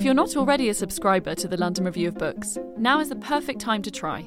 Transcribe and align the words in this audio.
If 0.00 0.06
you're 0.06 0.14
not 0.14 0.34
already 0.34 0.70
a 0.70 0.72
subscriber 0.72 1.34
to 1.34 1.46
the 1.46 1.58
London 1.58 1.84
Review 1.84 2.08
of 2.08 2.14
Books, 2.14 2.56
now 2.78 3.00
is 3.00 3.10
the 3.10 3.16
perfect 3.16 3.60
time 3.60 3.82
to 3.82 3.90
try. 3.90 4.24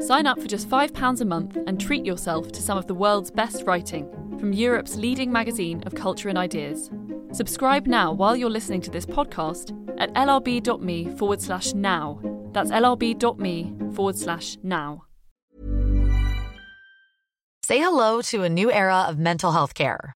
Sign 0.00 0.26
up 0.26 0.40
for 0.40 0.48
just 0.48 0.68
£5 0.68 1.20
a 1.20 1.24
month 1.24 1.56
and 1.68 1.80
treat 1.80 2.04
yourself 2.04 2.50
to 2.50 2.60
some 2.60 2.76
of 2.76 2.88
the 2.88 2.94
world's 2.94 3.30
best 3.30 3.62
writing 3.68 4.10
from 4.36 4.52
Europe's 4.52 4.96
leading 4.96 5.30
magazine 5.30 5.80
of 5.86 5.94
culture 5.94 6.28
and 6.28 6.36
ideas. 6.36 6.90
Subscribe 7.30 7.86
now 7.86 8.12
while 8.12 8.34
you're 8.34 8.50
listening 8.50 8.80
to 8.80 8.90
this 8.90 9.06
podcast 9.06 9.70
at 10.00 10.12
lrb.me 10.14 11.16
forward 11.16 11.40
slash 11.40 11.72
now. 11.72 12.20
That's 12.50 12.72
lrb.me 12.72 13.74
forward 13.94 14.18
slash 14.18 14.58
now. 14.64 15.04
Say 17.62 17.78
hello 17.78 18.22
to 18.22 18.42
a 18.42 18.48
new 18.48 18.72
era 18.72 19.06
of 19.08 19.20
mental 19.20 19.52
health 19.52 19.74
care. 19.74 20.15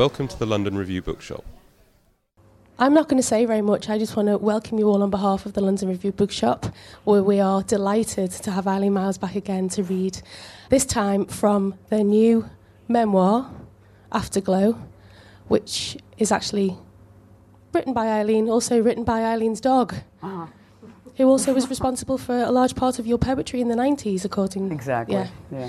Welcome 0.00 0.28
to 0.28 0.38
the 0.38 0.46
London 0.46 0.78
Review 0.78 1.02
Bookshop. 1.02 1.44
I'm 2.78 2.94
not 2.94 3.06
going 3.10 3.20
to 3.20 3.26
say 3.26 3.44
very 3.44 3.60
much. 3.60 3.90
I 3.90 3.98
just 3.98 4.16
want 4.16 4.28
to 4.28 4.38
welcome 4.38 4.78
you 4.78 4.88
all 4.88 5.02
on 5.02 5.10
behalf 5.10 5.44
of 5.44 5.52
the 5.52 5.60
London 5.60 5.90
Review 5.90 6.10
Bookshop, 6.10 6.74
where 7.04 7.22
we 7.22 7.38
are 7.38 7.62
delighted 7.62 8.30
to 8.30 8.50
have 8.50 8.66
Eileen 8.66 8.94
Miles 8.94 9.18
back 9.18 9.36
again 9.36 9.68
to 9.68 9.82
read, 9.82 10.22
this 10.70 10.86
time 10.86 11.26
from 11.26 11.74
their 11.90 12.02
new 12.02 12.48
memoir, 12.88 13.50
Afterglow, 14.10 14.78
which 15.48 15.98
is 16.16 16.32
actually 16.32 16.78
written 17.74 17.92
by 17.92 18.06
Eileen, 18.06 18.48
also 18.48 18.80
written 18.80 19.04
by 19.04 19.20
Eileen's 19.20 19.60
dog, 19.60 19.96
Uh-huh. 20.22 20.46
who 21.18 21.28
also 21.28 21.52
was 21.52 21.68
responsible 21.68 22.16
for 22.16 22.38
a 22.38 22.50
large 22.50 22.74
part 22.74 22.98
of 22.98 23.06
your 23.06 23.18
poetry 23.18 23.60
in 23.60 23.68
the 23.68 23.76
90s, 23.76 24.24
according 24.24 24.72
Exactly. 24.72 25.16
Yeah. 25.16 25.28
yeah. 25.52 25.68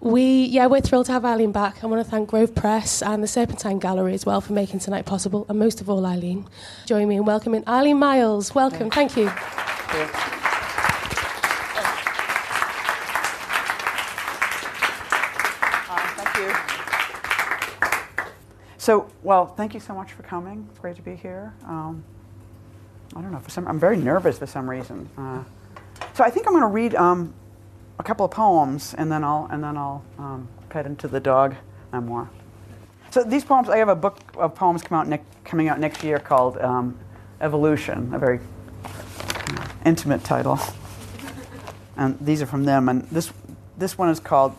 We, 0.00 0.44
yeah, 0.44 0.66
we're 0.66 0.80
thrilled 0.80 1.06
to 1.06 1.12
have 1.12 1.24
Eileen 1.24 1.50
back. 1.50 1.82
I 1.82 1.86
want 1.88 2.04
to 2.04 2.08
thank 2.08 2.28
Grove 2.30 2.54
Press 2.54 3.02
and 3.02 3.20
the 3.20 3.26
Serpentine 3.26 3.80
Gallery 3.80 4.14
as 4.14 4.24
well 4.24 4.40
for 4.40 4.52
making 4.52 4.78
tonight 4.78 5.06
possible, 5.06 5.44
and 5.48 5.58
most 5.58 5.80
of 5.80 5.90
all, 5.90 6.06
Eileen. 6.06 6.46
Join 6.86 7.08
me 7.08 7.16
in 7.16 7.24
welcoming 7.24 7.64
Eileen 7.66 7.98
Miles. 7.98 8.54
Welcome, 8.54 8.90
thank 8.90 9.16
you. 9.16 9.28
Thank 9.28 10.14
you. 10.14 10.28
So, 18.76 19.10
well, 19.24 19.46
thank 19.46 19.74
you 19.74 19.80
so 19.80 19.94
much 19.94 20.12
for 20.12 20.22
coming. 20.22 20.66
It's 20.70 20.78
great 20.78 20.94
to 20.96 21.02
be 21.02 21.16
here. 21.16 21.52
Um, 21.66 22.04
I 23.16 23.20
don't 23.20 23.32
know, 23.32 23.40
for 23.40 23.50
some, 23.50 23.66
I'm 23.66 23.80
very 23.80 23.96
nervous 23.96 24.38
for 24.38 24.46
some 24.46 24.70
reason. 24.70 25.10
Uh, 25.18 25.42
so 26.14 26.22
I 26.22 26.30
think 26.30 26.46
I'm 26.46 26.52
going 26.52 26.62
to 26.62 26.68
read 26.68 26.94
um, 26.94 27.34
a 27.98 28.02
couple 28.02 28.24
of 28.24 28.30
poems, 28.30 28.94
and 28.94 29.10
then 29.10 29.24
I'll 29.24 29.48
and 29.50 29.62
then 29.62 29.76
I'll 29.76 30.04
um, 30.18 30.48
cut 30.68 30.86
into 30.86 31.08
the 31.08 31.20
dog 31.20 31.54
memoir. 31.92 32.30
So 33.10 33.24
these 33.24 33.44
poems, 33.44 33.68
I 33.68 33.78
have 33.78 33.88
a 33.88 33.96
book 33.96 34.18
of 34.36 34.54
poems 34.54 34.82
come 34.82 34.98
out 34.98 35.08
ne- 35.08 35.20
coming 35.44 35.68
out 35.68 35.80
next 35.80 36.04
year 36.04 36.18
called 36.18 36.58
um, 36.58 36.98
Evolution, 37.40 38.12
a 38.12 38.18
very 38.18 38.38
know, 38.38 39.64
intimate 39.84 40.24
title. 40.24 40.58
And 41.96 42.18
these 42.20 42.42
are 42.42 42.46
from 42.46 42.64
them, 42.64 42.88
and 42.88 43.02
this 43.10 43.32
this 43.76 43.98
one 43.98 44.08
is 44.08 44.20
called 44.20 44.56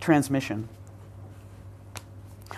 Transmission. 0.00 0.68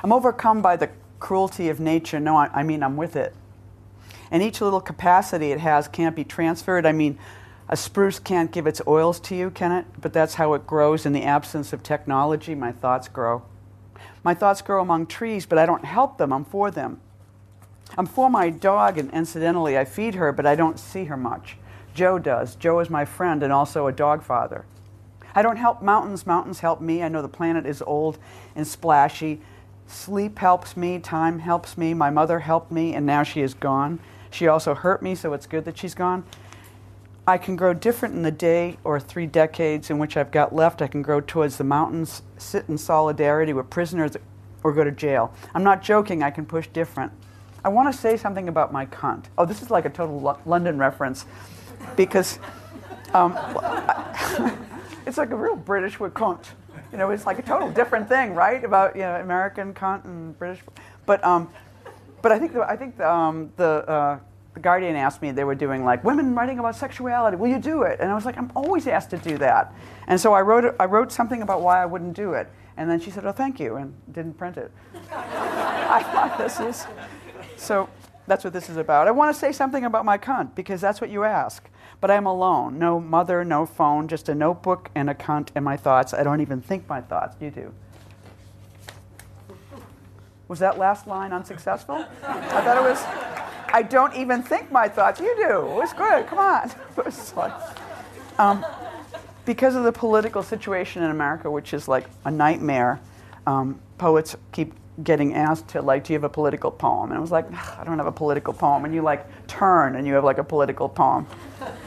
I'm 0.03 0.13
overcome 0.13 0.61
by 0.61 0.77
the 0.77 0.91
cruelty 1.19 1.71
of 1.71 1.81
nature. 1.81 2.21
No, 2.21 2.37
I, 2.37 2.51
I 2.53 2.63
mean 2.63 2.83
I'm 2.83 2.97
with 2.97 3.17
it. 3.17 3.35
And 4.31 4.43
each 4.43 4.61
little 4.61 4.81
capacity 4.81 5.53
it 5.53 5.61
has 5.61 5.89
can't 5.89 6.17
be 6.17 6.25
transferred. 6.25 6.85
I 6.85 6.93
mean, 6.93 7.19
a 7.69 7.77
spruce 7.77 8.19
can't 8.19 8.53
give 8.53 8.67
its 8.67 8.83
oils 8.87 9.19
to 9.21 9.35
you, 9.35 9.51
can 9.51 9.73
it? 9.73 9.87
But 10.01 10.13
that's 10.13 10.35
how 10.35 10.55
it 10.55 10.67
grows 10.67 11.07
in 11.07 11.13
the 11.13 11.25
absence 11.25 11.73
of 11.73 11.83
technology. 11.83 12.55
My 12.55 12.73
thoughts 12.73 13.09
grow. 13.09 13.43
My 14.23 14.35
thoughts 14.35 14.63
grow 14.63 14.83
among 14.83 15.07
trees, 15.07 15.47
but 15.47 15.59
I 15.59 15.67
don't 15.67 15.85
help 15.85 16.19
them, 16.19 16.33
I'm 16.33 16.45
for 16.45 16.71
them. 16.71 17.01
I'm 17.97 18.07
for 18.07 18.29
my 18.29 18.51
dog, 18.51 18.99
and 18.99 19.11
incidentally, 19.13 19.79
I 19.79 19.85
feed 19.85 20.15
her, 20.15 20.33
but 20.33 20.47
I 20.47 20.55
don't 20.55 20.79
see 20.79 21.05
her 21.05 21.17
much. 21.17 21.57
Joe 21.95 22.19
does. 22.19 22.57
Joe 22.57 22.81
is 22.81 22.91
my 22.91 23.05
friend 23.05 23.43
and 23.43 23.53
also 23.53 23.87
a 23.87 23.93
dog 23.93 24.23
father. 24.23 24.65
I 25.35 25.43
don't 25.43 25.57
help 25.57 25.83
mountains, 25.83 26.27
mountains 26.27 26.61
help 26.61 26.81
me. 26.81 27.03
I 27.03 27.09
know 27.09 27.23
the 27.23 27.29
planet 27.29 27.67
is 27.67 27.83
old 27.83 28.19
and 28.55 28.67
splashy. 28.67 29.41
Sleep 29.87 30.39
helps 30.39 30.77
me, 30.77 30.99
time 30.99 31.41
helps 31.41 31.77
me. 31.77 31.95
My 31.95 32.11
mother 32.11 32.41
helped 32.41 32.73
me, 32.73 32.95
and 32.95 33.05
now 33.05 33.23
she 33.23 33.43
is 33.43 33.55
gone. 33.55 34.01
She 34.31 34.49
also 34.49 34.75
hurt 34.75 35.03
me, 35.03 35.15
so 35.15 35.33
it's 35.33 35.47
good 35.47 35.65
that 35.67 35.79
she's 35.79 35.95
gone. 35.95 36.25
I 37.27 37.39
can 37.39 37.57
grow 37.57 37.73
different 37.73 38.15
in 38.15 38.23
the 38.23 38.31
day 38.31 38.77
or 38.85 39.01
three 39.01 39.27
decades 39.27 39.89
in 39.89 39.99
which 39.99 40.17
I've 40.17 40.31
got 40.31 40.55
left. 40.55 40.83
I 40.83 40.87
can 40.87 41.01
grow 41.01 41.23
towards 41.23 41.57
the 41.57 41.65
mountains, 41.65 42.23
sit 42.37 42.67
in 42.69 42.77
solidarity 42.77 43.55
with 43.55 43.71
prisoners, 43.71 44.17
or 44.63 44.73
go 44.73 44.85
to 44.85 44.91
jail. 44.91 45.33
I'm 45.55 45.65
not 45.65 45.83
joking, 45.83 46.23
I 46.23 46.31
can 46.31 46.45
push 46.45 46.67
different. 46.69 47.13
I 47.65 47.69
want 47.69 47.93
to 47.93 47.99
say 47.99 48.19
something 48.19 48.49
about 48.49 48.73
my 48.73 48.85
cunt. 48.87 49.25
Oh, 49.39 49.47
this 49.47 49.63
is 49.63 49.71
like 49.71 49.87
a 49.87 49.91
total 49.91 50.21
Lo- 50.21 50.39
London 50.45 50.77
reference 50.77 51.25
because 51.97 52.39
um, 53.15 53.33
it's 55.07 55.17
like 55.17 55.31
a 55.31 55.37
real 55.37 55.57
British 55.57 55.99
word, 55.99 56.13
cunt. 56.13 56.45
You 56.93 56.99
know, 56.99 57.11
it's 57.11 57.25
like 57.25 57.39
a 57.39 57.43
total 57.43 57.71
different 57.71 58.07
thing, 58.09 58.35
right? 58.35 58.63
About 58.63 58.95
you 58.95 59.03
know 59.03 59.17
American 59.17 59.73
cunt 59.73 60.05
and 60.05 60.39
British, 60.39 60.63
but 61.07 61.25
um, 61.25 61.51
but 62.21 62.33
I 62.33 62.39
think 62.39 62.53
the, 62.53 62.63
I 62.63 62.77
think 62.77 62.97
the, 62.97 63.11
um, 63.11 63.53
the 63.57 63.89
uh, 63.89 64.19
the 64.55 64.61
Guardian 64.61 64.95
asked 64.95 65.21
me 65.21 65.33
they 65.33 65.45
were 65.45 65.57
doing 65.57 65.85
like 65.85 66.05
women 66.05 66.35
writing 66.35 66.61
about 66.61 66.77
sexuality. 66.77 67.37
Will 67.37 67.49
you 67.49 67.59
do 67.59 67.83
it? 67.83 67.99
And 68.01 68.11
I 68.11 68.15
was 68.15 68.25
like, 68.25 68.39
I'm 68.39 68.53
always 68.55 68.87
asked 68.87 69.11
to 69.11 69.19
do 69.19 69.37
that. 69.39 69.75
And 70.07 70.21
so 70.21 70.33
I 70.33 70.43
wrote 70.43 70.77
I 70.79 70.85
wrote 70.87 71.11
something 71.11 71.43
about 71.43 71.61
why 71.61 71.83
I 71.83 71.87
wouldn't 71.87 72.15
do 72.15 72.35
it. 72.35 72.49
And 72.77 72.89
then 72.89 73.01
she 73.01 73.11
said, 73.11 73.25
Oh, 73.27 73.33
thank 73.33 73.61
you, 73.61 73.77
and 73.77 73.95
didn't 74.13 74.35
print 74.35 74.57
it. 74.57 74.71
I 75.13 76.03
thought 76.03 76.39
this 76.39 76.61
is 76.61 76.87
so. 77.57 77.89
That's 78.27 78.43
what 78.43 78.55
this 78.55 78.71
is 78.71 78.79
about. 78.79 79.07
I 79.07 79.11
want 79.11 79.35
to 79.35 79.39
say 79.39 79.53
something 79.53 79.85
about 79.85 80.07
my 80.07 80.17
cunt 80.17 80.55
because 80.55 80.81
that's 80.81 80.99
what 80.99 81.11
you 81.11 81.25
ask. 81.25 81.69
But 82.01 82.11
I'm 82.11 82.25
alone. 82.25 82.79
No 82.79 82.99
mother, 82.99 83.45
no 83.45 83.67
phone, 83.67 84.09
just 84.09 84.31
a 84.31 84.35
notebook 84.35 84.91
and 84.95 85.11
a 85.11 85.15
cunt 85.15 85.51
and 85.55 85.63
my 85.63 85.77
thoughts. 85.77 86.15
I 86.15 86.23
don't 86.23 86.41
even 86.41 86.63
think 86.63 86.89
my 86.89 87.03
thoughts. 87.03 87.37
You 87.39 87.51
do. 87.51 87.75
Was 90.49 90.59
that 90.61 90.79
last 90.79 91.07
line 91.07 91.35
unsuccessful? 91.35 92.07
I 92.23 92.61
thought 92.63 92.79
it 92.79 92.83
was. 92.83 93.05
I 93.75 93.83
don't 93.83 94.15
even 94.15 94.41
think 94.41 94.71
my 94.71 94.87
thoughts. 94.87 95.19
You 95.19 95.35
do. 95.37 95.59
It 95.59 95.75
was 95.75 95.93
good. 95.93 96.29
Come 96.29 96.39
on. 96.39 96.71
It 96.97 97.05
was 97.05 97.35
like, 97.35 97.53
um, 98.39 98.65
because 99.45 99.75
of 99.75 99.83
the 99.83 99.91
political 99.91 100.45
situation 100.45 101.03
in 101.03 101.11
America, 101.11 101.51
which 101.51 101.75
is 101.75 101.89
like 101.89 102.05
a 102.25 102.31
nightmare, 102.31 103.01
um, 103.49 103.81
poets 103.99 104.37
keep 104.53 104.75
getting 105.03 105.35
asked 105.35 105.67
to 105.71 105.83
like, 105.83 106.05
do 106.05 106.13
you 106.13 106.17
have 106.17 106.23
a 106.23 106.29
political 106.29 106.71
poem? 106.71 107.11
And 107.11 107.19
I 107.19 107.21
was 107.21 107.33
like, 107.33 107.53
I 107.77 107.83
don't 107.83 107.99
have 107.99 108.07
a 108.07 108.13
political 108.13 108.55
poem. 108.55 108.85
And 108.85 108.95
you 108.95 109.03
like 109.03 109.27
turn 109.49 109.97
and 109.97 110.07
you 110.07 110.15
have 110.15 110.23
like 110.23 110.39
a 110.39 110.45
political 110.45 110.89
poem. 110.89 111.27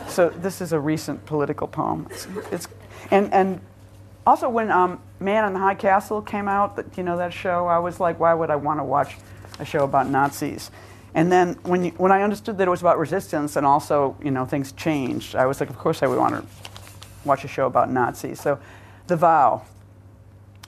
So 0.10 0.28
this 0.28 0.60
is 0.60 0.74
a 0.74 0.80
recent 0.80 1.25
political 1.25 1.69
poem. 1.69 2.07
It's, 2.12 2.28
it's 2.51 2.68
and 3.12 3.33
and 3.33 3.62
also 4.25 4.50
when 4.50 4.72
um, 4.72 5.00
Man 5.22 5.45
in 5.45 5.54
the 5.54 5.60
High 5.60 5.75
Castle 5.75 6.22
came 6.22 6.50
out, 6.50 6.83
you 6.98 7.04
know 7.04 7.18
that 7.18 7.31
show, 7.31 7.66
I 7.66 7.80
was 7.80 8.01
like, 8.01 8.19
why 8.19 8.33
would 8.33 8.50
I 8.50 8.57
want 8.57 8.81
to 8.81 8.83
watch 8.83 9.16
a 9.57 9.63
show 9.63 9.86
about 9.86 10.10
Nazis? 10.10 10.69
And 11.18 11.31
then 11.31 11.56
when 11.64 11.84
you, 11.84 11.92
when 11.98 12.12
I 12.12 12.22
understood 12.22 12.60
that 12.60 12.68
it 12.68 12.69
was 12.69 12.81
about 12.81 13.00
resistance 13.00 13.56
and 13.56 13.66
also 13.66 14.16
you 14.24 14.30
know 14.30 14.46
things 14.46 14.72
changed, 14.74 15.36
I 15.36 15.48
was 15.48 15.60
like, 15.60 15.72
of 15.72 15.75
course 15.75 16.04
I 16.04 16.08
would 16.08 16.19
want 16.19 16.36
to 16.36 16.46
watch 17.25 17.44
a 17.44 17.48
show 17.48 17.66
about 17.66 17.92
Nazis. 17.92 18.40
So, 18.40 18.60
The 19.08 19.16
Vow. 19.16 19.64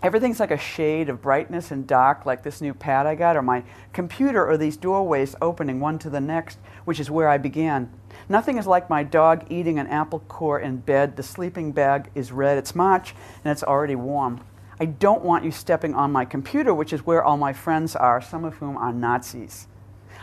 Everything's 0.02 0.40
like 0.40 0.50
a 0.50 0.58
shade 0.58 1.08
of 1.08 1.22
brightness 1.22 1.70
and 1.70 1.86
dark, 1.86 2.26
like 2.26 2.42
this 2.42 2.62
new 2.62 2.74
pad 2.74 3.06
I 3.06 3.14
got, 3.14 3.38
or 3.38 3.44
my 3.44 3.64
computer, 3.94 4.44
or 4.44 4.58
these 4.58 4.76
doorways 4.76 5.36
opening 5.40 5.80
one 5.80 6.00
to 6.00 6.10
the 6.10 6.20
next, 6.20 6.58
which 6.84 7.00
is 7.00 7.12
where 7.12 7.30
I 7.30 7.38
began. 7.38 7.92
Nothing 8.28 8.58
is 8.58 8.66
like 8.66 8.90
my 8.90 9.04
dog 9.04 9.46
eating 9.52 9.78
an 9.78 9.86
apple 9.86 10.22
core 10.22 10.60
in 10.60 10.78
bed. 10.78 11.16
The 11.16 11.22
sleeping 11.22 11.74
bag 11.74 12.10
is 12.16 12.32
red. 12.32 12.58
It's 12.58 12.74
March 12.74 13.14
and 13.44 13.52
it's 13.52 13.62
already 13.62 13.96
warm. 13.96 14.42
I 14.80 14.86
don't 14.86 15.24
want 15.24 15.46
you 15.46 15.52
stepping 15.52 15.94
on 15.94 16.12
my 16.12 16.26
computer, 16.26 16.74
which 16.74 16.92
is 16.92 17.06
where 17.06 17.24
all 17.24 17.38
my 17.38 17.54
friends 17.54 17.96
are, 17.96 18.20
some 18.20 18.46
of 18.46 18.56
whom 18.56 18.78
are 18.78 18.92
Nazis. 18.92 19.68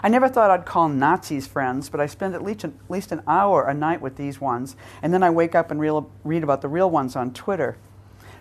I 0.07 0.09
never 0.09 0.29
thought 0.29 0.53
I'd 0.53 0.65
call 0.65 0.89
Nazis 0.89 1.49
friends, 1.49 1.89
but 1.89 1.99
I 1.99 2.07
spend 2.07 2.37
at 2.37 2.45
least, 2.45 2.63
at 2.63 2.71
least 2.89 3.11
an 3.11 3.25
hour 3.27 3.65
a 3.65 3.75
night 3.75 4.01
with 4.01 4.15
these 4.15 4.41
ones, 4.41 4.77
and 5.03 5.13
then 5.13 5.25
I 5.25 5.31
wake 5.31 5.57
up 5.57 5.73
and 5.73 5.81
real, 5.81 6.09
read 6.23 6.45
about 6.45 6.63
the 6.63 6.69
real 6.69 6.89
ones 6.89 7.17
on 7.17 7.33
Twitter. 7.33 7.77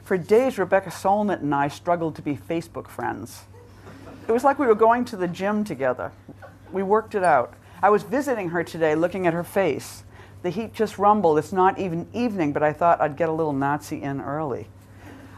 For 0.04 0.16
days, 0.16 0.60
Rebecca 0.60 0.92
Solnit 0.92 1.40
and 1.40 1.56
I 1.56 1.70
struggled 1.70 2.16
to 2.18 2.22
be 2.22 2.36
Facebook 2.36 2.88
friends. 2.88 3.46
It 4.28 4.32
was 4.32 4.44
like 4.44 4.60
we 4.60 4.68
were 4.68 4.76
going 4.76 5.06
to 5.06 5.18
the 5.18 5.28
gym 5.28 5.64
together. 5.64 6.12
We 6.72 6.84
worked 6.84 7.16
it 7.16 7.24
out. 7.24 7.56
I 7.82 7.90
was 7.90 8.04
visiting 8.04 8.50
her 8.50 8.64
today, 8.64 8.94
looking 8.94 9.26
at 9.26 9.34
her 9.34 9.44
face. 9.44 10.04
The 10.44 10.52
heat 10.52 10.72
just 10.72 11.00
rumbled. 11.00 11.40
It's 11.40 11.52
not 11.52 11.80
even 11.80 12.08
evening, 12.14 12.54
but 12.54 12.62
I 12.62 12.74
thought 12.74 13.02
I'd 13.02 13.18
get 13.18 13.28
a 13.28 13.34
little 13.34 13.54
Nazi 13.54 14.04
in 14.04 14.22
early. 14.22 14.68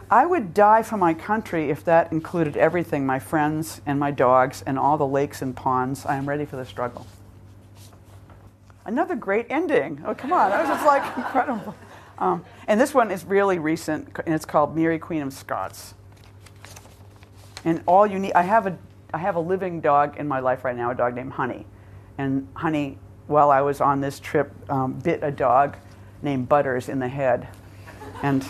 I 0.10 0.26
would 0.26 0.54
die 0.54 0.84
for 0.84 0.96
my 0.96 1.14
country 1.14 1.70
if 1.70 1.84
that 1.84 2.12
included 2.14 2.56
everything 2.56 3.06
my 3.06 3.20
friends 3.20 3.82
and 3.86 4.00
my 4.00 4.12
dogs 4.12 4.64
and 4.66 4.80
all 4.80 4.98
the 4.98 5.08
lakes 5.08 5.42
and 5.42 5.56
ponds. 5.56 6.06
I 6.06 6.16
am 6.16 6.28
ready 6.28 6.46
for 6.46 6.56
the 6.56 6.66
struggle. 6.66 7.06
Another 8.86 9.16
great 9.16 9.48
ending. 9.50 10.02
Oh, 10.06 10.16
come 10.16 10.32
on. 10.32 10.50
That 10.50 10.62
was 10.62 10.70
just 10.70 10.86
like 10.86 11.18
incredible. 11.18 11.76
Um, 12.20 12.46
and 12.68 12.80
this 12.80 12.94
one 12.94 13.12
is 13.12 13.26
really 13.26 13.60
recent, 13.60 14.18
and 14.26 14.34
it's 14.34 14.46
called 14.46 14.76
Mary, 14.76 14.98
Queen 14.98 15.22
of 15.22 15.34
Scots. 15.34 15.94
And 17.66 17.84
all 17.86 18.08
you 18.08 18.18
need, 18.18 18.32
I 18.32 18.44
have 18.44 18.66
a, 18.66 18.78
I 19.14 19.18
have 19.18 19.36
a 19.36 19.42
living 19.42 19.82
dog 19.82 20.18
in 20.18 20.26
my 20.26 20.40
life 20.40 20.64
right 20.64 20.76
now, 20.76 20.90
a 20.90 20.96
dog 20.96 21.16
named 21.16 21.34
Honey. 21.34 21.66
And 22.18 22.48
Honey, 22.54 22.98
while 23.28 23.52
I 23.52 23.60
was 23.60 23.82
on 23.82 24.00
this 24.00 24.22
trip, 24.22 24.54
um, 24.70 24.94
bit 24.94 25.20
a 25.22 25.32
dog 25.32 25.76
named 26.22 26.48
Butters 26.48 26.88
in 26.88 27.00
the 27.00 27.10
head. 27.10 27.50
And 28.24 28.48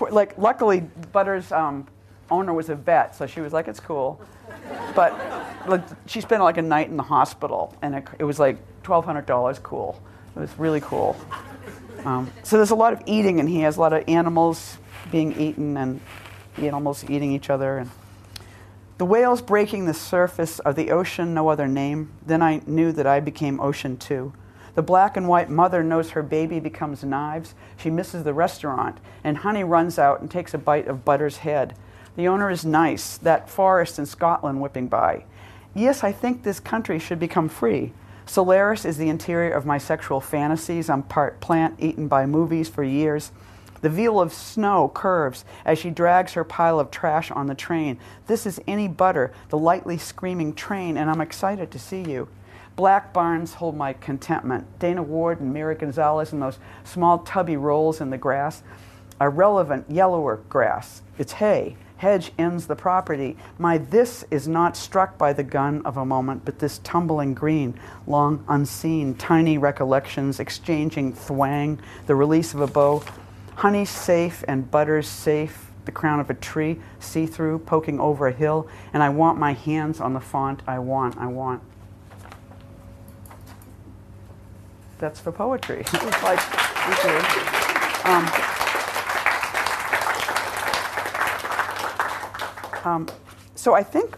like, 0.00 0.36
luckily, 0.38 0.80
Butters' 1.12 1.52
um, 1.52 1.86
owner 2.30 2.52
was 2.52 2.68
a 2.68 2.74
vet, 2.74 3.14
so 3.14 3.26
she 3.26 3.40
was 3.40 3.52
like, 3.52 3.68
it's 3.68 3.80
cool. 3.80 4.20
But 4.94 5.12
like, 5.66 5.82
she 6.06 6.20
spent 6.20 6.42
like 6.42 6.56
a 6.56 6.62
night 6.62 6.88
in 6.88 6.96
the 6.96 7.02
hospital, 7.02 7.74
and 7.82 7.94
it, 7.94 8.04
it 8.18 8.24
was 8.24 8.38
like 8.38 8.58
$1,200 8.82 9.62
cool. 9.62 10.00
It 10.36 10.40
was 10.40 10.58
really 10.58 10.80
cool. 10.80 11.16
Um, 12.04 12.30
so 12.42 12.56
there's 12.56 12.70
a 12.70 12.76
lot 12.76 12.92
of 12.92 13.02
eating, 13.06 13.40
and 13.40 13.48
he 13.48 13.60
has 13.60 13.76
a 13.76 13.80
lot 13.80 13.92
of 13.92 14.04
animals 14.08 14.78
being 15.10 15.38
eaten 15.38 15.76
and 15.76 16.00
animals 16.56 17.04
eating 17.08 17.32
each 17.32 17.50
other. 17.50 17.78
And 17.78 17.90
the 18.98 19.04
whales 19.04 19.42
breaking 19.42 19.86
the 19.86 19.94
surface 19.94 20.58
of 20.60 20.76
the 20.76 20.90
ocean, 20.90 21.34
no 21.34 21.48
other 21.48 21.66
name. 21.66 22.12
Then 22.24 22.42
I 22.42 22.62
knew 22.66 22.92
that 22.92 23.06
I 23.06 23.20
became 23.20 23.60
ocean 23.60 23.96
too. 23.96 24.32
The 24.80 24.86
black 24.86 25.18
and 25.18 25.28
white 25.28 25.50
mother 25.50 25.82
knows 25.82 26.12
her 26.12 26.22
baby 26.22 26.58
becomes 26.58 27.04
knives. 27.04 27.54
She 27.76 27.90
misses 27.90 28.24
the 28.24 28.32
restaurant, 28.32 28.96
and 29.22 29.36
Honey 29.36 29.62
runs 29.62 29.98
out 29.98 30.22
and 30.22 30.30
takes 30.30 30.54
a 30.54 30.58
bite 30.58 30.88
of 30.88 31.04
Butter's 31.04 31.36
head. 31.36 31.74
The 32.16 32.26
owner 32.26 32.50
is 32.50 32.64
nice, 32.64 33.18
that 33.18 33.50
forest 33.50 33.98
in 33.98 34.06
Scotland 34.06 34.62
whipping 34.62 34.88
by. 34.88 35.24
Yes, 35.74 36.02
I 36.02 36.12
think 36.12 36.42
this 36.42 36.60
country 36.60 36.98
should 36.98 37.20
become 37.20 37.50
free. 37.50 37.92
Solaris 38.24 38.86
is 38.86 38.96
the 38.96 39.10
interior 39.10 39.52
of 39.52 39.66
my 39.66 39.76
sexual 39.76 40.18
fantasies. 40.18 40.88
I'm 40.88 41.02
part 41.02 41.42
plant 41.42 41.74
eaten 41.78 42.08
by 42.08 42.24
movies 42.24 42.70
for 42.70 42.82
years. 42.82 43.32
The 43.82 43.90
veil 43.90 44.18
of 44.18 44.32
snow 44.32 44.90
curves 44.94 45.44
as 45.66 45.78
she 45.78 45.90
drags 45.90 46.32
her 46.32 46.44
pile 46.44 46.80
of 46.80 46.90
trash 46.90 47.30
on 47.30 47.48
the 47.48 47.54
train. 47.54 47.98
This 48.28 48.46
is 48.46 48.62
any 48.66 48.88
butter, 48.88 49.30
the 49.50 49.58
lightly 49.58 49.98
screaming 49.98 50.54
train, 50.54 50.96
and 50.96 51.10
I'm 51.10 51.20
excited 51.20 51.70
to 51.70 51.78
see 51.78 52.00
you. 52.02 52.28
Black 52.80 53.12
barns 53.12 53.52
hold 53.52 53.76
my 53.76 53.92
contentment. 53.92 54.66
Dana 54.78 55.02
Ward 55.02 55.38
and 55.38 55.52
Mira 55.52 55.74
Gonzalez 55.74 56.32
and 56.32 56.40
those 56.40 56.58
small 56.82 57.18
tubby 57.18 57.54
rolls 57.54 58.00
in 58.00 58.08
the 58.08 58.16
grass 58.16 58.62
are 59.20 59.28
relevant 59.28 59.84
yellower 59.90 60.36
grass. 60.48 61.02
It's 61.18 61.32
hay. 61.32 61.76
Hedge 61.98 62.32
ends 62.38 62.68
the 62.68 62.76
property. 62.76 63.36
My 63.58 63.76
this 63.76 64.24
is 64.30 64.48
not 64.48 64.78
struck 64.78 65.18
by 65.18 65.34
the 65.34 65.42
gun 65.42 65.82
of 65.84 65.98
a 65.98 66.06
moment, 66.06 66.46
but 66.46 66.58
this 66.58 66.78
tumbling 66.78 67.34
green, 67.34 67.78
long 68.06 68.42
unseen, 68.48 69.14
tiny 69.14 69.58
recollections 69.58 70.40
exchanging 70.40 71.12
thwang, 71.12 71.78
the 72.06 72.14
release 72.14 72.54
of 72.54 72.62
a 72.62 72.66
bow. 72.66 73.04
Honey 73.56 73.84
safe 73.84 74.42
and 74.48 74.70
butters 74.70 75.06
safe, 75.06 75.70
the 75.84 75.92
crown 75.92 76.18
of 76.18 76.30
a 76.30 76.34
tree, 76.34 76.80
see 76.98 77.26
through, 77.26 77.58
poking 77.58 78.00
over 78.00 78.26
a 78.26 78.32
hill, 78.32 78.66
and 78.94 79.02
I 79.02 79.10
want 79.10 79.38
my 79.38 79.52
hands 79.52 80.00
on 80.00 80.14
the 80.14 80.20
font 80.20 80.62
I 80.66 80.78
want, 80.78 81.18
I 81.18 81.26
want. 81.26 81.62
That's 85.00 85.18
for 85.18 85.32
poetry. 85.32 85.84
like, 86.22 86.38
um, 88.06 88.30
um, 92.84 93.08
so 93.54 93.74
I 93.74 93.82
think 93.82 94.16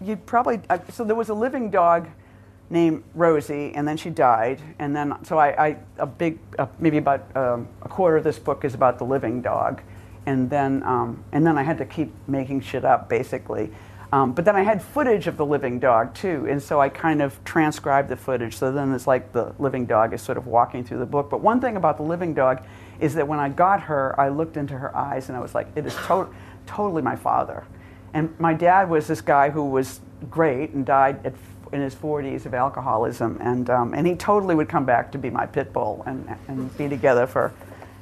you'd 0.00 0.24
probably, 0.26 0.60
uh, 0.70 0.78
so 0.90 1.04
there 1.04 1.16
was 1.16 1.28
a 1.28 1.34
living 1.34 1.70
dog 1.70 2.08
named 2.70 3.04
Rosie, 3.14 3.72
and 3.74 3.86
then 3.86 3.96
she 3.96 4.08
died, 4.08 4.60
and 4.78 4.96
then, 4.96 5.14
so 5.24 5.38
I, 5.38 5.66
I 5.66 5.76
a 5.98 6.06
big, 6.06 6.38
uh, 6.58 6.66
maybe 6.78 6.96
about 6.96 7.24
um, 7.36 7.68
a 7.82 7.88
quarter 7.88 8.16
of 8.16 8.24
this 8.24 8.38
book 8.38 8.64
is 8.64 8.74
about 8.74 8.98
the 8.98 9.04
living 9.04 9.42
dog, 9.42 9.82
and 10.26 10.48
then, 10.48 10.82
um, 10.84 11.22
and 11.32 11.46
then 11.46 11.58
I 11.58 11.62
had 11.62 11.78
to 11.78 11.84
keep 11.84 12.12
making 12.26 12.62
shit 12.62 12.84
up, 12.84 13.08
basically. 13.08 13.70
Um, 14.12 14.32
but 14.34 14.44
then 14.44 14.54
I 14.54 14.62
had 14.62 14.82
footage 14.82 15.26
of 15.26 15.38
the 15.38 15.46
living 15.46 15.78
dog 15.78 16.14
too, 16.14 16.46
and 16.48 16.62
so 16.62 16.80
I 16.80 16.90
kind 16.90 17.22
of 17.22 17.42
transcribed 17.44 18.10
the 18.10 18.16
footage. 18.16 18.56
So 18.58 18.70
then 18.70 18.92
it's 18.92 19.06
like 19.06 19.32
the 19.32 19.54
living 19.58 19.86
dog 19.86 20.12
is 20.12 20.20
sort 20.20 20.36
of 20.36 20.46
walking 20.46 20.84
through 20.84 20.98
the 20.98 21.06
book. 21.06 21.30
But 21.30 21.40
one 21.40 21.62
thing 21.62 21.76
about 21.76 21.96
the 21.96 22.02
living 22.02 22.34
dog 22.34 22.62
is 23.00 23.14
that 23.14 23.26
when 23.26 23.38
I 23.38 23.48
got 23.48 23.80
her, 23.82 24.18
I 24.20 24.28
looked 24.28 24.58
into 24.58 24.76
her 24.76 24.94
eyes 24.94 25.28
and 25.28 25.36
I 25.36 25.40
was 25.40 25.54
like, 25.54 25.66
it 25.74 25.86
is 25.86 25.94
to- 26.06 26.28
totally 26.66 27.00
my 27.00 27.16
father. 27.16 27.64
And 28.12 28.38
my 28.38 28.52
dad 28.52 28.90
was 28.90 29.06
this 29.06 29.22
guy 29.22 29.48
who 29.48 29.64
was 29.64 30.00
great 30.28 30.70
and 30.70 30.84
died 30.84 31.24
at, 31.24 31.32
in 31.72 31.80
his 31.80 31.94
40s 31.94 32.44
of 32.44 32.52
alcoholism, 32.52 33.38
and, 33.40 33.70
um, 33.70 33.94
and 33.94 34.06
he 34.06 34.14
totally 34.14 34.54
would 34.54 34.68
come 34.68 34.84
back 34.84 35.10
to 35.12 35.18
be 35.18 35.30
my 35.30 35.46
pit 35.46 35.72
bull 35.72 36.02
and, 36.06 36.36
and 36.48 36.76
be 36.76 36.86
together 36.86 37.26
for 37.26 37.54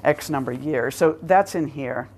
X 0.02 0.28
number 0.28 0.50
of 0.50 0.60
years. 0.60 0.96
So 0.96 1.18
that's 1.22 1.54
in 1.54 1.68
here. 1.68 2.08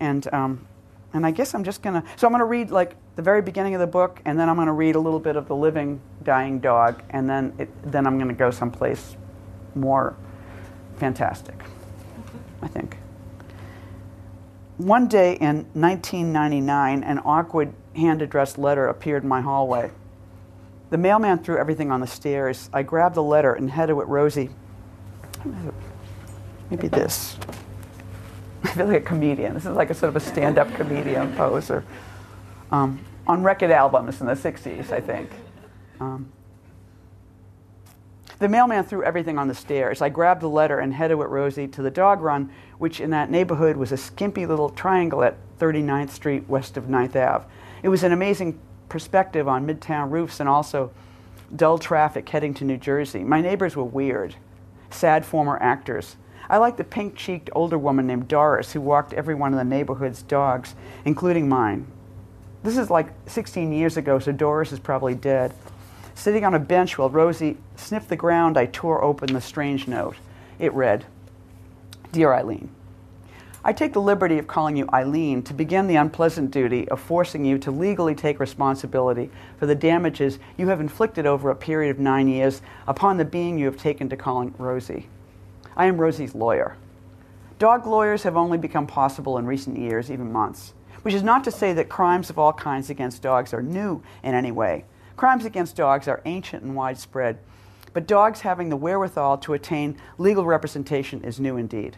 And, 0.00 0.32
um, 0.34 0.66
and 1.12 1.24
I 1.24 1.30
guess 1.30 1.54
I'm 1.54 1.62
just 1.62 1.84
to, 1.84 2.02
so 2.16 2.26
I'm 2.26 2.32
to 2.36 2.44
read 2.44 2.72
like 2.72 2.96
the 3.18 3.22
very 3.22 3.42
beginning 3.42 3.74
of 3.74 3.80
the 3.80 3.86
book, 3.88 4.20
and 4.24 4.38
then 4.38 4.48
I'm 4.48 4.54
going 4.54 4.68
to 4.68 4.72
read 4.72 4.94
a 4.94 5.00
little 5.00 5.18
bit 5.18 5.34
of 5.34 5.48
the 5.48 5.56
living, 5.56 6.00
dying 6.22 6.60
dog, 6.60 7.02
and 7.10 7.28
then, 7.28 7.52
it, 7.58 7.68
then 7.82 8.06
I'm 8.06 8.16
going 8.16 8.28
to 8.28 8.34
go 8.34 8.52
someplace 8.52 9.16
more 9.74 10.16
fantastic, 10.98 11.60
I 12.62 12.68
think. 12.68 12.96
One 14.76 15.08
day 15.08 15.32
in 15.32 15.66
1999, 15.72 17.02
an 17.02 17.18
awkward 17.24 17.74
hand 17.96 18.22
addressed 18.22 18.56
letter 18.56 18.86
appeared 18.86 19.24
in 19.24 19.28
my 19.28 19.40
hallway. 19.40 19.90
The 20.90 20.98
mailman 20.98 21.42
threw 21.42 21.58
everything 21.58 21.90
on 21.90 21.98
the 21.98 22.06
stairs. 22.06 22.70
I 22.72 22.84
grabbed 22.84 23.16
the 23.16 23.22
letter 23.24 23.52
and 23.52 23.68
headed 23.68 23.96
with 23.96 24.06
Rosie. 24.06 24.50
Maybe 26.70 26.86
this. 26.86 27.36
I 28.62 28.68
feel 28.68 28.86
like 28.86 29.02
a 29.02 29.04
comedian. 29.04 29.54
This 29.54 29.66
is 29.66 29.74
like 29.74 29.90
a 29.90 29.94
sort 29.94 30.10
of 30.10 30.14
a 30.14 30.20
stand 30.20 30.56
up 30.56 30.72
comedian 30.76 31.34
pose. 31.34 31.68
Or, 31.68 31.84
um, 32.70 33.04
on 33.26 33.42
record 33.42 33.70
albums 33.70 34.20
in 34.20 34.26
the 34.26 34.34
60s, 34.34 34.90
I 34.90 35.00
think. 35.00 35.30
Um, 36.00 36.32
the 38.38 38.48
mailman 38.48 38.84
threw 38.84 39.02
everything 39.02 39.36
on 39.36 39.48
the 39.48 39.54
stairs. 39.54 40.00
I 40.00 40.10
grabbed 40.10 40.42
the 40.42 40.48
letter 40.48 40.78
and 40.78 40.94
headed 40.94 41.18
with 41.18 41.28
Rosie 41.28 41.66
to 41.68 41.82
the 41.82 41.90
dog 41.90 42.20
run, 42.20 42.50
which 42.78 43.00
in 43.00 43.10
that 43.10 43.30
neighborhood 43.30 43.76
was 43.76 43.90
a 43.90 43.96
skimpy 43.96 44.46
little 44.46 44.70
triangle 44.70 45.24
at 45.24 45.36
39th 45.58 46.10
Street 46.10 46.48
west 46.48 46.76
of 46.76 46.84
9th 46.84 47.16
Ave. 47.16 47.46
It 47.82 47.88
was 47.88 48.04
an 48.04 48.12
amazing 48.12 48.60
perspective 48.88 49.48
on 49.48 49.66
midtown 49.66 50.10
roofs 50.10 50.38
and 50.38 50.48
also 50.48 50.92
dull 51.54 51.78
traffic 51.78 52.28
heading 52.28 52.54
to 52.54 52.64
New 52.64 52.76
Jersey. 52.76 53.24
My 53.24 53.40
neighbors 53.40 53.74
were 53.74 53.84
weird, 53.84 54.36
sad 54.90 55.26
former 55.26 55.58
actors. 55.60 56.16
I 56.48 56.58
liked 56.58 56.76
the 56.78 56.84
pink 56.84 57.16
cheeked 57.16 57.50
older 57.52 57.76
woman 57.76 58.06
named 58.06 58.28
Doris 58.28 58.72
who 58.72 58.80
walked 58.80 59.12
every 59.12 59.34
one 59.34 59.52
of 59.52 59.58
the 59.58 59.64
neighborhood's 59.64 60.22
dogs, 60.22 60.76
including 61.04 61.48
mine. 61.48 61.86
This 62.62 62.76
is 62.76 62.90
like 62.90 63.12
16 63.26 63.72
years 63.72 63.96
ago, 63.96 64.18
so 64.18 64.32
Doris 64.32 64.72
is 64.72 64.80
probably 64.80 65.14
dead. 65.14 65.54
Sitting 66.14 66.44
on 66.44 66.54
a 66.54 66.58
bench 66.58 66.98
while 66.98 67.08
Rosie 67.08 67.56
sniffed 67.76 68.08
the 68.08 68.16
ground, 68.16 68.58
I 68.58 68.66
tore 68.66 69.04
open 69.04 69.32
the 69.32 69.40
strange 69.40 69.86
note. 69.86 70.16
It 70.58 70.72
read 70.74 71.04
Dear 72.10 72.34
Eileen, 72.34 72.70
I 73.64 73.72
take 73.72 73.92
the 73.92 74.00
liberty 74.00 74.38
of 74.38 74.48
calling 74.48 74.76
you 74.76 74.88
Eileen 74.92 75.42
to 75.44 75.54
begin 75.54 75.86
the 75.86 75.94
unpleasant 75.94 76.50
duty 76.50 76.88
of 76.88 76.98
forcing 77.00 77.44
you 77.44 77.58
to 77.58 77.70
legally 77.70 78.16
take 78.16 78.40
responsibility 78.40 79.30
for 79.58 79.66
the 79.66 79.76
damages 79.76 80.40
you 80.56 80.66
have 80.66 80.80
inflicted 80.80 81.26
over 81.26 81.50
a 81.50 81.56
period 81.56 81.90
of 81.90 82.00
nine 82.00 82.26
years 82.26 82.60
upon 82.88 83.18
the 83.18 83.24
being 83.24 83.56
you 83.56 83.66
have 83.66 83.76
taken 83.76 84.08
to 84.08 84.16
calling 84.16 84.52
Rosie. 84.58 85.08
I 85.76 85.86
am 85.86 85.98
Rosie's 85.98 86.34
lawyer. 86.34 86.76
Dog 87.60 87.86
lawyers 87.86 88.24
have 88.24 88.36
only 88.36 88.58
become 88.58 88.86
possible 88.88 89.38
in 89.38 89.46
recent 89.46 89.78
years, 89.78 90.10
even 90.10 90.32
months 90.32 90.72
which 91.02 91.14
is 91.14 91.22
not 91.22 91.44
to 91.44 91.50
say 91.50 91.72
that 91.72 91.88
crimes 91.88 92.30
of 92.30 92.38
all 92.38 92.52
kinds 92.52 92.90
against 92.90 93.22
dogs 93.22 93.52
are 93.52 93.62
new 93.62 94.02
in 94.22 94.34
any 94.34 94.50
way. 94.50 94.84
Crimes 95.16 95.44
against 95.44 95.76
dogs 95.76 96.06
are 96.06 96.22
ancient 96.24 96.62
and 96.62 96.76
widespread, 96.76 97.38
but 97.92 98.06
dogs 98.06 98.42
having 98.42 98.68
the 98.68 98.76
wherewithal 98.76 99.38
to 99.38 99.54
attain 99.54 99.96
legal 100.18 100.44
representation 100.44 101.24
is 101.24 101.40
new 101.40 101.56
indeed. 101.56 101.96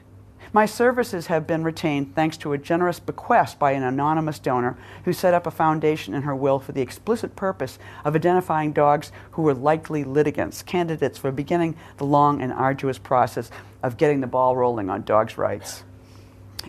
My 0.52 0.66
services 0.66 1.28
have 1.28 1.47
been 1.47 1.62
retained 1.62 2.16
thanks 2.16 2.37
to 2.38 2.52
a 2.52 2.59
generous 2.59 2.99
bequest 2.99 3.61
by 3.61 3.71
an 3.71 3.85
anonymous 3.85 4.40
donor 4.40 4.76
who 5.04 5.12
set 5.12 5.33
up 5.33 5.47
a 5.47 5.50
foundation 5.50 6.12
in 6.12 6.23
her 6.23 6.35
will 6.35 6.59
for 6.59 6.73
the 6.73 6.80
explicit 6.80 7.37
purpose 7.37 7.78
of 8.04 8.16
identifying 8.16 8.73
dogs 8.73 9.12
who 9.33 9.42
were 9.42 9.54
likely 9.54 10.02
litigants, 10.02 10.62
candidates 10.62 11.19
for 11.19 11.30
beginning 11.30 11.76
the 11.99 12.07
long 12.07 12.42
and 12.42 12.52
arduous 12.52 12.99
process 12.99 13.50
of 13.80 13.97
getting 13.97 14.21
the 14.21 14.26
ball 14.26 14.57
rolling 14.57 14.90
on 14.90 15.02
dogs' 15.02 15.38
rights. 15.38 15.85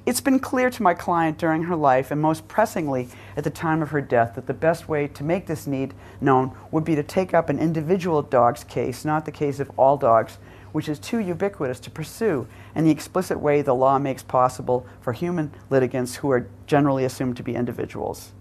It's 0.06 0.22
been 0.22 0.40
clear 0.40 0.70
to 0.70 0.84
my 0.84 0.94
client 0.94 1.38
during 1.38 1.64
her 1.64 1.76
life, 1.76 2.12
and 2.12 2.22
most 2.22 2.48
pressingly 2.48 3.10
at 3.36 3.44
the 3.44 3.50
time 3.50 3.82
of 3.82 3.90
her 3.92 4.02
death, 4.02 4.36
that 4.36 4.48
the 4.48 4.54
best 4.54 4.88
way 4.88 5.08
to 5.08 5.24
make 5.24 5.48
this 5.48 5.68
need 5.68 5.94
known 6.20 6.56
would 6.72 6.84
be 6.84 6.96
to 6.96 7.04
take 7.04 7.34
up 7.34 7.50
an 7.50 7.60
individual 7.60 8.22
dog's 8.22 8.64
case, 8.64 9.04
not 9.04 9.26
the 9.26 9.32
case 9.32 9.60
of 9.60 9.72
all 9.78 9.98
dogs, 9.98 10.38
which 10.72 10.88
is 10.88 10.98
too 10.98 11.20
ubiquitous 11.20 11.80
to 11.82 11.92
pursue 11.92 12.48
in 12.74 12.86
the 12.86 12.92
explicit 12.92 13.40
way 13.40 13.62
the 13.62 13.76
law 13.76 14.00
makes 14.00 14.24
possible 14.24 14.86
for 15.02 15.14
human 15.14 15.52
litigants 15.70 16.16
who 16.18 16.32
are 16.32 16.48
generally 16.66 17.04
assumed 17.04 17.36
to 17.38 17.44
be 17.44 17.56
individuals. 17.56 18.32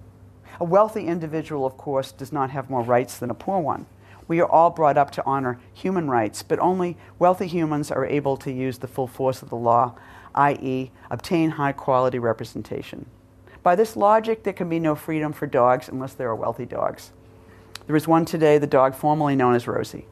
A 0.61 0.65
wealthy 0.65 1.07
individual, 1.07 1.67
of 1.67 1.77
course, 1.77 2.13
does 2.13 2.33
not 2.33 2.51
have 2.51 2.71
more 2.71 2.83
rights 2.83 3.19
than 3.19 3.31
a 3.31 3.35
poor 3.35 3.59
one. 3.59 3.87
We 4.29 4.41
are 4.41 4.49
all 4.49 4.71
brought 4.71 4.97
up 4.97 5.11
to 5.13 5.25
honor 5.27 5.59
human 5.75 6.09
rights, 6.09 6.45
but 6.45 6.61
only 6.61 6.97
wealthy 7.19 7.49
humans 7.49 7.91
are 7.91 8.07
able 8.07 8.37
to 8.37 8.53
use 8.53 8.79
the 8.79 8.87
full 8.87 9.09
force 9.09 9.43
of 9.43 9.51
the 9.51 9.57
law, 9.57 9.97
i.e., 10.35 10.91
obtain 11.11 11.51
high 11.51 11.73
quality 11.73 12.19
representation. 12.19 13.07
By 13.63 13.77
this 13.77 13.97
logic, 13.97 14.43
there 14.43 14.53
can 14.53 14.69
be 14.69 14.79
no 14.79 14.95
freedom 14.95 15.33
for 15.33 15.47
dogs 15.47 15.89
unless 15.89 16.15
there 16.15 16.29
are 16.29 16.37
wealthy 16.37 16.67
dogs. 16.67 17.13
There 17.87 17.97
is 17.97 18.09
one 18.09 18.25
today, 18.25 18.59
the 18.59 18.67
dog 18.67 18.95
formerly 18.95 19.37
known 19.37 19.55
as 19.55 19.67
Rosie. 19.67 20.07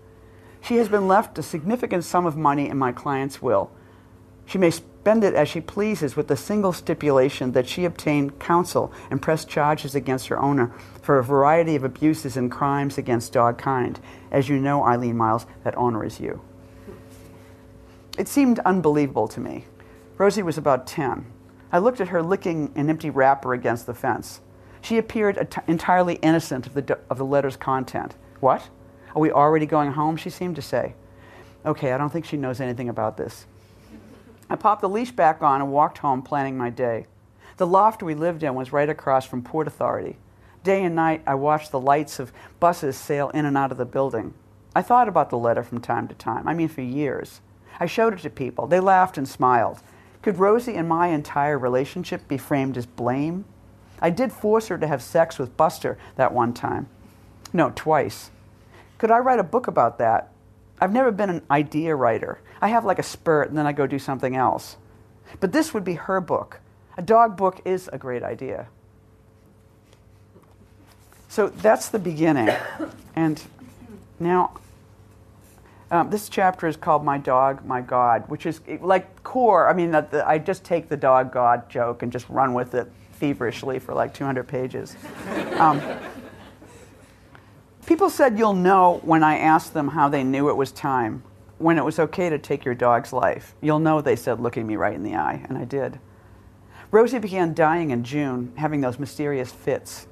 She 0.61 0.77
has 0.77 0.89
been 0.89 1.09
left 1.09 1.39
a 1.39 1.43
significant 1.43 2.05
sum 2.05 2.27
of 2.27 2.37
money 2.37 2.69
in 2.69 2.77
my 2.77 2.93
client's 2.93 3.41
will. 3.41 3.71
She 4.45 4.59
may 4.59 4.71
spend 4.71 5.25
it 5.25 5.35
as 5.35 5.49
she 5.49 5.61
pleases 5.61 6.17
with 6.17 6.29
the 6.29 6.37
single 6.37 6.73
stipulation 6.73 7.53
that 7.53 7.69
she 7.69 7.85
obtain 7.85 8.31
counsel 8.31 8.93
and 9.11 9.23
press 9.23 9.45
charges 9.45 9.95
against 9.95 10.29
her 10.29 10.39
owner 10.39 10.73
for 11.01 11.19
a 11.19 11.25
variety 11.25 11.77
of 11.77 11.85
abuses 11.85 12.37
and 12.37 12.51
crimes 12.51 12.99
against 12.99 13.33
dog 13.33 13.59
kind. 13.59 13.99
As 14.31 14.49
you 14.49 14.59
know, 14.59 14.85
Eileen 14.85 15.17
Miles, 15.17 15.47
that 15.65 15.77
owner 15.77 16.05
is 16.05 16.21
you. 16.21 16.41
It 18.19 18.27
seemed 18.27 18.59
unbelievable 18.61 19.29
to 19.29 19.41
me. 19.41 19.65
Rosie 20.19 20.43
was 20.43 20.59
about 20.59 20.87
10. 20.89 21.27
I 21.71 21.79
looked 21.79 22.01
at 22.01 22.09
her 22.09 22.23
licking 22.23 22.73
an 22.75 22.91
empty 22.91 23.09
wrapper 23.09 23.55
against 23.55 23.87
the 23.87 23.95
fence. 23.95 24.41
She 24.81 24.99
appeared 24.99 25.57
entirely 25.69 26.17
innocent 26.17 26.67
of 26.67 26.75
the, 26.75 26.99
of 27.09 27.19
the 27.19 27.25
letter's 27.25 27.57
content. 27.57 28.17
What? 28.41 28.69
Are 29.15 29.21
we 29.21 29.31
already 29.31 29.65
going 29.65 29.93
home? 29.93 30.17
She 30.17 30.31
seemed 30.31 30.57
to 30.57 30.63
say. 30.63 30.95
Okay, 31.65 31.93
I 31.93 31.99
don't 31.99 32.11
think 32.11 32.25
she 32.25 32.37
knows 32.37 32.61
anything 32.61 32.89
about 32.89 33.17
this. 33.17 33.47
I 34.51 34.57
popped 34.57 34.81
the 34.81 34.89
leash 34.89 35.13
back 35.13 35.43
on 35.43 35.61
and 35.61 35.71
walked 35.71 35.99
home, 35.99 36.23
planning 36.23 36.59
my 36.59 36.71
day. 36.71 37.07
The 37.57 37.67
loft 37.67 38.03
we 38.03 38.15
lived 38.15 38.43
in 38.43 38.55
was 38.55 38.73
right 38.73 38.89
across 38.89 39.25
from 39.25 39.43
Port 39.43 39.69
Authority. 39.69 40.17
Day 40.65 40.83
and 40.83 40.97
night, 40.97 41.23
I 41.27 41.35
watched 41.35 41.71
the 41.71 41.81
lights 41.81 42.19
of 42.19 42.33
buses 42.59 42.97
sail 42.97 43.31
in 43.31 43.45
and 43.45 43.57
out 43.57 43.71
of 43.71 43.79
the 43.79 43.85
building. 43.85 44.35
I 44.75 44.83
thought 44.83 45.09
about 45.09 45.31
the 45.31 45.39
letter 45.39 45.63
from 45.63 45.81
time 45.81 46.09
to 46.09 46.15
time, 46.15 46.49
I 46.49 46.55
mean, 46.55 46.69
for 46.69 46.83
years. 46.83 47.41
I 47.79 47.87
showed 47.87 48.15
it 48.15 48.21
to 48.21 48.31
people. 48.31 48.67
They 48.67 48.81
laughed 48.81 49.19
and 49.19 49.29
smiled. 49.29 49.81
Could 50.23 50.39
Rosie 50.39 50.75
and 50.75 50.89
my 50.89 51.09
entire 51.09 51.59
relationship 51.59 52.27
be 52.29 52.39
framed 52.39 52.77
as 52.77 52.87
blame? 52.87 53.45
I 54.01 54.11
did 54.11 54.33
force 54.33 54.69
her 54.69 54.79
to 54.79 54.87
have 54.87 55.03
sex 55.03 55.39
with 55.39 55.57
Buster 55.57 55.99
that 56.17 56.33
one 56.33 56.53
time. 56.53 56.89
No, 57.53 57.73
twice. 57.75 58.31
Could 58.99 59.11
I 59.11 59.19
write 59.19 59.39
a 59.39 59.45
book 59.45 59.67
about 59.67 59.99
that? 59.99 60.31
I've 60.81 60.93
never 60.93 61.11
been 61.11 61.31
an 61.31 61.43
idea 61.51 61.95
writer. 61.95 62.41
I 62.61 62.69
have 62.69 62.85
like 62.85 62.99
a 62.99 63.05
spurt 63.05 63.49
and 63.49 63.59
then 63.59 63.67
I 63.67 63.73
go 63.73 63.87
do 63.87 63.99
something 63.99 64.37
else. 64.37 64.77
But 65.41 65.53
this 65.53 65.75
would 65.75 65.85
be 65.85 65.95
her 65.95 66.21
book. 66.21 66.61
A 66.97 67.03
dog 67.03 67.37
book 67.37 67.61
is 67.65 67.89
a 67.93 67.99
great 67.99 68.23
idea. 68.23 68.69
So 71.29 71.49
that's 71.49 71.89
the 71.89 71.99
beginning. 71.99 72.55
And 73.15 73.43
now, 74.19 74.59
um, 75.90 76.11
this 76.11 76.28
chapter 76.28 76.66
is 76.66 76.76
called 76.76 77.04
My 77.04 77.18
Dog, 77.18 77.64
My 77.64 77.80
God, 77.80 78.25
which 78.28 78.47
is 78.47 78.61
like 78.80 79.23
core. 79.23 79.68
I 79.68 79.73
mean, 79.73 79.90
the, 79.90 80.07
the, 80.11 80.28
I 80.28 80.38
just 80.38 80.64
take 80.64 80.88
the 80.88 80.97
dog 80.97 81.33
God 81.33 81.68
joke 81.71 82.02
and 82.02 82.12
just 82.12 82.28
run 82.28 82.54
with 82.54 82.75
it 82.75 82.90
feverishly 83.12 83.78
for 83.78 83.95
like 83.95 84.14
200 84.14 84.45
pages. 84.47 84.97
Um, 85.59 85.83
People 87.88 88.11
said 88.11 88.38
you'll 88.38 88.52
know 88.52 89.00
when 89.02 89.23
I 89.23 89.38
asked 89.38 89.73
them 89.73 89.88
how 89.88 90.11
they 90.11 90.23
knew 90.23 90.50
it 90.50 90.57
was 90.59 90.73
time, 90.73 91.23
when 91.57 91.78
it 91.78 91.85
was 91.87 91.99
okay 91.99 92.28
to 92.28 92.38
take 92.38 92.62
your 92.62 92.75
dog's 92.75 93.14
life. 93.14 93.54
You'll 93.62 93.78
know, 93.78 94.02
they 94.02 94.14
said, 94.14 94.40
looking 94.40 94.66
me 94.66 94.76
right 94.76 94.95
in 94.95 95.02
the 95.02 95.14
eye, 95.14 95.47
and 95.49 95.57
I 95.57 95.64
did. 95.64 95.99
Rosie 96.90 97.18
began 97.18 97.54
dying 97.54 97.90
in 97.90 98.04
June, 98.04 98.52
having 98.57 98.83
those 98.83 98.99
mysterious 98.99 99.50
fits. 99.50 100.07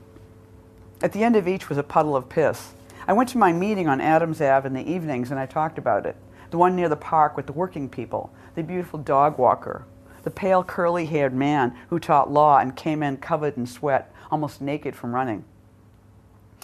At 1.03 1.13
the 1.13 1.23
end 1.23 1.37
of 1.37 1.47
each 1.47 1.69
was 1.69 1.77
a 1.77 1.83
puddle 1.83 2.17
of 2.17 2.31
piss. 2.31 2.73
I 3.09 3.13
went 3.13 3.29
to 3.31 3.39
my 3.39 3.53
meeting 3.53 3.87
on 3.87 4.01
Adams 4.01 4.41
Ave 4.41 4.67
in 4.67 4.75
the 4.75 4.91
evenings 4.91 5.31
and 5.31 5.39
I 5.39 5.47
talked 5.47 5.79
about 5.79 6.07
it. 6.07 6.17
The 6.51 6.59
one 6.59 6.75
near 6.75 6.89
the 6.89 6.97
park 6.97 7.37
with 7.37 7.47
the 7.47 7.53
working 7.53 7.89
people, 7.89 8.33
the 8.55 8.63
beautiful 8.63 8.99
dog 8.99 9.39
walker, 9.39 9.85
the 10.25 10.31
pale 10.31 10.65
curly 10.65 11.07
haired 11.07 11.33
man 11.33 11.77
who 11.89 12.01
taught 12.01 12.33
law 12.33 12.59
and 12.59 12.75
came 12.75 13.03
in 13.03 13.19
covered 13.19 13.57
in 13.57 13.67
sweat, 13.67 14.13
almost 14.31 14.61
naked 14.61 14.97
from 14.97 15.15
running. 15.15 15.45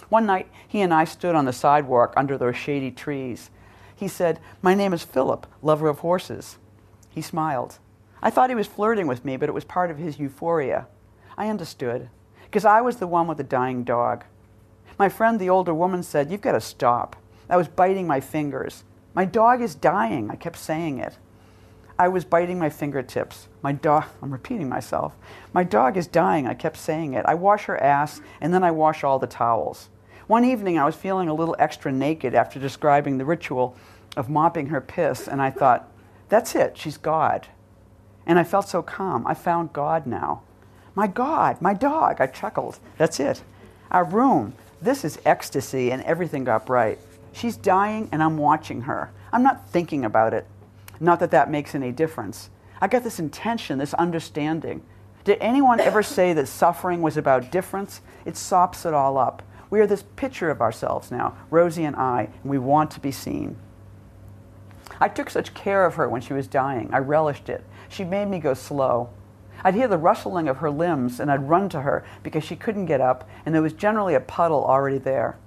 One 0.09 0.25
night, 0.25 0.49
he 0.67 0.81
and 0.81 0.93
I 0.93 1.05
stood 1.05 1.33
on 1.33 1.45
the 1.45 1.53
sidewalk 1.53 2.13
under 2.17 2.37
those 2.37 2.57
shady 2.57 2.91
trees. 2.91 3.49
He 3.95 4.09
said, 4.09 4.39
My 4.61 4.73
name 4.73 4.91
is 4.93 5.03
Philip, 5.03 5.47
lover 5.61 5.87
of 5.87 5.99
horses. 5.99 6.57
He 7.09 7.21
smiled. 7.21 7.79
I 8.21 8.29
thought 8.29 8.49
he 8.49 8.55
was 8.55 8.67
flirting 8.67 9.07
with 9.07 9.23
me, 9.23 9.37
but 9.37 9.47
it 9.47 9.53
was 9.53 9.63
part 9.63 9.91
of 9.91 9.97
his 9.97 10.19
euphoria. 10.19 10.87
I 11.37 11.47
understood, 11.47 12.09
because 12.43 12.65
I 12.65 12.81
was 12.81 12.97
the 12.97 13.07
one 13.07 13.27
with 13.27 13.37
the 13.37 13.43
dying 13.43 13.83
dog. 13.83 14.25
My 14.97 15.09
friend, 15.09 15.39
the 15.39 15.49
older 15.49 15.73
woman, 15.73 16.03
said, 16.03 16.31
You've 16.31 16.41
got 16.41 16.53
to 16.53 16.61
stop. 16.61 17.15
I 17.49 17.57
was 17.57 17.67
biting 17.67 18.07
my 18.07 18.19
fingers. 18.19 18.83
My 19.13 19.25
dog 19.25 19.61
is 19.61 19.75
dying. 19.75 20.29
I 20.31 20.35
kept 20.35 20.57
saying 20.57 20.99
it. 20.99 21.17
I 21.97 22.07
was 22.07 22.25
biting 22.25 22.57
my 22.57 22.69
fingertips. 22.69 23.47
My 23.61 23.71
dog, 23.71 24.05
I'm 24.21 24.31
repeating 24.31 24.67
myself. 24.67 25.13
My 25.53 25.63
dog 25.63 25.95
is 25.95 26.07
dying. 26.07 26.47
I 26.47 26.55
kept 26.55 26.77
saying 26.77 27.13
it. 27.13 27.25
I 27.27 27.35
wash 27.35 27.65
her 27.65 27.81
ass, 27.81 28.21
and 28.41 28.53
then 28.53 28.63
I 28.63 28.71
wash 28.71 29.03
all 29.03 29.19
the 29.19 29.27
towels. 29.27 29.89
One 30.27 30.45
evening, 30.45 30.79
I 30.79 30.85
was 30.85 30.95
feeling 30.95 31.29
a 31.29 31.33
little 31.33 31.55
extra 31.59 31.91
naked 31.91 32.33
after 32.33 32.59
describing 32.59 33.17
the 33.17 33.25
ritual 33.25 33.75
of 34.17 34.29
mopping 34.29 34.67
her 34.67 34.81
piss, 34.81 35.27
and 35.27 35.41
I 35.41 35.51
thought, 35.51 35.89
that's 36.29 36.55
it, 36.55 36.77
she's 36.77 36.97
God. 36.97 37.47
And 38.25 38.39
I 38.39 38.43
felt 38.43 38.67
so 38.67 38.81
calm. 38.81 39.27
I 39.27 39.33
found 39.33 39.73
God 39.73 40.07
now. 40.07 40.41
My 40.95 41.07
God, 41.07 41.61
my 41.61 41.73
dog, 41.73 42.19
I 42.19 42.27
chuckled. 42.27 42.79
That's 42.97 43.19
it. 43.19 43.43
Our 43.91 44.03
room, 44.03 44.53
this 44.83 45.05
is 45.05 45.19
ecstasy, 45.25 45.91
and 45.91 46.01
everything 46.03 46.43
got 46.43 46.65
bright. 46.65 46.99
She's 47.31 47.57
dying, 47.57 48.09
and 48.11 48.21
I'm 48.21 48.37
watching 48.37 48.81
her. 48.81 49.11
I'm 49.31 49.43
not 49.43 49.69
thinking 49.69 50.05
about 50.05 50.33
it. 50.33 50.45
Not 50.99 51.19
that 51.19 51.31
that 51.31 51.49
makes 51.49 51.73
any 51.73 51.91
difference. 51.91 52.49
I 52.79 52.87
got 52.87 53.03
this 53.03 53.19
intention, 53.19 53.79
this 53.79 53.93
understanding. 53.93 54.83
Did 55.23 55.37
anyone 55.39 55.79
ever 55.79 56.03
say 56.03 56.33
that 56.33 56.47
suffering 56.47 57.01
was 57.01 57.17
about 57.17 57.51
difference? 57.51 58.01
It 58.25 58.37
sops 58.37 58.85
it 58.85 58.93
all 58.93 59.17
up. 59.17 59.41
We 59.69 59.79
are 59.79 59.87
this 59.87 60.03
picture 60.15 60.51
of 60.51 60.61
ourselves 60.61 61.09
now, 61.09 61.35
Rosie 61.49 61.85
and 61.85 61.95
I, 61.95 62.29
and 62.43 62.51
we 62.51 62.59
want 62.59 62.91
to 62.91 62.99
be 62.99 63.11
seen. 63.11 63.55
I 64.99 65.07
took 65.07 65.29
such 65.29 65.53
care 65.53 65.85
of 65.85 65.95
her 65.95 66.07
when 66.07 66.21
she 66.21 66.33
was 66.33 66.45
dying. 66.45 66.89
I 66.93 66.99
relished 66.99 67.49
it. 67.49 67.63
She 67.89 68.03
made 68.03 68.27
me 68.27 68.39
go 68.39 68.53
slow. 68.53 69.09
I'd 69.63 69.75
hear 69.75 69.87
the 69.87 69.97
rustling 69.97 70.49
of 70.49 70.57
her 70.57 70.69
limbs, 70.69 71.19
and 71.19 71.31
I'd 71.31 71.47
run 71.47 71.69
to 71.69 71.81
her 71.81 72.03
because 72.21 72.43
she 72.43 72.55
couldn't 72.55 72.85
get 72.85 72.99
up, 72.99 73.27
and 73.45 73.55
there 73.55 73.61
was 73.61 73.73
generally 73.73 74.13
a 74.13 74.19
puddle 74.19 74.65
already 74.65 74.97
there. 74.97 75.37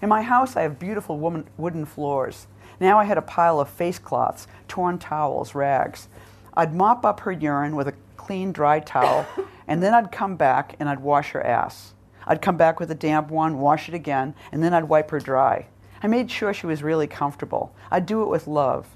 In 0.00 0.08
my 0.08 0.22
house, 0.22 0.56
I 0.56 0.62
have 0.62 0.78
beautiful 0.78 1.18
woman, 1.18 1.46
wooden 1.56 1.84
floors. 1.84 2.46
Now 2.80 2.98
I 2.98 3.04
had 3.04 3.18
a 3.18 3.22
pile 3.22 3.60
of 3.60 3.68
face 3.68 3.98
cloths, 3.98 4.46
torn 4.66 4.98
towels, 4.98 5.54
rags. 5.54 6.08
I'd 6.54 6.74
mop 6.74 7.04
up 7.04 7.20
her 7.20 7.32
urine 7.32 7.76
with 7.76 7.88
a 7.88 7.94
clean, 8.16 8.52
dry 8.52 8.80
towel, 8.80 9.26
and 9.68 9.82
then 9.82 9.94
I'd 9.94 10.10
come 10.10 10.36
back 10.36 10.76
and 10.80 10.88
I'd 10.88 11.00
wash 11.00 11.30
her 11.30 11.44
ass. 11.44 11.94
I'd 12.26 12.42
come 12.42 12.56
back 12.56 12.80
with 12.80 12.90
a 12.90 12.94
damp 12.94 13.30
one, 13.30 13.58
wash 13.58 13.88
it 13.88 13.94
again, 13.94 14.34
and 14.50 14.62
then 14.62 14.72
I'd 14.72 14.84
wipe 14.84 15.10
her 15.10 15.20
dry. 15.20 15.66
I 16.02 16.06
made 16.06 16.30
sure 16.30 16.52
she 16.52 16.66
was 16.66 16.82
really 16.82 17.06
comfortable. 17.06 17.74
I'd 17.90 18.06
do 18.06 18.22
it 18.22 18.28
with 18.28 18.46
love. 18.46 18.86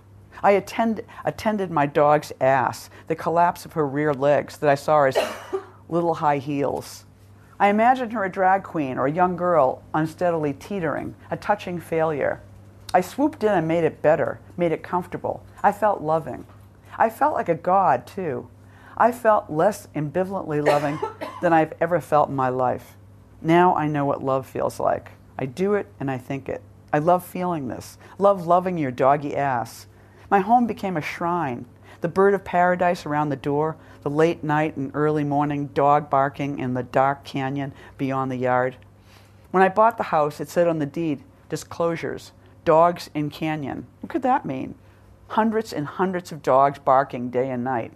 I 0.43 0.53
attend, 0.53 1.03
attended 1.25 1.71
my 1.71 1.87
dog's 1.87 2.33
ass, 2.41 2.91
the 3.07 3.17
collapse 3.17 3.65
of 3.65 3.73
her 3.73 3.87
rear 3.87 4.15
legs 4.15 4.59
that 4.59 4.71
I 4.71 4.75
saw 4.75 5.05
as 5.05 5.19
little 5.89 6.15
high 6.15 6.39
heels. 6.39 7.05
I 7.61 7.69
imagined 7.69 8.13
her 8.13 8.25
a 8.25 8.31
drag 8.31 8.63
queen 8.63 8.99
or 8.99 9.07
a 9.07 9.13
young 9.13 9.37
girl 9.37 9.83
unsteadily 9.93 10.53
teetering, 10.53 11.17
a 11.31 11.37
touching 11.37 11.81
failure. 11.81 12.41
I 12.95 13.01
swooped 13.01 13.43
in 13.43 13.51
and 13.51 13.67
made 13.67 13.85
it 13.85 14.01
better, 14.01 14.39
made 14.57 14.73
it 14.73 14.83
comfortable. 14.83 15.45
I 15.63 15.73
felt 15.73 16.01
loving. 16.01 16.47
I 16.97 17.11
felt 17.11 17.35
like 17.35 17.49
a 17.49 17.55
god, 17.55 18.07
too. 18.07 18.49
I 18.97 19.13
felt 19.13 19.51
less 19.51 19.89
ambivalently 19.95 20.65
loving 20.65 20.99
than 21.43 21.53
I've 21.53 21.75
ever 21.81 22.01
felt 22.01 22.29
in 22.29 22.37
my 22.37 22.49
life. 22.49 22.97
Now 23.43 23.75
I 23.75 23.87
know 23.87 24.05
what 24.05 24.23
love 24.23 24.47
feels 24.47 24.81
like. 24.81 25.13
I 25.39 25.47
do 25.47 25.75
it 25.75 25.87
and 26.01 26.11
I 26.11 26.19
think 26.19 26.49
it. 26.49 26.63
I 26.93 26.99
love 26.99 27.25
feeling 27.25 27.69
this. 27.69 27.99
Love 28.19 28.47
loving 28.47 28.79
your 28.79 28.91
doggy 28.91 29.37
ass. 29.37 29.87
My 30.31 30.41
home 30.41 30.67
became 30.67 30.97
a 30.97 31.03
shrine. 31.03 31.65
The 32.01 32.09
bird 32.09 32.35
of 32.35 32.45
paradise 32.45 33.07
around 33.07 33.31
the 33.31 33.37
door, 33.37 33.77
the 34.03 34.11
late 34.11 34.45
night 34.45 34.77
and 34.77 34.91
early 34.95 35.25
morning 35.25 35.69
dog 35.69 36.11
barking 36.11 36.59
in 36.59 36.75
the 36.75 36.83
dark 36.83 37.25
canyon 37.25 37.73
beyond 37.97 38.31
the 38.31 38.37
yard. 38.37 38.77
When 39.51 39.63
I 39.63 39.69
bought 39.69 39.97
the 39.97 40.05
house, 40.05 40.41
it 40.41 40.49
said 40.49 40.69
on 40.69 40.79
the 40.79 40.87
deed, 40.87 41.23
disclosures, 41.49 42.33
dogs 42.65 43.09
in 43.15 43.31
canyon. 43.31 43.87
What 44.01 44.11
could 44.11 44.23
that 44.23 44.45
mean? 44.45 44.75
Hundreds 45.29 45.73
and 45.73 45.87
hundreds 45.87 46.31
of 46.31 46.43
dogs 46.43 46.79
barking 46.79 47.31
day 47.31 47.51
and 47.51 47.65
night. 47.65 47.93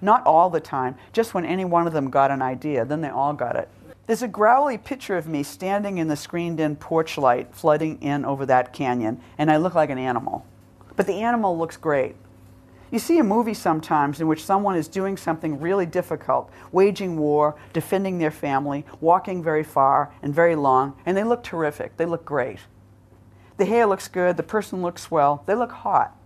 Not 0.00 0.24
all 0.26 0.50
the 0.50 0.60
time, 0.60 0.96
just 1.12 1.34
when 1.34 1.44
any 1.44 1.64
one 1.64 1.86
of 1.86 1.92
them 1.92 2.10
got 2.10 2.30
an 2.30 2.42
idea, 2.42 2.84
then 2.84 3.02
they 3.02 3.08
all 3.08 3.34
got 3.34 3.56
it. 3.56 3.68
There's 4.06 4.22
a 4.22 4.28
growly 4.28 4.78
picture 4.78 5.18
of 5.18 5.28
me 5.28 5.42
standing 5.42 5.98
in 5.98 6.08
the 6.08 6.16
screened 6.16 6.60
in 6.60 6.76
porch 6.76 7.18
light 7.18 7.54
flooding 7.54 8.00
in 8.00 8.24
over 8.24 8.46
that 8.46 8.72
canyon, 8.72 9.20
and 9.36 9.50
I 9.50 9.58
look 9.58 9.74
like 9.74 9.90
an 9.90 9.98
animal. 9.98 10.46
But 10.98 11.06
the 11.06 11.22
animal 11.22 11.56
looks 11.56 11.76
great. 11.76 12.16
You 12.90 12.98
see 12.98 13.20
a 13.20 13.22
movie 13.24 13.54
sometimes 13.54 14.20
in 14.20 14.26
which 14.26 14.44
someone 14.44 14.74
is 14.74 14.88
doing 14.88 15.16
something 15.16 15.60
really 15.60 15.86
difficult, 15.86 16.50
waging 16.72 17.16
war, 17.16 17.54
defending 17.72 18.18
their 18.18 18.32
family, 18.32 18.84
walking 19.00 19.40
very 19.40 19.62
far 19.62 20.12
and 20.22 20.34
very 20.34 20.56
long, 20.56 20.96
and 21.06 21.16
they 21.16 21.22
look 21.22 21.44
terrific. 21.44 21.96
They 21.96 22.04
look 22.04 22.24
great. 22.24 22.58
The 23.58 23.64
hair 23.64 23.86
looks 23.86 24.08
good, 24.08 24.36
the 24.36 24.42
person 24.42 24.82
looks 24.82 25.08
well, 25.08 25.44
they 25.46 25.54
look 25.54 25.70
hot. 25.70 26.18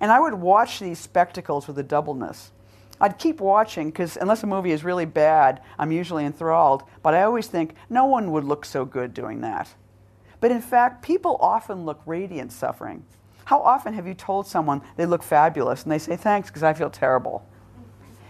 And 0.00 0.12
I 0.12 0.20
would 0.20 0.34
watch 0.34 0.78
these 0.78 1.00
spectacles 1.00 1.66
with 1.66 1.76
a 1.76 1.82
doubleness. 1.82 2.52
I'd 3.00 3.18
keep 3.18 3.40
watching 3.40 3.90
because 3.90 4.16
unless 4.16 4.44
a 4.44 4.46
movie 4.46 4.70
is 4.70 4.84
really 4.84 5.06
bad, 5.06 5.60
I'm 5.76 5.90
usually 5.90 6.24
enthralled, 6.24 6.84
but 7.02 7.14
I 7.14 7.24
always 7.24 7.48
think 7.48 7.74
no 7.90 8.04
one 8.04 8.30
would 8.30 8.44
look 8.44 8.64
so 8.64 8.84
good 8.84 9.12
doing 9.12 9.40
that. 9.40 9.74
But 10.38 10.52
in 10.52 10.60
fact, 10.60 11.02
people 11.02 11.36
often 11.40 11.84
look 11.84 12.00
radiant 12.06 12.52
suffering. 12.52 13.04
How 13.44 13.60
often 13.60 13.94
have 13.94 14.06
you 14.06 14.14
told 14.14 14.46
someone 14.46 14.82
they 14.96 15.06
look 15.06 15.22
fabulous 15.22 15.82
and 15.82 15.92
they 15.92 15.98
say 15.98 16.16
thanks 16.16 16.48
because 16.48 16.62
I 16.62 16.72
feel 16.72 16.90
terrible? 16.90 17.46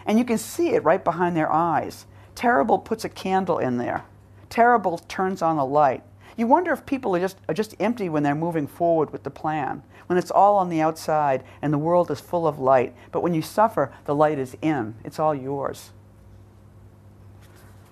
And 0.07 0.19
you 0.19 0.25
can 0.25 0.39
see 0.39 0.71
it 0.71 0.85
right 0.85 1.03
behind 1.03 1.37
their 1.37 1.53
eyes. 1.53 2.07
Terrible 2.35 2.79
puts 2.79 3.05
a 3.05 3.09
candle 3.09 3.59
in 3.59 3.79
there. 3.79 4.05
Terrible 4.49 4.99
turns 4.99 5.43
on 5.43 5.59
a 5.59 5.65
light. 5.65 6.03
You 6.37 6.47
wonder 6.47 6.73
if 6.73 6.87
people 6.87 7.15
are 7.15 7.21
just, 7.21 7.37
are 7.49 7.55
just 7.55 7.75
empty 7.79 8.09
when 8.09 8.23
they're 8.23 8.35
moving 8.35 8.67
forward 8.67 9.13
with 9.13 9.23
the 9.23 9.31
plan, 9.31 9.83
when 10.07 10.19
it's 10.19 10.31
all 10.31 10.57
on 10.57 10.71
the 10.71 10.81
outside 10.81 11.45
and 11.61 11.73
the 11.73 11.79
world 11.79 12.11
is 12.11 12.21
full 12.21 12.47
of 12.47 12.59
light. 12.59 12.95
But 13.11 13.21
when 13.21 13.35
you 13.35 13.43
suffer, 13.43 13.93
the 14.07 14.15
light 14.15 14.39
is 14.39 14.57
in, 14.63 14.95
it's 15.05 15.19
all 15.19 15.35
yours. 15.35 15.91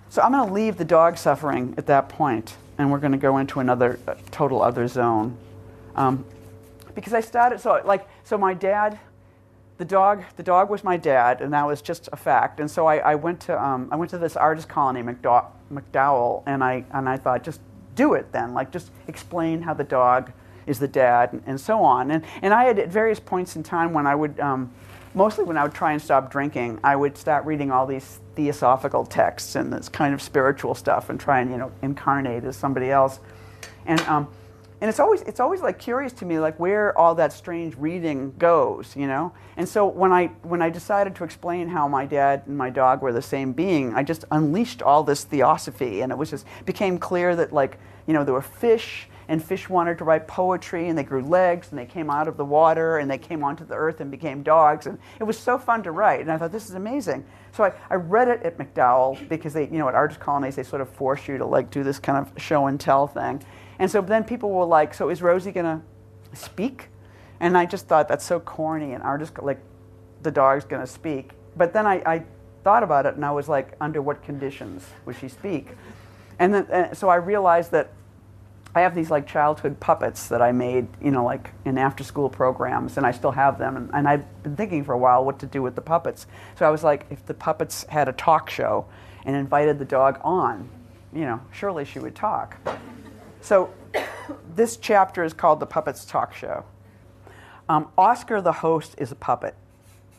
So 0.08 0.22
I'm 0.22 0.32
going 0.32 0.48
to 0.48 0.52
leave 0.52 0.76
the 0.76 0.84
dog 0.84 1.18
suffering 1.18 1.74
at 1.76 1.86
that 1.86 2.08
point, 2.08 2.56
and 2.78 2.90
we're 2.90 2.98
going 2.98 3.12
to 3.12 3.18
go 3.18 3.38
into 3.38 3.60
another 3.60 3.98
uh, 4.08 4.14
total 4.32 4.60
other 4.60 4.88
zone. 4.88 5.36
Um, 5.94 6.24
because 6.94 7.14
I 7.14 7.20
started, 7.20 7.60
so 7.60 7.80
like, 7.84 8.06
so 8.24 8.38
my 8.38 8.54
dad, 8.54 8.98
the 9.78 9.84
dog, 9.84 10.24
the 10.36 10.42
dog 10.42 10.68
was 10.68 10.84
my 10.84 10.98
dad, 10.98 11.40
and 11.40 11.52
that 11.54 11.66
was 11.66 11.80
just 11.80 12.08
a 12.12 12.16
fact. 12.16 12.60
And 12.60 12.70
so 12.70 12.86
I, 12.86 12.98
I 12.98 13.14
went 13.14 13.40
to, 13.42 13.62
um, 13.62 13.88
I 13.90 13.96
went 13.96 14.10
to 14.10 14.18
this 14.18 14.36
artist 14.36 14.68
colony, 14.68 15.02
MacDowell, 15.02 16.42
and 16.44 16.62
I, 16.62 16.84
and 16.92 17.08
I 17.08 17.16
thought, 17.16 17.42
just 17.42 17.60
do 17.94 18.12
it 18.14 18.30
then. 18.30 18.52
Like, 18.52 18.70
just 18.70 18.90
explain 19.08 19.62
how 19.62 19.72
the 19.72 19.84
dog 19.84 20.32
is 20.66 20.78
the 20.78 20.88
dad 20.88 21.32
and, 21.32 21.42
and 21.46 21.60
so 21.60 21.82
on. 21.82 22.10
And, 22.10 22.24
and 22.42 22.52
I 22.52 22.64
had 22.64 22.78
at 22.78 22.88
various 22.88 23.18
points 23.18 23.56
in 23.56 23.62
time 23.62 23.94
when 23.94 24.06
I 24.06 24.14
would, 24.14 24.38
um, 24.38 24.70
mostly 25.14 25.44
when 25.44 25.56
I 25.56 25.62
would 25.62 25.74
try 25.74 25.92
and 25.92 26.02
stop 26.02 26.30
drinking, 26.30 26.78
I 26.84 26.94
would 26.94 27.16
start 27.16 27.46
reading 27.46 27.70
all 27.70 27.86
these 27.86 28.20
theosophical 28.36 29.06
texts 29.06 29.54
and 29.54 29.72
this 29.72 29.88
kind 29.88 30.12
of 30.12 30.20
spiritual 30.20 30.74
stuff 30.74 31.08
and 31.08 31.18
try 31.18 31.40
and, 31.40 31.50
you 31.50 31.56
know, 31.56 31.72
incarnate 31.80 32.44
as 32.44 32.54
somebody 32.54 32.90
else. 32.90 33.18
And, 33.86 34.00
um, 34.02 34.28
and 34.80 34.88
it's 34.88 34.98
always 34.98 35.22
it's 35.22 35.40
always 35.40 35.60
like 35.60 35.78
curious 35.78 36.12
to 36.14 36.24
me 36.24 36.38
like 36.38 36.58
where 36.58 36.96
all 36.96 37.14
that 37.14 37.32
strange 37.32 37.76
reading 37.76 38.32
goes 38.38 38.94
you 38.96 39.06
know? 39.06 39.32
And 39.56 39.68
so 39.68 39.86
when 39.86 40.12
i 40.12 40.28
when 40.42 40.62
i 40.62 40.70
decided 40.70 41.14
to 41.16 41.24
explain 41.24 41.68
how 41.68 41.86
my 41.86 42.06
dad 42.06 42.44
and 42.46 42.56
my 42.56 42.70
dog 42.70 43.02
were 43.02 43.12
the 43.12 43.22
same 43.22 43.52
being 43.52 43.94
i 43.94 44.02
just 44.02 44.24
unleashed 44.30 44.82
all 44.82 45.02
this 45.02 45.24
theosophy 45.24 46.00
and 46.00 46.10
it 46.10 46.18
was 46.18 46.30
just 46.30 46.46
became 46.64 46.98
clear 46.98 47.36
that 47.36 47.52
like 47.52 47.78
you 48.06 48.14
know 48.14 48.24
there 48.24 48.34
were 48.34 48.42
fish 48.42 49.08
and 49.28 49.44
fish 49.44 49.68
wanted 49.68 49.96
to 49.96 50.04
write 50.04 50.26
poetry 50.26 50.88
and 50.88 50.98
they 50.98 51.04
grew 51.04 51.22
legs 51.22 51.68
and 51.70 51.78
they 51.78 51.86
came 51.86 52.10
out 52.10 52.26
of 52.26 52.36
the 52.36 52.44
water 52.44 52.98
and 52.98 53.08
they 53.08 53.18
came 53.18 53.44
onto 53.44 53.64
the 53.64 53.74
earth 53.74 54.00
and 54.00 54.10
became 54.10 54.42
dogs 54.42 54.86
and 54.86 54.98
it 55.20 55.24
was 55.24 55.38
so 55.38 55.56
fun 55.56 55.82
to 55.82 55.92
write 55.92 56.20
and 56.20 56.32
i 56.32 56.36
thought 56.36 56.52
this 56.52 56.68
is 56.68 56.74
amazing. 56.74 57.24
So 57.52 57.64
i, 57.64 57.72
I 57.90 57.94
read 57.94 58.28
it 58.28 58.42
at 58.42 58.58
MacDowell 58.58 59.28
because 59.28 59.52
they 59.52 59.64
you 59.64 59.78
know 59.78 59.88
at 59.88 59.94
artist 59.94 60.20
colonies 60.20 60.56
they 60.56 60.62
sort 60.62 60.82
of 60.82 60.88
force 60.88 61.28
you 61.28 61.38
to 61.38 61.44
like 61.44 61.70
do 61.70 61.84
this 61.84 61.98
kind 61.98 62.18
of 62.18 62.42
show 62.42 62.66
and 62.66 62.80
tell 62.80 63.06
thing 63.06 63.42
and 63.80 63.90
so 63.90 64.02
then 64.02 64.24
people 64.24 64.50
were 64.50 64.66
like, 64.66 64.92
so 64.92 65.08
is 65.08 65.22
Rosie 65.22 65.52
going 65.52 65.64
to 65.64 66.36
speak? 66.36 66.88
And 67.40 67.56
I 67.56 67.64
just 67.64 67.88
thought 67.88 68.08
that's 68.08 68.24
so 68.24 68.38
corny 68.38 68.92
and 68.92 69.02
artist, 69.02 69.42
like 69.42 69.58
the 70.22 70.30
dog's 70.30 70.64
going 70.66 70.82
to 70.82 70.86
speak. 70.86 71.30
But 71.56 71.72
then 71.72 71.86
I, 71.86 72.02
I, 72.06 72.24
thought 72.62 72.82
about 72.82 73.06
it 73.06 73.14
and 73.14 73.24
I 73.24 73.30
was 73.30 73.48
like, 73.48 73.72
under 73.80 74.02
what 74.02 74.22
conditions 74.22 74.86
would 75.06 75.16
she 75.16 75.28
speak? 75.28 75.68
And 76.38 76.52
then, 76.52 76.64
uh, 76.66 76.92
so 76.92 77.08
I 77.08 77.14
realized 77.14 77.70
that 77.70 77.90
I 78.74 78.82
have 78.82 78.94
these 78.94 79.10
like 79.10 79.26
childhood 79.26 79.80
puppets 79.80 80.28
that 80.28 80.42
I 80.42 80.52
made, 80.52 80.86
you 81.00 81.10
know, 81.10 81.24
like 81.24 81.52
in 81.64 81.78
after 81.78 82.04
school 82.04 82.28
programs, 82.28 82.98
and 82.98 83.06
I 83.06 83.12
still 83.12 83.30
have 83.30 83.58
them. 83.58 83.78
And, 83.78 83.90
and 83.94 84.06
I've 84.06 84.42
been 84.42 84.56
thinking 84.56 84.84
for 84.84 84.92
a 84.92 84.98
while 84.98 85.24
what 85.24 85.38
to 85.38 85.46
do 85.46 85.62
with 85.62 85.74
the 85.74 85.80
puppets. 85.80 86.26
So 86.58 86.66
I 86.66 86.70
was 86.70 86.84
like, 86.84 87.06
if 87.08 87.24
the 87.24 87.32
puppets 87.32 87.84
had 87.84 88.08
a 88.08 88.12
talk 88.12 88.50
show 88.50 88.84
and 89.24 89.34
invited 89.34 89.78
the 89.78 89.86
dog 89.86 90.20
on, 90.22 90.68
you 91.14 91.22
know, 91.22 91.40
surely 91.50 91.86
she 91.86 91.98
would 91.98 92.14
talk. 92.14 92.58
So 93.40 93.72
this 94.54 94.76
chapter 94.76 95.24
is 95.24 95.32
called 95.32 95.60
The 95.60 95.66
Puppets 95.66 96.04
Talk 96.04 96.34
Show. 96.34 96.64
Um, 97.68 97.88
Oscar, 97.96 98.40
the 98.40 98.52
host, 98.52 98.94
is 98.98 99.12
a 99.12 99.16
puppet. 99.16 99.54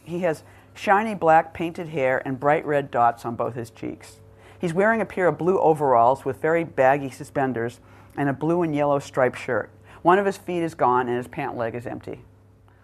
He 0.04 0.20
has 0.20 0.44
shiny 0.74 1.16
black 1.16 1.54
painted 1.54 1.90
hair 1.90 2.22
and 2.26 2.40
bright 2.40 2.66
red 2.66 2.92
dots 2.92 3.26
on 3.26 3.36
both 3.36 3.56
his 3.56 3.70
cheeks. 3.70 4.18
He's 4.60 4.74
wearing 4.74 5.02
a 5.02 5.06
pair 5.06 5.28
of 5.28 5.38
blue 5.38 5.60
overalls 5.60 6.24
with 6.26 6.42
very 6.42 6.64
baggy 6.64 7.10
suspenders 7.10 7.80
and 8.16 8.30
a 8.30 8.34
blue 8.34 8.62
and 8.62 8.76
yellow 8.76 9.00
striped 9.00 9.38
shirt. 9.38 9.70
One 10.02 10.18
of 10.18 10.26
his 10.26 10.38
feet 10.38 10.64
is 10.64 10.76
gone 10.76 11.08
and 11.08 11.18
his 11.18 11.28
pant 11.28 11.58
leg 11.58 11.76
is 11.76 11.86
empty. 11.86 12.22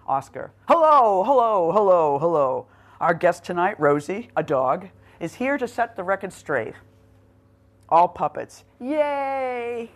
Oscar, 0.08 0.52
hello, 0.68 1.24
hello, 1.24 1.72
hello, 1.72 2.20
hello. 2.20 2.68
Our 3.02 3.14
guest 3.14 3.44
tonight, 3.44 3.80
Rosie, 3.80 4.30
a 4.36 4.44
dog, 4.44 4.90
is 5.20 5.36
here 5.36 5.58
to 5.58 5.68
set 5.68 5.96
the 5.96 6.04
record 6.04 6.32
straight. 6.32 6.74
All 7.90 8.08
puppets. 8.08 8.64
Yay! 8.80 9.92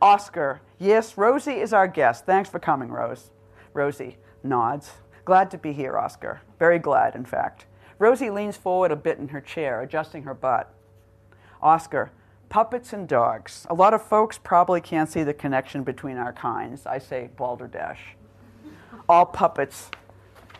Oscar, 0.00 0.60
yes, 0.78 1.16
Rosie 1.16 1.60
is 1.60 1.72
our 1.72 1.88
guest. 1.88 2.26
Thanks 2.26 2.50
for 2.50 2.58
coming, 2.58 2.90
Rose. 2.90 3.30
Rosie 3.72 4.18
nods. 4.42 4.92
Glad 5.24 5.50
to 5.50 5.58
be 5.58 5.72
here, 5.72 5.98
Oscar. 5.98 6.40
Very 6.58 6.78
glad, 6.78 7.14
in 7.14 7.24
fact. 7.24 7.66
Rosie 7.98 8.30
leans 8.30 8.56
forward 8.56 8.92
a 8.92 8.96
bit 8.96 9.18
in 9.18 9.28
her 9.28 9.40
chair, 9.40 9.80
adjusting 9.80 10.24
her 10.24 10.34
butt. 10.34 10.72
Oscar, 11.62 12.12
puppets 12.48 12.92
and 12.92 13.08
dogs. 13.08 13.66
A 13.70 13.74
lot 13.74 13.94
of 13.94 14.02
folks 14.02 14.38
probably 14.38 14.80
can't 14.80 15.10
see 15.10 15.22
the 15.22 15.34
connection 15.34 15.82
between 15.82 16.16
our 16.18 16.32
kinds. 16.32 16.86
I 16.86 16.98
say 16.98 17.30
balderdash. 17.36 18.00
All 19.08 19.26
puppets 19.26 19.90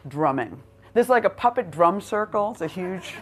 drumming. 0.08 0.62
There's 0.94 1.08
like 1.08 1.24
a 1.24 1.30
puppet 1.30 1.70
drum 1.70 2.00
circle. 2.00 2.52
It's 2.52 2.62
a 2.62 2.66
huge. 2.66 3.14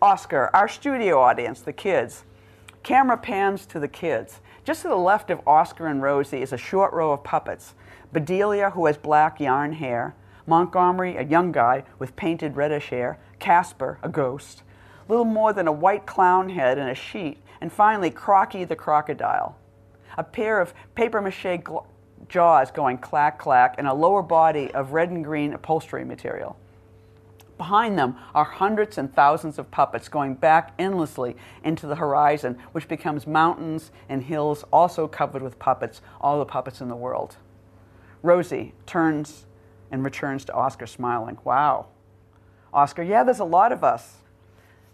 Oscar, 0.00 0.50
our 0.52 0.68
studio 0.68 1.20
audience, 1.20 1.60
the 1.60 1.72
kids. 1.72 2.24
Camera 2.82 3.16
pans 3.16 3.64
to 3.66 3.78
the 3.78 3.86
kids. 3.86 4.40
Just 4.64 4.82
to 4.82 4.88
the 4.88 4.96
left 4.96 5.30
of 5.30 5.40
Oscar 5.46 5.86
and 5.86 6.02
Rosie 6.02 6.42
is 6.42 6.52
a 6.52 6.58
short 6.58 6.92
row 6.92 7.12
of 7.12 7.22
puppets. 7.22 7.74
Bedelia, 8.12 8.70
who 8.70 8.86
has 8.86 8.96
black 8.96 9.38
yarn 9.38 9.74
hair. 9.74 10.14
Montgomery, 10.46 11.16
a 11.16 11.22
young 11.22 11.52
guy 11.52 11.84
with 12.00 12.16
painted 12.16 12.56
reddish 12.56 12.88
hair. 12.88 13.18
Casper, 13.38 13.98
a 14.02 14.08
ghost. 14.08 14.64
Little 15.08 15.24
more 15.24 15.52
than 15.52 15.68
a 15.68 15.72
white 15.72 16.06
clown 16.06 16.48
head 16.48 16.76
and 16.76 16.90
a 16.90 16.94
sheet. 16.94 17.38
And 17.60 17.72
finally, 17.72 18.10
Crocky 18.10 18.64
the 18.64 18.74
crocodile. 18.74 19.56
A 20.18 20.24
pair 20.24 20.60
of 20.60 20.74
paper 20.96 21.20
mache 21.20 21.62
jaws 22.28 22.70
going 22.72 22.98
clack 22.98 23.38
clack 23.38 23.76
and 23.78 23.86
a 23.86 23.94
lower 23.94 24.22
body 24.22 24.72
of 24.74 24.92
red 24.92 25.10
and 25.10 25.24
green 25.24 25.52
upholstery 25.52 26.04
material. 26.04 26.56
Behind 27.62 27.96
them 27.96 28.16
are 28.34 28.42
hundreds 28.42 28.98
and 28.98 29.14
thousands 29.14 29.56
of 29.56 29.70
puppets 29.70 30.08
going 30.08 30.34
back 30.34 30.74
endlessly 30.80 31.36
into 31.62 31.86
the 31.86 31.94
horizon, 31.94 32.58
which 32.72 32.88
becomes 32.88 33.24
mountains 33.24 33.92
and 34.08 34.24
hills 34.24 34.64
also 34.72 35.06
covered 35.06 35.42
with 35.42 35.60
puppets, 35.60 36.02
all 36.20 36.40
the 36.40 36.44
puppets 36.44 36.80
in 36.80 36.88
the 36.88 36.96
world. 36.96 37.36
Rosie 38.20 38.74
turns 38.84 39.46
and 39.92 40.04
returns 40.04 40.44
to 40.46 40.52
Oscar, 40.52 40.88
smiling. 40.88 41.38
Wow. 41.44 41.86
Oscar, 42.74 43.04
yeah, 43.04 43.22
there's 43.22 43.38
a 43.38 43.44
lot 43.44 43.70
of 43.70 43.84
us. 43.84 44.16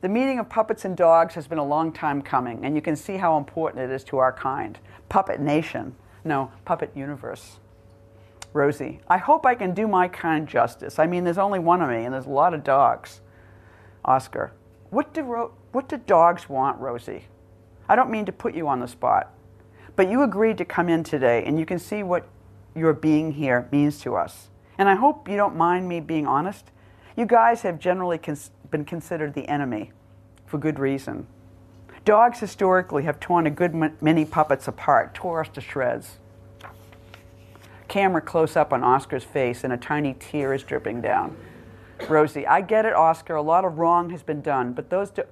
The 0.03 0.11
meeting 0.11 0.39
of 0.39 0.51
puppets 0.51 0.85
and 0.85 0.95
dogs 0.95 1.33
has 1.37 1.49
been 1.49 1.57
a 1.57 1.65
long 1.65 1.91
time 1.91 2.21
coming, 2.21 2.67
and 2.67 2.75
you 2.75 2.83
can 2.83 2.97
see 2.97 3.17
how 3.17 3.39
important 3.39 3.83
it 3.83 3.95
is 3.95 4.05
to 4.05 4.19
our 4.19 4.31
kind. 4.31 4.79
Puppet 5.09 5.41
nation. 5.41 5.97
No, 6.23 6.53
puppet 6.67 6.91
universe. 6.95 7.61
Rosie, 8.53 9.01
I 9.09 9.19
hope 9.19 9.45
I 9.45 9.55
can 9.55 9.75
do 9.75 9.87
my 9.87 10.09
kind 10.09 10.49
justice. 10.49 10.99
I 10.99 11.07
mean, 11.07 11.25
there's 11.25 11.39
only 11.39 11.59
one 11.59 11.83
of 11.83 11.91
me, 11.91 12.05
and 12.05 12.15
there's 12.15 12.27
a 12.27 12.31
lot 12.31 12.55
of 12.55 12.65
dogs. 12.65 13.21
Oscar, 14.05 14.53
what 14.91 15.13
do, 15.13 15.23
ro- 15.23 15.53
what 15.73 15.89
do 15.89 15.99
dogs 15.99 16.49
want, 16.49 16.81
Rosie? 16.81 17.27
I 17.89 17.97
don't 17.97 18.11
mean 18.11 18.25
to 18.27 18.33
put 18.33 18.55
you 18.55 18.69
on 18.69 18.81
the 18.81 18.89
spot. 18.89 19.33
But 19.97 20.11
you 20.11 20.23
agreed 20.23 20.59
to 20.59 20.65
come 20.65 20.89
in 20.89 21.05
today, 21.05 21.45
and 21.45 21.59
you 21.59 21.67
can 21.67 21.79
see 21.79 22.03
what 22.03 22.27
your 22.75 22.93
being 22.93 23.33
here 23.33 23.69
means 23.73 24.01
to 24.01 24.15
us. 24.15 24.49
And 24.79 24.89
I 24.89 24.95
hope 24.95 25.29
you 25.29 25.37
don't 25.37 25.57
mind 25.57 25.89
me 25.89 26.01
being 26.01 26.27
honest. 26.27 26.71
You 27.17 27.27
guys 27.27 27.63
have 27.63 27.79
generally 27.79 28.19
cons- 28.19 28.53
been 28.71 28.85
considered 28.85 29.35
the 29.35 29.49
enemy 29.49 29.93
for 30.47 30.59
good 30.59 30.79
reason. 30.79 31.27
Dogs 32.05 32.39
historically 32.39 33.03
have 33.03 33.19
torn 33.19 33.47
a 33.47 33.51
good 33.51 33.75
m- 33.75 33.97
many 34.01 34.25
puppets 34.25 34.69
apart, 34.69 35.15
tore 35.15 35.41
us 35.41 35.49
to 35.51 35.61
shreds. 35.61 36.19
Camera 37.89 38.21
close 38.21 38.55
up 38.55 38.73
on 38.73 38.85
Oscar's 38.85 39.25
face, 39.25 39.65
and 39.65 39.73
a 39.73 39.77
tiny 39.77 40.15
tear 40.15 40.53
is 40.53 40.63
dripping 40.63 41.01
down. 41.01 41.37
Rosie, 42.09 42.47
I 42.47 42.61
get 42.61 42.85
it, 42.85 42.93
Oscar. 42.93 43.35
A 43.35 43.43
lot 43.43 43.65
of 43.65 43.79
wrong 43.79 44.11
has 44.11 44.23
been 44.23 44.41
done, 44.43 44.73
but 44.73 44.91
those. 44.91 45.11
Do- 45.11 45.25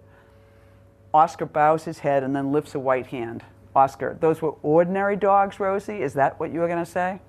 Oscar 1.14 1.46
bows 1.46 1.84
his 1.84 2.00
head 2.00 2.22
and 2.22 2.34
then 2.34 2.52
lifts 2.52 2.74
a 2.74 2.78
white 2.78 3.06
hand. 3.06 3.44
Oscar, 3.74 4.16
those 4.20 4.42
were 4.42 4.54
ordinary 4.62 5.16
dogs, 5.16 5.60
Rosie? 5.60 6.02
Is 6.02 6.14
that 6.14 6.38
what 6.40 6.52
you 6.52 6.60
were 6.60 6.66
going 6.66 6.84
to 6.84 6.90
say? 6.90 7.20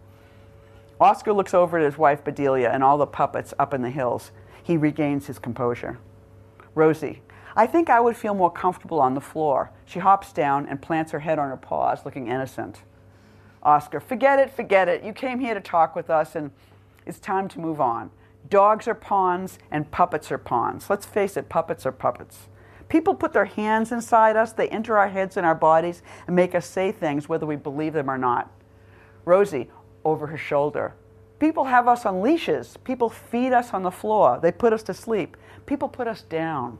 Oscar 0.99 1.31
looks 1.31 1.53
over 1.53 1.77
at 1.77 1.85
his 1.85 1.97
wife, 1.97 2.23
Bedelia, 2.23 2.69
and 2.69 2.83
all 2.83 2.97
the 2.97 3.05
puppets 3.05 3.53
up 3.59 3.73
in 3.73 3.81
the 3.81 3.89
hills. 3.89 4.31
He 4.63 4.75
regains 4.75 5.27
his 5.27 5.39
composure. 5.39 5.99
Rosie, 6.73 7.21
I 7.55 7.67
think 7.67 7.89
I 7.89 7.99
would 7.99 8.17
feel 8.17 8.33
more 8.33 8.51
comfortable 8.51 8.99
on 8.99 9.13
the 9.13 9.21
floor. 9.21 9.71
She 9.85 9.99
hops 9.99 10.33
down 10.33 10.67
and 10.67 10.81
plants 10.81 11.11
her 11.11 11.19
head 11.19 11.39
on 11.39 11.49
her 11.49 11.57
paws, 11.57 12.03
looking 12.03 12.27
innocent. 12.27 12.81
Oscar, 13.63 13.99
forget 13.99 14.39
it, 14.39 14.51
forget 14.51 14.87
it. 14.87 15.03
You 15.03 15.13
came 15.13 15.39
here 15.39 15.53
to 15.53 15.59
talk 15.59 15.95
with 15.95 16.09
us, 16.09 16.35
and 16.35 16.51
it's 17.05 17.19
time 17.19 17.47
to 17.49 17.59
move 17.59 17.81
on. 17.81 18.11
Dogs 18.49 18.87
are 18.87 18.95
pawns, 18.95 19.59
and 19.71 19.89
puppets 19.91 20.31
are 20.31 20.37
pawns. 20.37 20.89
Let's 20.89 21.05
face 21.05 21.35
it, 21.37 21.49
puppets 21.49 21.85
are 21.85 21.91
puppets. 21.91 22.47
People 22.89 23.15
put 23.15 23.33
their 23.33 23.45
hands 23.45 23.91
inside 23.91 24.37
us, 24.37 24.53
they 24.53 24.69
enter 24.69 24.97
our 24.97 25.09
heads 25.09 25.35
and 25.35 25.45
our 25.45 25.55
bodies 25.55 26.01
and 26.25 26.35
make 26.35 26.55
us 26.55 26.65
say 26.65 26.91
things 26.91 27.27
whether 27.27 27.45
we 27.45 27.57
believe 27.57 27.93
them 27.93 28.09
or 28.09 28.17
not. 28.17 28.49
Rosie, 29.25 29.69
over 30.05 30.27
her 30.27 30.37
shoulder. 30.37 30.93
People 31.39 31.65
have 31.65 31.87
us 31.87 32.05
on 32.05 32.21
leashes. 32.21 32.77
People 32.83 33.09
feed 33.09 33.53
us 33.53 33.73
on 33.73 33.83
the 33.83 33.91
floor. 33.91 34.39
They 34.41 34.51
put 34.51 34.73
us 34.73 34.83
to 34.83 34.93
sleep. 34.93 35.37
People 35.65 35.89
put 35.89 36.07
us 36.07 36.21
down. 36.23 36.79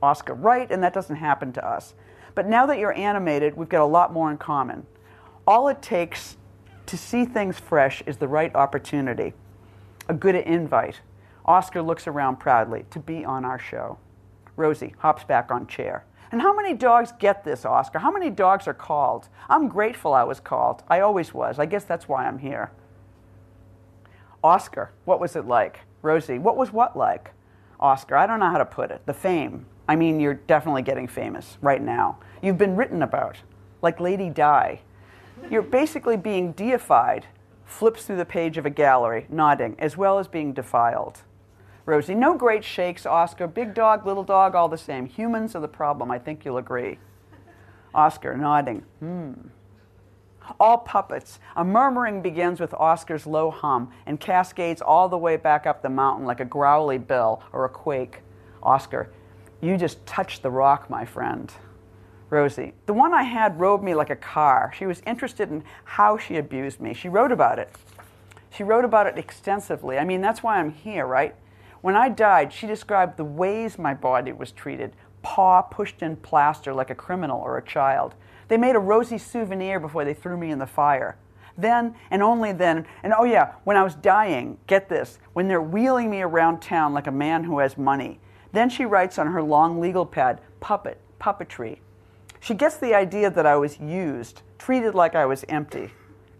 Oscar, 0.00 0.34
right, 0.34 0.70
and 0.70 0.82
that 0.82 0.94
doesn't 0.94 1.16
happen 1.16 1.52
to 1.52 1.66
us. 1.66 1.94
But 2.34 2.46
now 2.46 2.66
that 2.66 2.78
you're 2.78 2.96
animated, 2.96 3.56
we've 3.56 3.68
got 3.68 3.82
a 3.82 3.86
lot 3.86 4.12
more 4.12 4.30
in 4.30 4.38
common. 4.38 4.86
All 5.46 5.68
it 5.68 5.80
takes 5.80 6.36
to 6.86 6.96
see 6.96 7.24
things 7.24 7.58
fresh 7.58 8.02
is 8.06 8.16
the 8.16 8.28
right 8.28 8.54
opportunity, 8.54 9.32
a 10.08 10.14
good 10.14 10.34
invite. 10.34 11.00
Oscar 11.44 11.82
looks 11.82 12.06
around 12.06 12.36
proudly 12.36 12.84
to 12.90 12.98
be 12.98 13.24
on 13.24 13.44
our 13.44 13.58
show. 13.58 13.98
Rosie 14.56 14.94
hops 14.98 15.22
back 15.22 15.50
on 15.50 15.66
chair. 15.66 16.04
And 16.32 16.42
how 16.42 16.54
many 16.54 16.74
dogs 16.74 17.12
get 17.18 17.44
this, 17.44 17.64
Oscar? 17.64 18.00
How 18.00 18.10
many 18.10 18.30
dogs 18.30 18.66
are 18.66 18.74
called? 18.74 19.28
I'm 19.48 19.68
grateful 19.68 20.12
I 20.12 20.24
was 20.24 20.40
called. 20.40 20.82
I 20.88 21.00
always 21.00 21.32
was. 21.32 21.58
I 21.60 21.66
guess 21.66 21.84
that's 21.84 22.08
why 22.08 22.26
I'm 22.26 22.38
here. 22.38 22.72
Oscar, 24.42 24.90
what 25.04 25.20
was 25.20 25.36
it 25.36 25.46
like? 25.46 25.80
Rosie, 26.02 26.38
what 26.38 26.56
was 26.56 26.72
what 26.72 26.96
like? 26.96 27.30
Oscar, 27.78 28.16
I 28.16 28.26
don't 28.26 28.40
know 28.40 28.50
how 28.50 28.58
to 28.58 28.64
put 28.64 28.90
it. 28.90 29.02
The 29.06 29.14
fame. 29.14 29.66
I 29.88 29.94
mean, 29.94 30.18
you're 30.18 30.34
definitely 30.34 30.82
getting 30.82 31.06
famous 31.06 31.58
right 31.60 31.82
now. 31.82 32.18
You've 32.42 32.58
been 32.58 32.74
written 32.74 33.02
about, 33.02 33.36
like 33.82 34.00
Lady 34.00 34.28
Di. 34.28 34.80
You're 35.50 35.62
basically 35.62 36.16
being 36.16 36.52
deified, 36.52 37.26
flips 37.64 38.04
through 38.04 38.16
the 38.16 38.24
page 38.24 38.58
of 38.58 38.66
a 38.66 38.70
gallery, 38.70 39.26
nodding, 39.28 39.76
as 39.78 39.96
well 39.96 40.18
as 40.18 40.28
being 40.28 40.52
defiled. 40.52 41.22
Rosie, 41.84 42.16
no 42.16 42.34
great 42.34 42.64
shakes, 42.64 43.06
Oscar. 43.06 43.46
Big 43.46 43.72
dog, 43.72 44.06
little 44.06 44.24
dog, 44.24 44.56
all 44.56 44.68
the 44.68 44.76
same. 44.76 45.06
Humans 45.06 45.54
are 45.54 45.60
the 45.60 45.68
problem. 45.68 46.10
I 46.10 46.18
think 46.18 46.44
you'll 46.44 46.58
agree. 46.58 46.98
Oscar, 47.94 48.36
nodding. 48.36 48.84
Hmm. 48.98 49.32
All 50.58 50.78
puppets. 50.78 51.38
A 51.54 51.64
murmuring 51.64 52.22
begins 52.22 52.60
with 52.60 52.74
Oscar's 52.74 53.26
low 53.26 53.50
hum 53.50 53.92
and 54.04 54.18
cascades 54.18 54.82
all 54.82 55.08
the 55.08 55.18
way 55.18 55.36
back 55.36 55.66
up 55.66 55.82
the 55.82 55.88
mountain 55.88 56.26
like 56.26 56.40
a 56.40 56.44
growly 56.44 56.98
bell 56.98 57.42
or 57.52 57.64
a 57.64 57.68
quake. 57.68 58.20
Oscar, 58.62 59.12
you 59.60 59.76
just 59.76 60.04
touched 60.06 60.42
the 60.42 60.50
rock, 60.50 60.90
my 60.90 61.04
friend. 61.04 61.52
Rosie, 62.28 62.74
the 62.86 62.92
one 62.92 63.14
I 63.14 63.22
had 63.22 63.60
rode 63.60 63.82
me 63.82 63.94
like 63.94 64.10
a 64.10 64.16
car. 64.16 64.72
She 64.76 64.86
was 64.86 65.02
interested 65.06 65.50
in 65.50 65.62
how 65.84 66.18
she 66.18 66.36
abused 66.36 66.80
me. 66.80 66.92
She 66.92 67.08
wrote 67.08 67.32
about 67.32 67.58
it. 67.58 67.70
She 68.50 68.64
wrote 68.64 68.84
about 68.84 69.06
it 69.06 69.18
extensively. 69.18 69.98
I 69.98 70.04
mean, 70.04 70.20
that's 70.20 70.42
why 70.42 70.58
I'm 70.58 70.72
here, 70.72 71.06
right? 71.06 71.34
When 71.82 71.94
I 71.94 72.08
died, 72.08 72.52
she 72.52 72.66
described 72.66 73.16
the 73.16 73.24
ways 73.24 73.78
my 73.78 73.94
body 73.94 74.32
was 74.32 74.50
treated 74.50 74.92
paw 75.26 75.60
pushed 75.60 76.02
in 76.02 76.14
plaster 76.14 76.72
like 76.72 76.88
a 76.88 76.94
criminal 76.94 77.40
or 77.40 77.58
a 77.58 77.62
child. 77.62 78.14
They 78.46 78.56
made 78.56 78.76
a 78.76 78.78
rosy 78.78 79.18
souvenir 79.18 79.80
before 79.80 80.04
they 80.04 80.14
threw 80.14 80.36
me 80.36 80.52
in 80.52 80.60
the 80.60 80.68
fire. 80.68 81.16
Then, 81.58 81.96
and 82.12 82.22
only 82.22 82.52
then, 82.52 82.86
and 83.02 83.12
oh 83.12 83.24
yeah, 83.24 83.54
when 83.64 83.76
I 83.76 83.82
was 83.82 83.96
dying, 83.96 84.56
get 84.68 84.88
this, 84.88 85.18
when 85.32 85.48
they're 85.48 85.60
wheeling 85.60 86.10
me 86.10 86.22
around 86.22 86.60
town 86.60 86.94
like 86.94 87.08
a 87.08 87.10
man 87.10 87.42
who 87.42 87.58
has 87.58 87.76
money. 87.76 88.20
Then 88.52 88.70
she 88.70 88.84
writes 88.84 89.18
on 89.18 89.26
her 89.32 89.42
long 89.42 89.80
legal 89.80 90.06
pad, 90.06 90.40
puppet, 90.60 91.00
puppetry. 91.20 91.78
She 92.46 92.54
gets 92.54 92.76
the 92.76 92.94
idea 92.94 93.28
that 93.28 93.44
I 93.44 93.56
was 93.56 93.80
used, 93.80 94.42
treated 94.56 94.94
like 94.94 95.16
I 95.16 95.26
was 95.26 95.44
empty. 95.48 95.90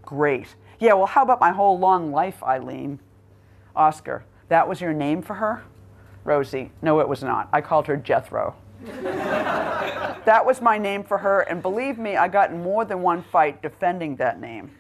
Great. 0.03 0.55
Yeah, 0.79 0.93
well, 0.93 1.07
how 1.07 1.25
about 1.25 1.41
my 1.41 1.51
whole 1.51 1.81
long 1.81 2.13
life, 2.13 2.45
Eileen? 2.45 3.01
Oscar, 3.75 4.25
that 4.49 4.69
was 4.69 4.81
your 4.81 4.93
name 4.93 5.21
for 5.21 5.35
her? 5.35 5.65
Rosie, 6.23 6.71
no, 6.81 7.01
it 7.01 7.09
was 7.09 7.25
not. 7.25 7.49
I 7.53 7.61
called 7.61 7.89
her 7.89 7.97
Jethro. 7.97 8.55
that 8.85 10.47
was 10.47 10.61
my 10.61 10.79
name 10.79 11.03
for 11.03 11.19
her, 11.19 11.41
and 11.41 11.61
believe 11.61 11.99
me, 11.99 12.15
I 12.17 12.29
got 12.29 12.53
in 12.53 12.63
more 12.63 12.85
than 12.85 13.03
one 13.03 13.25
fight 13.25 13.61
defending 13.61 14.15
that 14.15 14.41
name. 14.41 14.71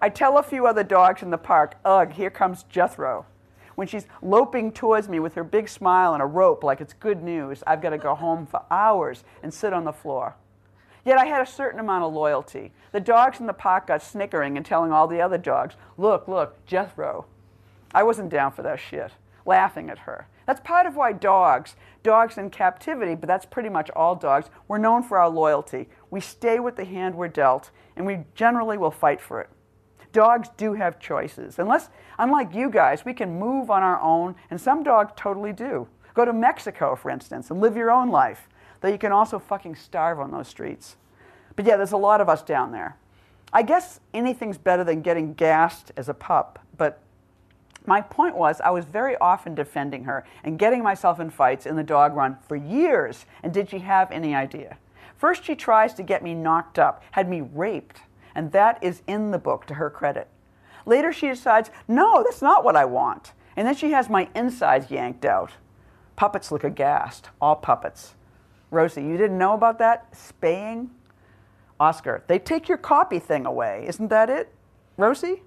I 0.00 0.08
tell 0.08 0.38
a 0.38 0.42
few 0.42 0.66
other 0.66 0.82
dogs 0.82 1.20
in 1.20 1.28
the 1.28 1.36
park, 1.36 1.74
ugh, 1.84 2.10
here 2.10 2.30
comes 2.30 2.62
Jethro. 2.70 3.26
When 3.74 3.86
she's 3.86 4.06
loping 4.22 4.72
towards 4.72 5.10
me 5.10 5.20
with 5.20 5.34
her 5.34 5.44
big 5.44 5.68
smile 5.68 6.14
and 6.14 6.22
a 6.22 6.26
rope 6.26 6.64
like 6.64 6.80
it's 6.80 6.94
good 6.94 7.22
news, 7.22 7.62
I've 7.66 7.82
got 7.82 7.90
to 7.90 7.98
go 7.98 8.14
home 8.14 8.46
for 8.46 8.62
hours 8.70 9.24
and 9.42 9.52
sit 9.52 9.74
on 9.74 9.84
the 9.84 9.92
floor. 9.92 10.36
Yet 11.04 11.18
I 11.18 11.26
had 11.26 11.42
a 11.42 11.50
certain 11.50 11.80
amount 11.80 12.04
of 12.04 12.14
loyalty. 12.14 12.72
The 12.92 13.00
dogs 13.00 13.40
in 13.40 13.46
the 13.46 13.52
park 13.52 13.88
got 13.88 14.02
snickering 14.02 14.56
and 14.56 14.64
telling 14.64 14.90
all 14.90 15.06
the 15.06 15.20
other 15.20 15.38
dogs, 15.38 15.74
look, 15.98 16.26
look, 16.26 16.64
Jethro. 16.66 17.26
I 17.94 18.02
wasn't 18.02 18.30
down 18.30 18.52
for 18.52 18.62
that 18.62 18.80
shit, 18.80 19.12
laughing 19.44 19.90
at 19.90 19.98
her. 20.00 20.26
That's 20.46 20.60
part 20.60 20.86
of 20.86 20.96
why 20.96 21.12
dogs, 21.12 21.76
dogs 22.02 22.36
in 22.36 22.50
captivity, 22.50 23.14
but 23.14 23.26
that's 23.26 23.46
pretty 23.46 23.68
much 23.68 23.90
all 23.90 24.14
dogs, 24.14 24.50
we're 24.68 24.78
known 24.78 25.02
for 25.02 25.18
our 25.18 25.28
loyalty. 25.28 25.88
We 26.10 26.20
stay 26.20 26.58
with 26.58 26.76
the 26.76 26.84
hand 26.84 27.14
we're 27.14 27.28
dealt, 27.28 27.70
and 27.96 28.04
we 28.06 28.24
generally 28.34 28.76
will 28.76 28.90
fight 28.90 29.20
for 29.20 29.40
it. 29.40 29.48
Dogs 30.12 30.48
do 30.56 30.74
have 30.74 31.00
choices. 31.00 31.58
Unless, 31.58 31.88
unlike 32.18 32.54
you 32.54 32.70
guys, 32.70 33.04
we 33.04 33.14
can 33.14 33.38
move 33.38 33.70
on 33.70 33.82
our 33.82 34.00
own, 34.00 34.36
and 34.50 34.60
some 34.60 34.82
dogs 34.82 35.12
totally 35.16 35.52
do. 35.52 35.88
Go 36.14 36.24
to 36.24 36.32
Mexico, 36.32 36.94
for 36.94 37.10
instance, 37.10 37.50
and 37.50 37.60
live 37.60 37.76
your 37.76 37.90
own 37.90 38.10
life. 38.10 38.48
Though 38.84 38.90
you 38.90 38.98
can 38.98 39.12
also 39.12 39.38
fucking 39.38 39.76
starve 39.76 40.20
on 40.20 40.30
those 40.30 40.46
streets. 40.46 40.96
But 41.56 41.64
yeah, 41.64 41.78
there's 41.78 41.92
a 41.92 41.96
lot 41.96 42.20
of 42.20 42.28
us 42.28 42.42
down 42.42 42.70
there. 42.70 42.98
I 43.50 43.62
guess 43.62 43.98
anything's 44.12 44.58
better 44.58 44.84
than 44.84 45.00
getting 45.00 45.32
gassed 45.32 45.90
as 45.96 46.10
a 46.10 46.12
pup, 46.12 46.58
but 46.76 47.00
my 47.86 48.02
point 48.02 48.36
was, 48.36 48.60
I 48.60 48.72
was 48.72 48.84
very 48.84 49.16
often 49.16 49.54
defending 49.54 50.04
her 50.04 50.26
and 50.42 50.58
getting 50.58 50.82
myself 50.82 51.18
in 51.18 51.30
fights 51.30 51.64
in 51.64 51.76
the 51.76 51.82
dog 51.82 52.14
run 52.14 52.36
for 52.46 52.56
years. 52.56 53.24
And 53.42 53.54
did 53.54 53.70
she 53.70 53.78
have 53.78 54.12
any 54.12 54.34
idea? 54.34 54.76
First, 55.16 55.44
she 55.44 55.54
tries 55.54 55.94
to 55.94 56.02
get 56.02 56.22
me 56.22 56.34
knocked 56.34 56.78
up, 56.78 57.02
had 57.12 57.26
me 57.26 57.40
raped, 57.40 58.02
and 58.34 58.52
that 58.52 58.84
is 58.84 59.00
in 59.06 59.30
the 59.30 59.38
book 59.38 59.64
to 59.68 59.74
her 59.74 59.88
credit. 59.88 60.28
Later, 60.84 61.10
she 61.10 61.28
decides, 61.28 61.70
no, 61.88 62.22
that's 62.22 62.42
not 62.42 62.64
what 62.64 62.76
I 62.76 62.84
want. 62.84 63.32
And 63.56 63.66
then 63.66 63.76
she 63.76 63.92
has 63.92 64.10
my 64.10 64.28
insides 64.34 64.90
yanked 64.90 65.24
out. 65.24 65.52
Puppets 66.16 66.52
look 66.52 66.64
aghast, 66.64 67.30
all 67.40 67.56
puppets. 67.56 68.14
Rosie, 68.74 69.02
you 69.02 69.16
didn't 69.16 69.38
know 69.38 69.54
about 69.54 69.78
that? 69.78 70.14
Spaying? 70.14 70.90
Oscar, 71.78 72.24
they 72.26 72.38
take 72.38 72.68
your 72.68 72.78
copy 72.78 73.18
thing 73.18 73.46
away. 73.46 73.84
Isn't 73.86 74.08
that 74.08 74.28
it? 74.28 74.52
Rosie? 74.96 75.42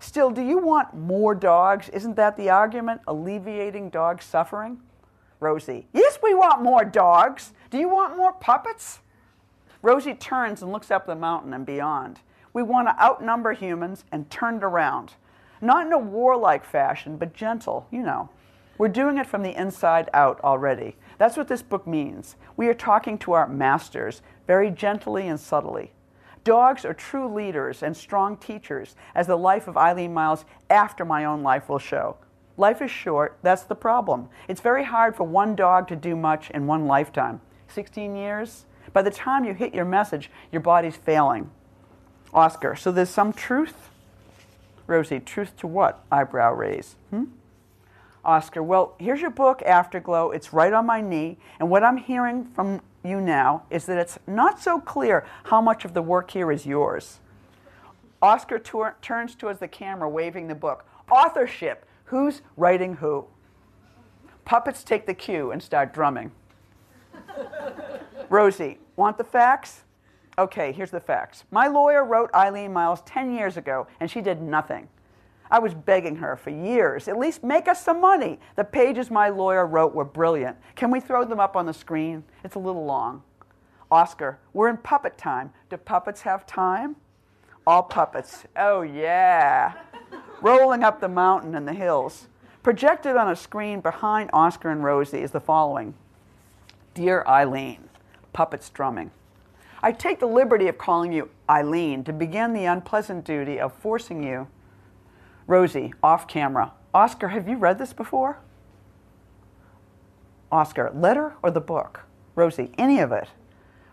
Still, 0.00 0.30
do 0.30 0.42
you 0.42 0.58
want 0.58 0.94
more 0.94 1.34
dogs? 1.34 1.88
Isn't 1.90 2.16
that 2.16 2.36
the 2.36 2.50
argument? 2.50 3.00
Alleviating 3.06 3.90
dog 3.90 4.20
suffering? 4.20 4.80
Rosie, 5.38 5.86
yes, 5.92 6.18
we 6.22 6.34
want 6.34 6.62
more 6.62 6.84
dogs. 6.84 7.52
Do 7.70 7.78
you 7.78 7.88
want 7.88 8.16
more 8.16 8.32
puppets? 8.32 9.00
Rosie 9.80 10.14
turns 10.14 10.62
and 10.62 10.72
looks 10.72 10.90
up 10.90 11.06
the 11.06 11.14
mountain 11.14 11.52
and 11.52 11.64
beyond. 11.64 12.20
We 12.52 12.62
want 12.62 12.88
to 12.88 13.02
outnumber 13.02 13.52
humans 13.52 14.04
and 14.12 14.30
turn 14.30 14.56
it 14.56 14.64
around. 14.64 15.14
Not 15.60 15.86
in 15.86 15.92
a 15.92 15.98
warlike 15.98 16.64
fashion, 16.64 17.16
but 17.16 17.32
gentle, 17.32 17.86
you 17.90 18.02
know. 18.02 18.28
We're 18.78 18.88
doing 18.88 19.18
it 19.18 19.26
from 19.26 19.42
the 19.42 19.56
inside 19.60 20.10
out 20.12 20.40
already. 20.42 20.96
That's 21.22 21.36
what 21.36 21.46
this 21.46 21.62
book 21.62 21.86
means. 21.86 22.34
We 22.56 22.66
are 22.66 22.74
talking 22.74 23.16
to 23.18 23.30
our 23.30 23.46
masters 23.46 24.22
very 24.48 24.72
gently 24.72 25.28
and 25.28 25.38
subtly. 25.38 25.92
Dogs 26.42 26.84
are 26.84 26.94
true 26.94 27.32
leaders 27.32 27.80
and 27.80 27.96
strong 27.96 28.36
teachers, 28.36 28.96
as 29.14 29.28
the 29.28 29.36
life 29.36 29.68
of 29.68 29.76
Eileen 29.76 30.12
Miles 30.12 30.44
after 30.68 31.04
my 31.04 31.24
own 31.24 31.44
life 31.44 31.68
will 31.68 31.78
show. 31.78 32.16
Life 32.56 32.82
is 32.82 32.90
short, 32.90 33.38
that's 33.40 33.62
the 33.62 33.76
problem. 33.76 34.30
It's 34.48 34.60
very 34.60 34.82
hard 34.82 35.14
for 35.14 35.22
one 35.22 35.54
dog 35.54 35.86
to 35.90 35.94
do 35.94 36.16
much 36.16 36.50
in 36.50 36.66
one 36.66 36.88
lifetime. 36.88 37.40
16 37.68 38.16
years? 38.16 38.64
By 38.92 39.02
the 39.02 39.12
time 39.12 39.44
you 39.44 39.54
hit 39.54 39.72
your 39.72 39.84
message, 39.84 40.28
your 40.50 40.60
body's 40.60 40.96
failing. 40.96 41.52
Oscar, 42.34 42.74
so 42.74 42.90
there's 42.90 43.10
some 43.10 43.32
truth? 43.32 43.90
Rosie, 44.88 45.20
truth 45.20 45.56
to 45.58 45.68
what? 45.68 46.04
Eyebrow 46.10 46.52
raise. 46.52 46.96
Hmm? 47.10 47.26
Oscar, 48.24 48.62
well, 48.62 48.94
here's 48.98 49.20
your 49.20 49.30
book, 49.30 49.62
Afterglow. 49.62 50.30
It's 50.30 50.52
right 50.52 50.72
on 50.72 50.86
my 50.86 51.00
knee. 51.00 51.38
And 51.58 51.68
what 51.68 51.82
I'm 51.82 51.96
hearing 51.96 52.44
from 52.54 52.80
you 53.04 53.20
now 53.20 53.64
is 53.70 53.86
that 53.86 53.98
it's 53.98 54.18
not 54.26 54.60
so 54.60 54.80
clear 54.80 55.26
how 55.44 55.60
much 55.60 55.84
of 55.84 55.92
the 55.92 56.02
work 56.02 56.30
here 56.30 56.52
is 56.52 56.64
yours. 56.64 57.18
Oscar 58.20 58.60
tur- 58.60 58.96
turns 59.02 59.34
towards 59.34 59.58
the 59.58 59.66
camera, 59.66 60.08
waving 60.08 60.46
the 60.46 60.54
book. 60.54 60.84
Authorship. 61.10 61.84
Who's 62.06 62.42
writing 62.56 62.96
who? 62.96 63.26
Puppets 64.44 64.84
take 64.84 65.06
the 65.06 65.14
cue 65.14 65.50
and 65.50 65.62
start 65.62 65.92
drumming. 65.92 66.30
Rosie, 68.28 68.78
want 68.96 69.18
the 69.18 69.24
facts? 69.24 69.82
Okay, 70.38 70.72
here's 70.72 70.90
the 70.90 71.00
facts. 71.00 71.44
My 71.50 71.66
lawyer 71.66 72.04
wrote 72.04 72.32
Eileen 72.34 72.72
Miles 72.72 73.02
10 73.02 73.34
years 73.34 73.56
ago, 73.56 73.86
and 74.00 74.10
she 74.10 74.20
did 74.20 74.40
nothing. 74.40 74.88
I 75.52 75.58
was 75.58 75.74
begging 75.74 76.16
her 76.16 76.34
for 76.34 76.48
years, 76.48 77.08
at 77.08 77.18
least 77.18 77.44
make 77.44 77.68
us 77.68 77.84
some 77.84 78.00
money. 78.00 78.40
The 78.56 78.64
pages 78.64 79.10
my 79.10 79.28
lawyer 79.28 79.66
wrote 79.66 79.94
were 79.94 80.06
brilliant. 80.06 80.56
Can 80.76 80.90
we 80.90 80.98
throw 80.98 81.26
them 81.26 81.38
up 81.38 81.56
on 81.56 81.66
the 81.66 81.74
screen? 81.74 82.24
It's 82.42 82.54
a 82.54 82.58
little 82.58 82.86
long. 82.86 83.22
Oscar, 83.90 84.38
we're 84.54 84.70
in 84.70 84.78
puppet 84.78 85.18
time. 85.18 85.52
Do 85.68 85.76
puppets 85.76 86.22
have 86.22 86.46
time? 86.46 86.96
All 87.66 87.82
puppets. 87.82 88.44
Oh, 88.56 88.80
yeah. 88.80 89.74
Rolling 90.40 90.82
up 90.82 91.02
the 91.02 91.08
mountain 91.08 91.54
and 91.54 91.68
the 91.68 91.74
hills. 91.74 92.28
Projected 92.62 93.16
on 93.16 93.30
a 93.30 93.36
screen 93.36 93.82
behind 93.82 94.30
Oscar 94.32 94.70
and 94.70 94.82
Rosie 94.82 95.20
is 95.20 95.32
the 95.32 95.40
following 95.40 95.92
Dear 96.94 97.24
Eileen, 97.28 97.90
puppets 98.32 98.70
drumming. 98.70 99.10
I 99.82 99.92
take 99.92 100.18
the 100.18 100.26
liberty 100.26 100.68
of 100.68 100.78
calling 100.78 101.12
you 101.12 101.28
Eileen 101.50 102.04
to 102.04 102.12
begin 102.14 102.54
the 102.54 102.64
unpleasant 102.64 103.26
duty 103.26 103.60
of 103.60 103.74
forcing 103.74 104.22
you 104.22 104.48
Rosie, 105.52 105.92
off 106.02 106.26
camera. 106.26 106.72
Oscar, 106.94 107.28
have 107.28 107.46
you 107.46 107.58
read 107.58 107.78
this 107.78 107.92
before? 107.92 108.38
Oscar, 110.50 110.90
letter 110.94 111.34
or 111.42 111.50
the 111.50 111.60
book? 111.60 112.04
Rosie, 112.34 112.70
any 112.78 113.00
of 113.00 113.12
it. 113.12 113.28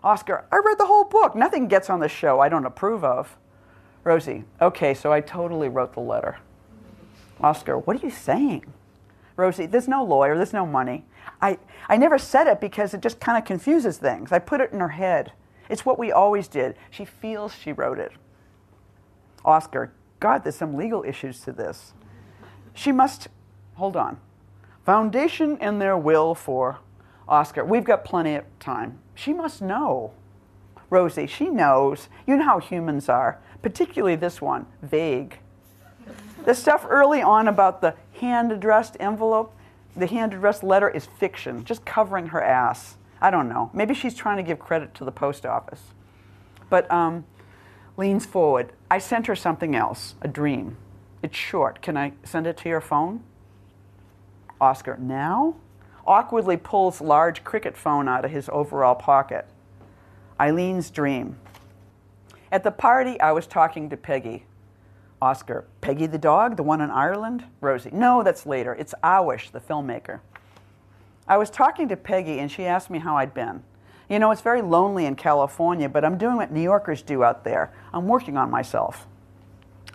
Oscar, 0.02 0.46
I 0.50 0.62
read 0.64 0.78
the 0.78 0.86
whole 0.86 1.04
book. 1.04 1.36
Nothing 1.36 1.68
gets 1.68 1.90
on 1.90 2.00
the 2.00 2.08
show 2.08 2.40
I 2.40 2.48
don't 2.48 2.64
approve 2.64 3.04
of. 3.04 3.36
Rosie, 4.04 4.44
okay, 4.58 4.94
so 4.94 5.12
I 5.12 5.20
totally 5.20 5.68
wrote 5.68 5.92
the 5.92 6.00
letter. 6.00 6.38
Oscar, 7.42 7.76
what 7.76 8.02
are 8.02 8.06
you 8.06 8.10
saying? 8.10 8.64
Rosie, 9.36 9.66
there's 9.66 9.86
no 9.86 10.02
lawyer, 10.02 10.38
there's 10.38 10.54
no 10.54 10.64
money. 10.64 11.04
I, 11.42 11.58
I 11.90 11.98
never 11.98 12.16
said 12.16 12.46
it 12.46 12.62
because 12.62 12.94
it 12.94 13.02
just 13.02 13.20
kind 13.20 13.36
of 13.36 13.44
confuses 13.44 13.98
things. 13.98 14.32
I 14.32 14.38
put 14.38 14.62
it 14.62 14.72
in 14.72 14.80
her 14.80 14.88
head. 14.88 15.32
It's 15.68 15.84
what 15.84 15.98
we 15.98 16.10
always 16.10 16.48
did. 16.48 16.76
She 16.90 17.04
feels 17.04 17.54
she 17.54 17.72
wrote 17.72 17.98
it. 17.98 18.12
Oscar, 19.44 19.92
God, 20.20 20.44
there's 20.44 20.56
some 20.56 20.74
legal 20.74 21.02
issues 21.02 21.40
to 21.40 21.52
this. 21.52 21.94
She 22.74 22.92
must, 22.92 23.28
hold 23.74 23.96
on. 23.96 24.18
Foundation 24.84 25.58
and 25.60 25.80
their 25.80 25.96
will 25.96 26.34
for 26.34 26.78
Oscar. 27.28 27.64
We've 27.64 27.84
got 27.84 28.04
plenty 28.04 28.34
of 28.34 28.44
time. 28.58 28.98
She 29.14 29.32
must 29.32 29.62
know. 29.62 30.12
Rosie, 30.90 31.26
she 31.26 31.48
knows. 31.48 32.08
You 32.26 32.36
know 32.36 32.44
how 32.44 32.58
humans 32.58 33.08
are, 33.08 33.38
particularly 33.62 34.16
this 34.16 34.40
one, 34.40 34.66
vague. 34.82 35.38
The 36.44 36.54
stuff 36.54 36.86
early 36.88 37.22
on 37.22 37.48
about 37.48 37.80
the 37.80 37.94
hand 38.20 38.50
addressed 38.50 38.96
envelope, 38.98 39.54
the 39.94 40.06
hand 40.06 40.34
addressed 40.34 40.62
letter 40.62 40.88
is 40.88 41.06
fiction, 41.06 41.64
just 41.64 41.84
covering 41.84 42.28
her 42.28 42.42
ass. 42.42 42.96
I 43.20 43.30
don't 43.30 43.48
know. 43.48 43.70
Maybe 43.72 43.94
she's 43.94 44.14
trying 44.14 44.38
to 44.38 44.42
give 44.42 44.58
credit 44.58 44.94
to 44.94 45.04
the 45.04 45.12
post 45.12 45.44
office. 45.44 45.82
But 46.70 46.90
um, 46.90 47.24
leans 48.00 48.26
forward. 48.26 48.72
I 48.90 48.98
sent 48.98 49.28
her 49.28 49.36
something 49.36 49.76
else, 49.76 50.16
a 50.22 50.26
dream. 50.26 50.76
It's 51.22 51.36
short. 51.36 51.82
Can 51.82 51.96
I 51.96 52.14
send 52.24 52.46
it 52.46 52.56
to 52.58 52.68
your 52.68 52.80
phone? 52.80 53.22
Oscar, 54.60 54.96
now? 54.96 55.54
Awkwardly 56.06 56.56
pulls 56.56 57.00
large 57.00 57.44
cricket 57.44 57.76
phone 57.76 58.08
out 58.08 58.24
of 58.24 58.30
his 58.30 58.48
overall 58.50 58.94
pocket. 58.94 59.46
Eileen's 60.40 60.90
dream. 60.90 61.38
At 62.50 62.64
the 62.64 62.70
party, 62.70 63.20
I 63.20 63.32
was 63.32 63.46
talking 63.46 63.90
to 63.90 63.96
Peggy. 63.96 64.46
Oscar, 65.22 65.66
Peggy 65.82 66.06
the 66.06 66.18
dog, 66.18 66.56
the 66.56 66.62
one 66.62 66.80
in 66.80 66.90
Ireland? 66.90 67.44
Rosie, 67.60 67.90
no, 67.92 68.22
that's 68.22 68.46
later. 68.46 68.74
It's 68.74 68.94
Ahwesh, 69.04 69.52
the 69.52 69.60
filmmaker. 69.60 70.20
I 71.28 71.36
was 71.36 71.50
talking 71.50 71.88
to 71.88 71.96
Peggy, 71.96 72.38
and 72.40 72.50
she 72.50 72.64
asked 72.64 72.88
me 72.88 72.98
how 72.98 73.18
I'd 73.18 73.34
been. 73.34 73.62
You 74.10 74.18
know, 74.18 74.32
it's 74.32 74.40
very 74.40 74.60
lonely 74.60 75.06
in 75.06 75.14
California, 75.14 75.88
but 75.88 76.04
I'm 76.04 76.18
doing 76.18 76.34
what 76.34 76.50
New 76.50 76.60
Yorkers 76.60 77.00
do 77.00 77.22
out 77.22 77.44
there. 77.44 77.72
I'm 77.94 78.08
working 78.08 78.36
on 78.36 78.50
myself. 78.50 79.06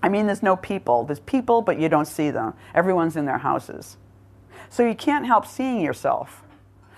I 0.02 0.08
mean, 0.08 0.26
there's 0.26 0.42
no 0.42 0.56
people. 0.56 1.04
There's 1.04 1.20
people, 1.20 1.62
but 1.62 1.78
you 1.78 1.90
don't 1.90 2.08
see 2.08 2.32
them. 2.32 2.54
Everyone's 2.74 3.18
in 3.18 3.26
their 3.26 3.40
houses. 3.40 3.98
So 4.70 4.88
you 4.88 4.96
can't 4.96 5.26
help 5.26 5.46
seeing 5.46 5.82
yourself. 5.82 6.44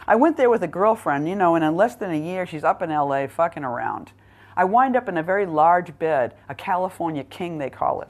I 0.07 0.15
went 0.15 0.37
there 0.37 0.51
with 0.51 0.61
a 0.61 0.67
girlfriend, 0.67 1.27
you 1.27 1.35
know, 1.35 1.55
and 1.55 1.65
in 1.65 1.75
less 1.75 1.95
than 1.95 2.11
a 2.11 2.19
year, 2.19 2.45
she's 2.45 2.63
up 2.63 2.83
in 2.83 2.91
LA 2.91 3.25
fucking 3.25 3.63
around. 3.63 4.11
I 4.55 4.65
wind 4.65 4.95
up 4.95 5.09
in 5.09 5.17
a 5.17 5.23
very 5.23 5.47
large 5.47 5.97
bed, 5.97 6.35
a 6.47 6.53
California 6.53 7.23
king, 7.23 7.57
they 7.57 7.71
call 7.71 8.01
it. 8.01 8.09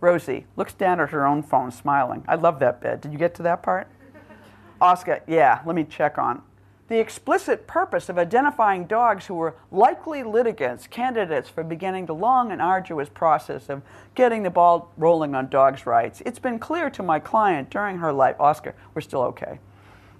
Rosie 0.00 0.46
looks 0.56 0.74
down 0.74 1.00
at 1.00 1.10
her 1.10 1.24
own 1.24 1.44
phone, 1.44 1.70
smiling. 1.70 2.24
I 2.26 2.34
love 2.34 2.58
that 2.58 2.80
bed. 2.80 3.00
Did 3.00 3.12
you 3.12 3.18
get 3.18 3.36
to 3.36 3.44
that 3.44 3.62
part? 3.62 3.86
Oscar, 4.80 5.22
yeah, 5.28 5.60
let 5.64 5.76
me 5.76 5.84
check 5.84 6.18
on 6.18 6.42
the 6.88 7.00
explicit 7.00 7.66
purpose 7.66 8.08
of 8.08 8.18
identifying 8.18 8.86
dogs 8.86 9.26
who 9.26 9.34
were 9.34 9.56
likely 9.70 10.22
litigants, 10.22 10.86
candidates 10.86 11.48
for 11.48 11.64
beginning 11.64 12.06
the 12.06 12.14
long 12.14 12.52
and 12.52 12.60
arduous 12.60 13.08
process 13.08 13.70
of 13.70 13.82
getting 14.14 14.42
the 14.42 14.50
ball 14.50 14.92
rolling 14.98 15.34
on 15.34 15.48
dogs' 15.48 15.86
rights. 15.86 16.22
It's 16.26 16.38
been 16.38 16.58
clear 16.58 16.90
to 16.90 17.02
my 17.02 17.18
client 17.18 17.70
during 17.70 17.98
her 17.98 18.12
life. 18.12 18.36
Oscar, 18.38 18.74
we're 18.94 19.00
still 19.00 19.22
okay. 19.22 19.60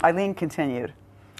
Eileen 0.02 0.34
continued. 0.34 0.94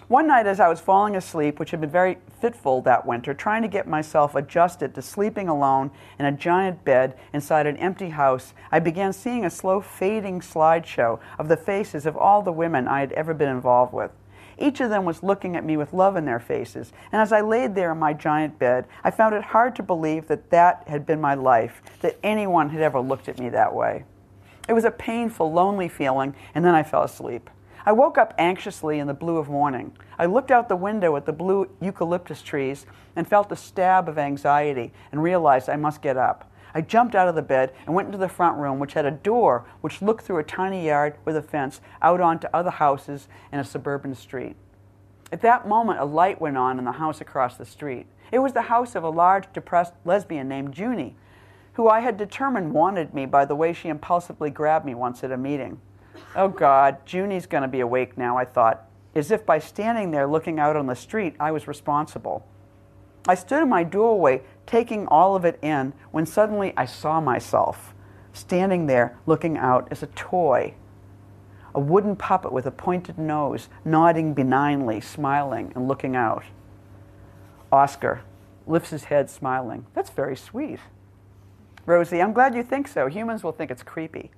One 0.09 0.27
night, 0.27 0.47
as 0.47 0.61
I 0.61 0.69
was 0.69 0.81
falling 0.81 1.17
asleep, 1.17 1.59
which 1.59 1.71
had 1.71 1.81
been 1.81 1.89
very 1.89 2.19
fitful 2.39 2.83
that 2.83 3.07
winter, 3.07 3.33
trying 3.33 3.63
to 3.63 3.69
get 3.69 3.89
myself 3.89 4.35
adjusted 4.35 4.95
to 4.95 5.01
sleeping 5.01 5.49
alone 5.49 5.91
in 6.19 6.27
a 6.27 6.33
giant 6.33 6.85
bed 6.85 7.17
inside 7.33 7.67
an 7.67 7.79
empty 7.79 8.11
house, 8.11 8.53
I 8.71 8.81
began 8.81 9.15
seeing 9.15 9.47
a 9.47 9.51
slow 9.51 9.81
fading 9.81 10.41
slideshow 10.41 11.21
of 11.39 11.49
the 11.49 11.57
faces 11.57 12.05
of 12.05 12.19
all 12.19 12.43
the 12.43 12.53
women 12.53 12.87
I 12.87 13.01
had 13.01 13.13
ever 13.13 13.33
been 13.33 13.49
involved 13.49 13.95
with. 13.95 14.11
Each 14.59 14.81
of 14.81 14.91
them 14.91 15.05
was 15.05 15.23
looking 15.23 15.57
at 15.57 15.65
me 15.65 15.77
with 15.77 15.93
love 15.93 16.17
in 16.17 16.25
their 16.25 16.41
faces, 16.41 16.93
and 17.13 17.21
as 17.21 17.33
I 17.33 17.41
laid 17.41 17.75
there 17.75 17.93
in 17.93 17.99
my 17.99 18.13
giant 18.13 18.59
bed, 18.59 18.87
I 19.03 19.11
found 19.11 19.35
it 19.35 19.43
hard 19.43 19.75
to 19.77 19.83
believe 19.83 20.29
that 20.29 20.51
that 20.51 20.85
had 20.87 21.07
been 21.07 21.21
my 21.21 21.35
life, 21.35 21.83
that 22.01 22.19
anyone 22.23 22.71
had 22.71 22.83
ever 22.83 23.01
looked 23.01 23.29
at 23.29 23.39
me 23.39 23.49
that 23.51 23.75
way. 23.75 24.05
It 24.69 24.73
was 24.73 24.85
a 24.85 24.91
painful, 24.91 25.53
lonely 25.53 25.89
feeling, 25.89 26.35
and 26.55 26.65
then 26.65 26.75
I 26.75 26.83
fell 26.83 27.03
asleep. 27.03 27.51
I 27.87 27.93
woke 27.93 28.17
up 28.17 28.33
anxiously 28.39 28.99
in 28.99 29.07
the 29.07 29.15
blue 29.15 29.37
of 29.37 29.51
morning. 29.51 29.93
I 30.19 30.25
looked 30.25 30.51
out 30.51 30.71
the 30.71 30.77
window 30.77 31.17
at 31.17 31.27
the 31.27 31.33
blue 31.33 31.69
eucalyptus 31.83 32.41
trees 32.41 32.87
and 33.15 33.29
felt 33.29 33.53
a 33.53 33.57
stab 33.57 34.09
of 34.09 34.19
anxiety 34.19 34.93
and 35.13 35.23
realized 35.23 35.69
I 35.69 35.77
must 35.77 36.01
get 36.01 36.17
up. 36.17 36.51
I 36.75 36.81
jumped 36.81 37.15
out 37.15 37.29
of 37.29 37.37
the 37.37 37.43
bed 37.43 37.73
and 37.87 37.95
went 37.95 38.07
into 38.07 38.19
the 38.19 38.29
front 38.29 38.59
room, 38.59 38.81
which 38.81 38.95
had 38.95 39.07
a 39.07 39.13
door 39.13 39.65
which 39.81 40.03
looked 40.03 40.25
through 40.25 40.39
a 40.39 40.45
tiny 40.45 40.87
yard 40.87 41.17
with 41.25 41.37
a 41.37 41.43
fence 41.43 41.81
out 42.03 42.21
onto 42.21 42.49
other 42.53 42.71
houses 42.71 43.29
in 43.53 43.61
a 43.61 43.65
suburban 43.65 44.15
street. 44.17 44.57
At 45.31 45.41
that 45.43 45.69
moment, 45.69 46.01
a 46.01 46.05
light 46.05 46.41
went 46.41 46.57
on 46.57 46.79
in 46.79 46.85
the 46.85 46.93
house 46.93 47.21
across 47.21 47.57
the 47.57 47.65
street. 47.65 48.07
It 48.33 48.41
was 48.41 48.53
the 48.53 48.63
house 48.63 48.95
of 48.95 49.05
a 49.05 49.09
large, 49.09 49.53
depressed 49.53 49.95
lesbian 50.05 50.49
named 50.49 50.77
Junie, 50.77 51.17
who 51.75 51.89
I 51.89 52.01
had 52.01 52.17
determined 52.17 52.73
wanted 52.73 53.15
me 53.15 53.27
by 53.27 53.45
the 53.45 53.55
way 53.55 53.73
she 53.73 53.89
impulsively 53.89 54.51
grabbed 54.51 54.85
me 54.85 54.95
once 54.95 55.23
at 55.23 55.33
a 55.33 55.37
meeting. 55.37 55.81
Oh 56.35 56.49
God, 56.49 56.99
Junie's 57.07 57.47
going 57.47 57.63
to 57.63 57.69
be 57.69 57.81
awake 57.81 58.19
now, 58.19 58.37
I 58.37 58.45
thought, 58.45 58.89
as 59.15 59.31
if 59.31 59.47
by 59.47 59.61
standing 59.61 60.11
there 60.11 60.27
looking 60.27 60.59
out 60.59 60.77
on 60.77 60.87
the 60.87 60.97
street, 60.97 61.37
I 61.39 61.53
was 61.53 61.69
responsible. 61.69 62.47
I 63.27 63.35
stood 63.35 63.63
in 63.63 63.69
my 63.69 63.85
doorway, 63.85 64.43
taking 64.67 65.07
all 65.07 65.37
of 65.37 65.45
it 65.45 65.59
in, 65.63 65.93
when 66.11 66.27
suddenly 66.27 66.73
I 66.77 66.87
saw 66.87 67.21
myself 67.21 67.95
standing 68.33 68.87
there 68.87 69.17
looking 69.27 69.57
out 69.57 69.89
as 69.91 70.03
a 70.03 70.09
toy. 70.09 70.75
A 71.75 71.81
wooden 71.81 72.17
puppet 72.17 72.53
with 72.53 72.67
a 72.67 72.71
pointed 72.71 73.19
nose, 73.19 73.69
nodding 73.85 74.35
benignly, 74.35 75.01
smiling, 75.01 75.73
and 75.75 75.89
looking 75.89 76.15
out. 76.15 76.45
Oscar 77.73 78.23
lifts 78.67 78.91
his 78.91 79.05
head, 79.05 79.29
smiling. 79.29 79.87
That's 79.95 80.11
very 80.11 80.37
sweet. 80.37 80.79
Rosie, 81.87 82.23
I'm 82.23 82.33
glad 82.33 82.55
you 82.55 82.63
think 82.63 82.89
so. 82.89 83.09
Humans 83.09 83.43
will 83.43 83.53
think 83.53 83.71
it's 83.71 83.83
creepy. 83.83 84.31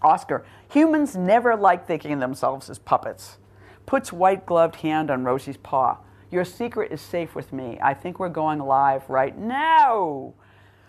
Oscar, 0.00 0.44
humans 0.70 1.14
never 1.14 1.54
like 1.54 1.86
thinking 1.86 2.12
of 2.14 2.20
themselves 2.20 2.68
as 2.68 2.78
puppets. 2.78 3.38
Puts 3.86 4.12
white 4.12 4.46
gloved 4.46 4.76
hand 4.76 5.10
on 5.10 5.24
Rosie's 5.24 5.56
paw. 5.56 5.98
Your 6.32 6.46
secret 6.46 6.90
is 6.90 7.02
safe 7.02 7.34
with 7.34 7.52
me. 7.52 7.78
I 7.82 7.92
think 7.92 8.18
we're 8.18 8.30
going 8.30 8.58
live 8.58 9.10
right 9.10 9.36
now. 9.36 10.32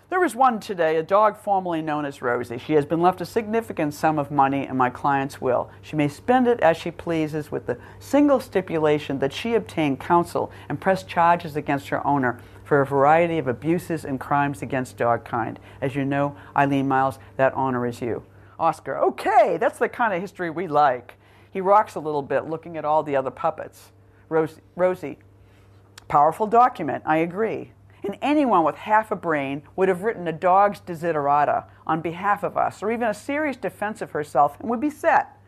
There 0.08 0.24
is 0.24 0.34
one 0.34 0.58
today, 0.58 0.96
a 0.96 1.02
dog 1.02 1.36
formerly 1.36 1.82
known 1.82 2.06
as 2.06 2.22
Rosie. 2.22 2.56
She 2.56 2.72
has 2.72 2.86
been 2.86 3.02
left 3.02 3.20
a 3.20 3.26
significant 3.26 3.92
sum 3.92 4.18
of 4.18 4.30
money 4.30 4.66
in 4.66 4.78
my 4.78 4.88
client's 4.88 5.42
will. 5.42 5.70
She 5.82 5.96
may 5.96 6.08
spend 6.08 6.48
it 6.48 6.60
as 6.60 6.78
she 6.78 6.90
pleases 6.90 7.52
with 7.52 7.66
the 7.66 7.76
single 7.98 8.40
stipulation 8.40 9.18
that 9.18 9.34
she 9.34 9.52
obtain 9.52 9.98
counsel 9.98 10.50
and 10.70 10.80
press 10.80 11.02
charges 11.02 11.56
against 11.56 11.90
her 11.90 12.06
owner 12.06 12.40
for 12.64 12.80
a 12.80 12.86
variety 12.86 13.36
of 13.36 13.46
abuses 13.46 14.06
and 14.06 14.18
crimes 14.18 14.62
against 14.62 14.96
dog 14.96 15.26
kind. 15.26 15.60
As 15.82 15.94
you 15.94 16.06
know, 16.06 16.34
Eileen 16.56 16.88
Miles, 16.88 17.18
that 17.36 17.52
honor 17.52 17.86
is 17.86 18.00
you. 18.00 18.22
Oscar, 18.58 18.96
okay, 18.96 19.58
that's 19.60 19.78
the 19.78 19.90
kind 19.90 20.14
of 20.14 20.22
history 20.22 20.48
we 20.48 20.68
like. 20.68 21.16
He 21.50 21.60
rocks 21.60 21.96
a 21.96 22.00
little 22.00 22.22
bit 22.22 22.48
looking 22.48 22.78
at 22.78 22.86
all 22.86 23.02
the 23.02 23.16
other 23.16 23.30
puppets. 23.30 23.90
Rosie, 24.30 24.62
Rosie 24.74 25.18
powerful 26.08 26.46
document, 26.46 27.02
I 27.06 27.18
agree. 27.18 27.72
And 28.02 28.18
anyone 28.20 28.64
with 28.64 28.76
half 28.76 29.10
a 29.10 29.16
brain 29.16 29.62
would 29.76 29.88
have 29.88 30.02
written 30.02 30.28
a 30.28 30.32
dog's 30.32 30.80
desiderata 30.80 31.64
on 31.86 32.00
behalf 32.02 32.42
of 32.42 32.56
us, 32.56 32.82
or 32.82 32.90
even 32.90 33.08
a 33.08 33.14
serious 33.14 33.56
defense 33.56 34.02
of 34.02 34.10
herself, 34.10 34.60
and 34.60 34.68
would 34.68 34.80
be 34.80 34.90
set. 34.90 35.38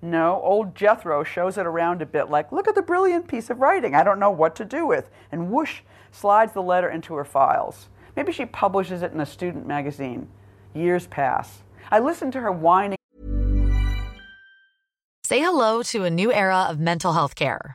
No, 0.00 0.40
old 0.42 0.74
Jethro 0.74 1.24
shows 1.24 1.58
it 1.58 1.66
around 1.66 2.02
a 2.02 2.06
bit 2.06 2.30
like, 2.30 2.52
look 2.52 2.68
at 2.68 2.74
the 2.74 2.82
brilliant 2.82 3.26
piece 3.26 3.50
of 3.50 3.60
writing 3.60 3.94
I 3.94 4.04
don't 4.04 4.20
know 4.20 4.30
what 4.30 4.54
to 4.56 4.64
do 4.64 4.86
with, 4.86 5.10
and 5.32 5.50
whoosh, 5.50 5.80
slides 6.12 6.52
the 6.52 6.62
letter 6.62 6.88
into 6.88 7.14
her 7.14 7.24
files. 7.24 7.88
Maybe 8.14 8.32
she 8.32 8.46
publishes 8.46 9.02
it 9.02 9.12
in 9.12 9.20
a 9.20 9.26
student 9.26 9.66
magazine. 9.66 10.28
Years 10.74 11.06
pass. 11.06 11.62
I 11.90 11.98
listen 11.98 12.30
to 12.32 12.40
her 12.40 12.52
whining. 12.52 12.98
Say 15.24 15.40
hello 15.40 15.82
to 15.82 16.04
a 16.04 16.10
new 16.10 16.32
era 16.32 16.66
of 16.68 16.78
mental 16.78 17.14
health 17.14 17.34
care. 17.34 17.74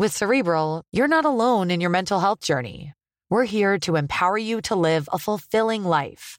With 0.00 0.16
Cerebral, 0.16 0.82
you're 0.92 1.14
not 1.14 1.26
alone 1.26 1.70
in 1.70 1.82
your 1.82 1.90
mental 1.90 2.20
health 2.20 2.40
journey. 2.40 2.94
We're 3.28 3.44
here 3.44 3.78
to 3.80 3.96
empower 3.96 4.38
you 4.38 4.62
to 4.62 4.74
live 4.74 5.10
a 5.12 5.18
fulfilling 5.18 5.84
life. 5.84 6.38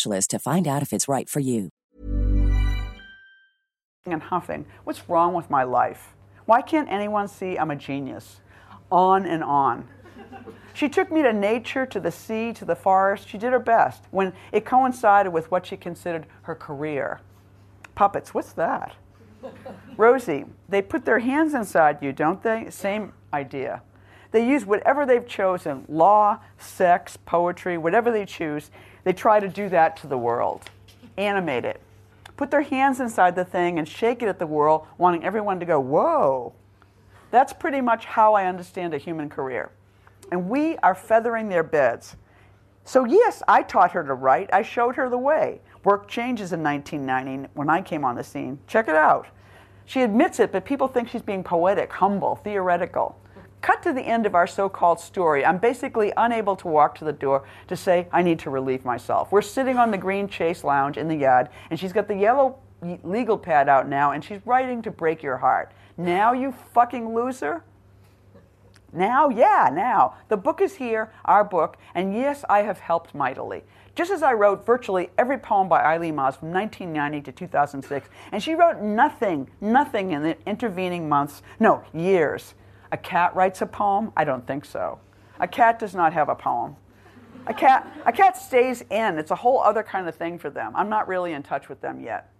specialist 0.00 0.30
to 0.30 0.38
find 0.38 0.66
out 0.66 0.82
if 0.82 0.92
it's 0.92 1.08
right 1.08 1.28
for 1.28 1.40
you. 1.40 1.70
and 4.06 4.22
huffing. 4.22 4.64
What's 4.84 5.08
wrong 5.10 5.34
with 5.34 5.50
my 5.50 5.62
life? 5.62 6.14
Why 6.46 6.62
can't 6.62 6.88
anyone 6.90 7.28
see 7.28 7.58
I'm 7.58 7.70
a 7.70 7.76
genius? 7.76 8.40
On 8.90 9.26
and 9.26 9.44
on. 9.44 9.86
She 10.72 10.88
took 10.88 11.12
me 11.12 11.22
to 11.22 11.32
nature, 11.32 11.84
to 11.86 12.00
the 12.00 12.10
sea, 12.10 12.52
to 12.54 12.64
the 12.64 12.74
forest. 12.74 13.28
She 13.28 13.36
did 13.36 13.52
her 13.52 13.60
best 13.60 14.04
when 14.10 14.32
it 14.52 14.64
coincided 14.64 15.32
with 15.32 15.50
what 15.50 15.66
she 15.66 15.76
considered 15.76 16.26
her 16.42 16.54
career. 16.54 17.20
Puppets, 17.94 18.32
what's 18.32 18.52
that? 18.54 18.94
Rosie, 19.98 20.46
they 20.68 20.80
put 20.82 21.04
their 21.04 21.18
hands 21.18 21.52
inside 21.52 21.98
you, 22.00 22.12
don't 22.12 22.42
they? 22.42 22.68
Same 22.70 23.12
idea. 23.32 23.82
They 24.32 24.48
use 24.48 24.64
whatever 24.64 25.04
they've 25.04 25.26
chosen 25.26 25.84
law, 25.88 26.38
sex, 26.58 27.16
poetry, 27.16 27.76
whatever 27.76 28.10
they 28.10 28.24
choose. 28.24 28.70
They 29.04 29.12
try 29.12 29.40
to 29.40 29.48
do 29.48 29.68
that 29.68 29.96
to 29.98 30.06
the 30.06 30.18
world. 30.18 30.62
Animate 31.16 31.64
it. 31.64 31.80
Put 32.36 32.50
their 32.50 32.62
hands 32.62 33.00
inside 33.00 33.36
the 33.36 33.44
thing 33.44 33.78
and 33.78 33.86
shake 33.86 34.22
it 34.22 34.28
at 34.28 34.38
the 34.38 34.46
world, 34.46 34.86
wanting 34.96 35.24
everyone 35.24 35.60
to 35.60 35.66
go, 35.66 35.78
whoa. 35.78 36.54
That's 37.30 37.52
pretty 37.52 37.80
much 37.80 38.06
how 38.06 38.34
I 38.34 38.46
understand 38.46 38.94
a 38.94 38.98
human 38.98 39.28
career. 39.28 39.70
And 40.32 40.48
we 40.48 40.76
are 40.78 40.94
feathering 40.94 41.48
their 41.48 41.62
beds. 41.62 42.16
So, 42.84 43.04
yes, 43.04 43.42
I 43.46 43.62
taught 43.62 43.92
her 43.92 44.02
to 44.02 44.14
write. 44.14 44.48
I 44.52 44.62
showed 44.62 44.96
her 44.96 45.08
the 45.08 45.18
way. 45.18 45.60
Work 45.84 46.08
changes 46.08 46.52
in 46.52 46.62
1990 46.62 47.50
when 47.54 47.68
I 47.68 47.82
came 47.82 48.04
on 48.04 48.16
the 48.16 48.24
scene. 48.24 48.58
Check 48.66 48.88
it 48.88 48.94
out. 48.94 49.26
She 49.84 50.02
admits 50.02 50.40
it, 50.40 50.50
but 50.50 50.64
people 50.64 50.88
think 50.88 51.08
she's 51.08 51.20
being 51.20 51.44
poetic, 51.44 51.92
humble, 51.92 52.36
theoretical. 52.36 53.19
Cut 53.62 53.82
to 53.82 53.92
the 53.92 54.00
end 54.00 54.24
of 54.24 54.34
our 54.34 54.46
so 54.46 54.68
called 54.68 55.00
story. 55.00 55.44
I'm 55.44 55.58
basically 55.58 56.12
unable 56.16 56.56
to 56.56 56.68
walk 56.68 56.94
to 56.96 57.04
the 57.04 57.12
door 57.12 57.44
to 57.68 57.76
say, 57.76 58.08
I 58.10 58.22
need 58.22 58.38
to 58.40 58.50
relieve 58.50 58.84
myself. 58.84 59.30
We're 59.30 59.42
sitting 59.42 59.76
on 59.76 59.90
the 59.90 59.98
green 59.98 60.28
chase 60.28 60.64
lounge 60.64 60.96
in 60.96 61.08
the 61.08 61.16
yard, 61.16 61.48
and 61.70 61.78
she's 61.78 61.92
got 61.92 62.08
the 62.08 62.16
yellow 62.16 62.58
legal 63.04 63.36
pad 63.36 63.68
out 63.68 63.88
now, 63.88 64.12
and 64.12 64.24
she's 64.24 64.40
writing 64.46 64.80
to 64.82 64.90
break 64.90 65.22
your 65.22 65.36
heart. 65.36 65.72
Now, 65.98 66.32
you 66.32 66.54
fucking 66.72 67.14
loser? 67.14 67.62
Now, 68.92 69.28
yeah, 69.28 69.70
now. 69.72 70.14
The 70.28 70.38
book 70.38 70.60
is 70.62 70.76
here, 70.76 71.12
our 71.26 71.44
book, 71.44 71.76
and 71.94 72.14
yes, 72.14 72.44
I 72.48 72.62
have 72.62 72.78
helped 72.78 73.14
mightily. 73.14 73.62
Just 73.94 74.10
as 74.10 74.22
I 74.22 74.32
wrote 74.32 74.64
virtually 74.64 75.10
every 75.18 75.36
poem 75.36 75.68
by 75.68 75.82
Eileen 75.82 76.14
Myles 76.14 76.36
from 76.36 76.50
1990 76.52 77.20
to 77.22 77.32
2006, 77.32 78.08
and 78.32 78.42
she 78.42 78.54
wrote 78.54 78.80
nothing, 78.80 79.50
nothing 79.60 80.12
in 80.12 80.22
the 80.22 80.36
intervening 80.46 81.08
months, 81.08 81.42
no, 81.58 81.84
years. 81.92 82.54
A 82.92 82.96
cat 82.96 83.34
writes 83.34 83.62
a 83.62 83.66
poem? 83.66 84.12
I 84.16 84.24
don't 84.24 84.46
think 84.46 84.64
so. 84.64 84.98
A 85.38 85.48
cat 85.48 85.78
does 85.78 85.94
not 85.94 86.12
have 86.12 86.28
a 86.28 86.34
poem. 86.34 86.76
A 87.46 87.54
cat, 87.54 87.86
a 88.04 88.12
cat 88.12 88.36
stays 88.36 88.82
in. 88.90 89.18
It's 89.18 89.30
a 89.30 89.36
whole 89.36 89.60
other 89.60 89.82
kind 89.82 90.08
of 90.08 90.14
thing 90.14 90.38
for 90.38 90.50
them. 90.50 90.72
I'm 90.74 90.88
not 90.88 91.08
really 91.08 91.32
in 91.32 91.42
touch 91.42 91.68
with 91.68 91.80
them 91.80 92.00
yet. 92.00 92.30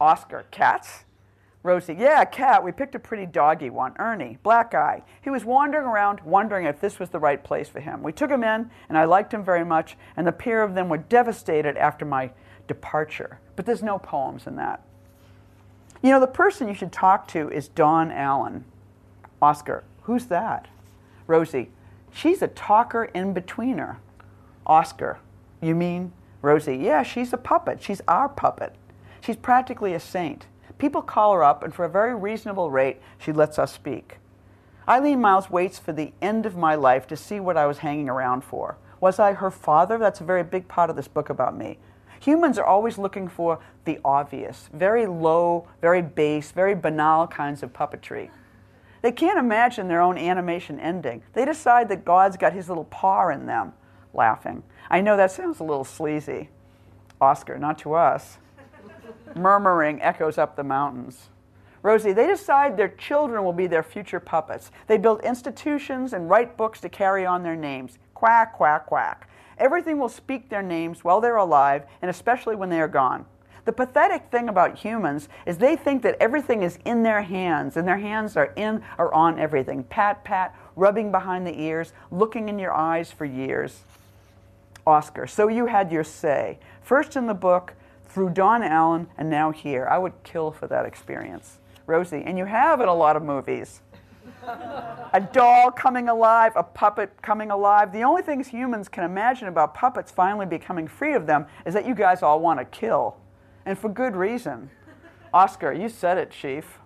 Oscar, 0.00 0.46
cats? 0.50 1.04
Rosie, 1.62 1.94
yeah, 1.98 2.24
cat. 2.24 2.64
We 2.64 2.72
picked 2.72 2.94
a 2.94 2.98
pretty 2.98 3.26
doggy 3.26 3.68
one. 3.68 3.94
Ernie, 3.98 4.38
black 4.42 4.70
guy. 4.70 5.02
He 5.20 5.28
was 5.28 5.44
wandering 5.44 5.84
around 5.84 6.20
wondering 6.20 6.64
if 6.64 6.80
this 6.80 6.98
was 6.98 7.10
the 7.10 7.18
right 7.18 7.42
place 7.44 7.68
for 7.68 7.80
him. 7.80 8.02
We 8.02 8.12
took 8.12 8.30
him 8.30 8.42
in, 8.42 8.70
and 8.88 8.96
I 8.96 9.04
liked 9.04 9.34
him 9.34 9.44
very 9.44 9.64
much, 9.64 9.96
and 10.16 10.26
the 10.26 10.32
pair 10.32 10.62
of 10.62 10.74
them 10.74 10.88
were 10.88 10.96
devastated 10.96 11.76
after 11.76 12.06
my 12.06 12.30
departure. 12.66 13.40
But 13.56 13.66
there's 13.66 13.82
no 13.82 13.98
poems 13.98 14.46
in 14.46 14.56
that. 14.56 14.82
You 16.02 16.10
know, 16.10 16.20
the 16.20 16.26
person 16.26 16.66
you 16.66 16.74
should 16.74 16.92
talk 16.92 17.28
to 17.28 17.50
is 17.50 17.68
Don 17.68 18.10
Allen. 18.10 18.64
Oscar, 19.42 19.84
who's 20.02 20.26
that? 20.26 20.68
Rosie, 21.26 21.70
she's 22.12 22.42
a 22.42 22.48
talker 22.48 23.04
in 23.04 23.34
betweener. 23.34 23.96
Oscar, 24.66 25.18
you 25.60 25.74
mean? 25.74 26.12
Rosie, 26.42 26.76
yeah, 26.76 27.02
she's 27.02 27.32
a 27.32 27.38
puppet. 27.38 27.82
She's 27.82 28.00
our 28.08 28.28
puppet. 28.28 28.74
She's 29.20 29.36
practically 29.36 29.94
a 29.94 30.00
saint. 30.00 30.46
People 30.78 31.02
call 31.02 31.34
her 31.34 31.44
up, 31.44 31.62
and 31.62 31.74
for 31.74 31.84
a 31.84 31.90
very 31.90 32.14
reasonable 32.14 32.70
rate, 32.70 33.00
she 33.18 33.32
lets 33.32 33.58
us 33.58 33.72
speak. 33.72 34.16
Eileen 34.88 35.20
Myles 35.20 35.50
waits 35.50 35.78
for 35.78 35.92
the 35.92 36.12
end 36.22 36.46
of 36.46 36.56
my 36.56 36.74
life 36.74 37.06
to 37.08 37.16
see 37.16 37.38
what 37.38 37.56
I 37.56 37.66
was 37.66 37.78
hanging 37.78 38.08
around 38.08 38.42
for. 38.42 38.76
Was 38.98 39.18
I 39.18 39.34
her 39.34 39.50
father? 39.50 39.98
That's 39.98 40.20
a 40.20 40.24
very 40.24 40.42
big 40.42 40.68
part 40.68 40.90
of 40.90 40.96
this 40.96 41.08
book 41.08 41.28
about 41.28 41.56
me. 41.56 41.78
Humans 42.20 42.58
are 42.58 42.64
always 42.64 42.98
looking 42.98 43.28
for 43.28 43.60
the 43.84 43.98
obvious, 44.04 44.68
very 44.72 45.06
low, 45.06 45.68
very 45.80 46.02
base, 46.02 46.50
very 46.50 46.74
banal 46.74 47.26
kinds 47.26 47.62
of 47.62 47.72
puppetry. 47.72 48.30
They 49.02 49.12
can't 49.12 49.38
imagine 49.38 49.88
their 49.88 50.00
own 50.00 50.18
animation 50.18 50.78
ending. 50.78 51.22
They 51.32 51.44
decide 51.44 51.88
that 51.88 52.04
God's 52.04 52.36
got 52.36 52.52
his 52.52 52.68
little 52.68 52.84
paw 52.84 53.28
in 53.28 53.46
them. 53.46 53.72
laughing. 54.12 54.64
I 54.90 55.00
know 55.00 55.16
that 55.16 55.30
sounds 55.30 55.60
a 55.60 55.64
little 55.64 55.84
sleazy. 55.84 56.48
Oscar, 57.20 57.58
not 57.58 57.78
to 57.78 57.94
us. 57.94 58.38
Murmuring 59.36 60.02
echoes 60.02 60.36
up 60.36 60.56
the 60.56 60.64
mountains. 60.64 61.28
Rosie, 61.82 62.12
they 62.12 62.26
decide 62.26 62.76
their 62.76 62.88
children 62.88 63.44
will 63.44 63.52
be 63.52 63.66
their 63.66 63.82
future 63.82 64.20
puppets. 64.20 64.70
They 64.86 64.98
build 64.98 65.22
institutions 65.22 66.12
and 66.12 66.28
write 66.28 66.56
books 66.56 66.80
to 66.80 66.88
carry 66.88 67.24
on 67.24 67.42
their 67.42 67.56
names. 67.56 67.98
Quack, 68.14 68.54
quack, 68.54 68.86
quack. 68.86 69.30
Everything 69.56 69.98
will 69.98 70.08
speak 70.08 70.48
their 70.48 70.62
names 70.62 71.04
while 71.04 71.20
they're 71.20 71.36
alive, 71.36 71.84
and 72.02 72.10
especially 72.10 72.56
when 72.56 72.68
they 72.68 72.80
are 72.80 72.88
gone. 72.88 73.24
The 73.70 73.86
pathetic 73.86 74.32
thing 74.32 74.48
about 74.48 74.78
humans 74.78 75.28
is 75.46 75.58
they 75.58 75.76
think 75.76 76.02
that 76.02 76.16
everything 76.18 76.64
is 76.64 76.80
in 76.84 77.04
their 77.04 77.22
hands, 77.22 77.76
and 77.76 77.86
their 77.86 77.98
hands 77.98 78.36
are 78.36 78.52
in 78.56 78.82
or 78.98 79.14
on 79.14 79.38
everything. 79.38 79.84
Pat, 79.84 80.24
pat, 80.24 80.56
rubbing 80.74 81.12
behind 81.12 81.46
the 81.46 81.56
ears, 81.56 81.92
looking 82.10 82.48
in 82.48 82.58
your 82.58 82.72
eyes 82.72 83.12
for 83.12 83.24
years. 83.24 83.82
Oscar, 84.84 85.28
so 85.28 85.46
you 85.46 85.66
had 85.66 85.92
your 85.92 86.02
say. 86.02 86.58
First 86.82 87.14
in 87.14 87.28
the 87.28 87.32
book, 87.32 87.74
through 88.08 88.30
Don 88.30 88.64
Allen, 88.64 89.06
and 89.16 89.30
now 89.30 89.52
here. 89.52 89.86
I 89.88 89.98
would 89.98 90.20
kill 90.24 90.50
for 90.50 90.66
that 90.66 90.84
experience. 90.84 91.58
Rosie, 91.86 92.24
and 92.26 92.36
you 92.36 92.46
have 92.46 92.80
in 92.80 92.88
a 92.88 92.94
lot 92.94 93.14
of 93.14 93.22
movies. 93.22 93.82
a 95.12 95.28
doll 95.32 95.70
coming 95.70 96.08
alive, 96.08 96.54
a 96.56 96.64
puppet 96.64 97.22
coming 97.22 97.52
alive. 97.52 97.92
The 97.92 98.02
only 98.02 98.22
things 98.22 98.48
humans 98.48 98.88
can 98.88 99.04
imagine 99.04 99.46
about 99.46 99.74
puppets 99.74 100.10
finally 100.10 100.46
becoming 100.46 100.88
free 100.88 101.14
of 101.14 101.28
them 101.28 101.46
is 101.64 101.72
that 101.74 101.86
you 101.86 101.94
guys 101.94 102.20
all 102.24 102.40
want 102.40 102.58
to 102.58 102.64
kill. 102.64 103.19
And 103.64 103.78
for 103.78 103.88
good 103.88 104.16
reason. 104.16 104.70
Oscar, 105.32 105.72
you 105.72 105.88
said 105.88 106.18
it, 106.18 106.30
Chief. 106.30 106.78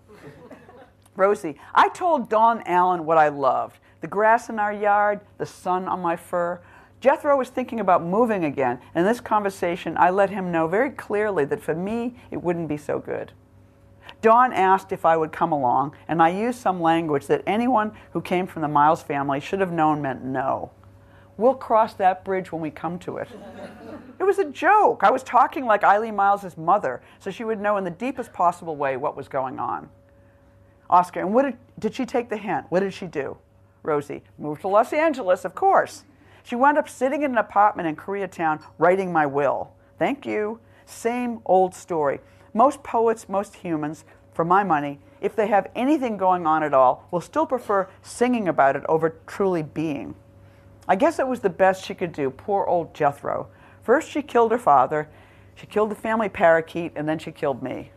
Rosie, 1.17 1.59
I 1.75 1.89
told 1.91 2.29
Don 2.29 2.63
Allen 2.67 3.05
what 3.05 3.19
I 3.19 3.29
loved 3.29 3.79
the 4.01 4.09
grass 4.09 4.51
in 4.51 4.59
our 4.59 4.71
yard, 4.71 5.19
the 5.39 5.47
sun 5.47 5.89
on 5.89 5.99
my 6.03 6.15
fur. 6.15 6.61
Jethro 7.01 7.39
was 7.39 7.49
thinking 7.49 7.81
about 7.81 8.05
moving 8.05 8.45
again. 8.45 8.79
And 8.95 9.07
in 9.07 9.11
this 9.11 9.19
conversation, 9.19 9.97
I 9.97 10.11
let 10.11 10.29
him 10.29 10.53
know 10.53 10.69
very 10.69 10.91
clearly 10.91 11.47
that 11.47 11.63
for 11.63 11.75
me, 11.75 12.15
it 12.31 12.43
wouldn't 12.43 12.69
be 12.69 12.77
so 12.77 12.99
good. 12.99 13.33
Don 14.21 14.53
asked 14.53 14.93
if 14.93 15.07
I 15.07 15.17
would 15.17 15.33
come 15.33 15.53
along, 15.53 15.97
and 16.07 16.23
I 16.23 16.29
used 16.29 16.61
some 16.61 16.83
language 16.83 17.27
that 17.29 17.43
anyone 17.47 17.93
who 18.13 18.21
came 18.21 18.47
from 18.47 18.61
the 18.61 18.69
Myles 18.69 19.03
family 19.03 19.41
should 19.41 19.61
have 19.61 19.73
known 19.73 20.03
meant 20.03 20.23
no. 20.23 20.71
We'll 21.37 21.55
cross 21.55 21.95
that 21.95 22.25
bridge 22.25 22.53
when 22.53 22.63
we 22.63 22.71
come 22.71 22.99
to 23.01 23.17
it. 23.19 23.29
It 24.19 24.25
was 24.25 24.39
a 24.39 24.45
joke. 24.45 25.03
I 25.03 25.11
was 25.11 25.23
talking 25.23 25.67
like 25.67 25.83
Eileen 25.83 26.17
Myles' 26.17 26.57
mother, 26.57 27.03
so 27.19 27.31
she 27.31 27.45
would 27.45 27.61
know 27.61 27.77
in 27.77 27.85
the 27.85 27.91
deepest 27.91 28.33
possible 28.33 28.77
way 28.77 28.97
what 28.97 29.17
was 29.17 29.27
going 29.29 29.59
on. 29.59 29.91
Oscar, 30.89 31.21
and 31.21 31.35
what 31.35 31.43
did, 31.43 31.57
did 31.79 31.95
she 31.95 32.07
take 32.07 32.29
the 32.29 32.37
hint? 32.37 32.67
What 32.69 32.81
did 32.81 32.95
she 32.95 33.07
do? 33.07 33.37
Rosie, 33.83 34.23
moved 34.39 34.61
to 34.63 34.69
Los 34.69 34.93
Angeles, 34.93 35.45
of 35.45 35.55
course. 35.55 36.05
She 36.45 36.57
wound 36.57 36.79
up 36.79 36.89
sitting 36.89 37.23
in 37.23 37.33
an 37.33 37.39
apartment 37.39 37.89
in 37.89 37.97
Koreatown 37.97 38.63
writing 38.79 39.13
my 39.13 39.27
will. 39.27 39.73
Thank 39.99 40.27
you. 40.27 40.61
Same 40.87 41.41
old 41.47 41.75
story. 41.75 42.21
Most 42.53 42.83
poets, 42.83 43.29
most 43.29 43.57
humans, 43.57 44.05
for 44.33 44.45
my 44.45 44.63
money, 44.63 45.01
if 45.21 45.35
they 45.35 45.47
have 45.47 45.71
anything 45.75 46.17
going 46.17 46.47
on 46.47 46.63
at 46.63 46.75
all, 46.75 47.09
will 47.11 47.21
still 47.21 47.47
prefer 47.47 47.89
singing 48.03 48.47
about 48.47 48.77
it 48.77 48.85
over 48.89 49.17
truly 49.27 49.63
being. 49.63 50.15
I 50.89 50.97
guess 50.97 51.19
it 51.19 51.27
was 51.27 51.41
the 51.41 51.51
best 51.51 51.85
she 51.85 51.95
could 51.95 52.13
do, 52.13 52.31
poor 52.31 52.65
old 52.67 52.95
Jethro. 52.95 53.49
First, 53.83 54.11
she 54.11 54.23
killed 54.23 54.51
her 54.53 54.59
father, 54.59 55.09
she 55.55 55.67
killed 55.67 55.91
the 55.91 55.95
family 55.95 56.29
parakeet, 56.29 56.93
and 56.97 57.09
then 57.09 57.19
she 57.19 57.33
killed 57.33 57.63
me. 57.63 57.91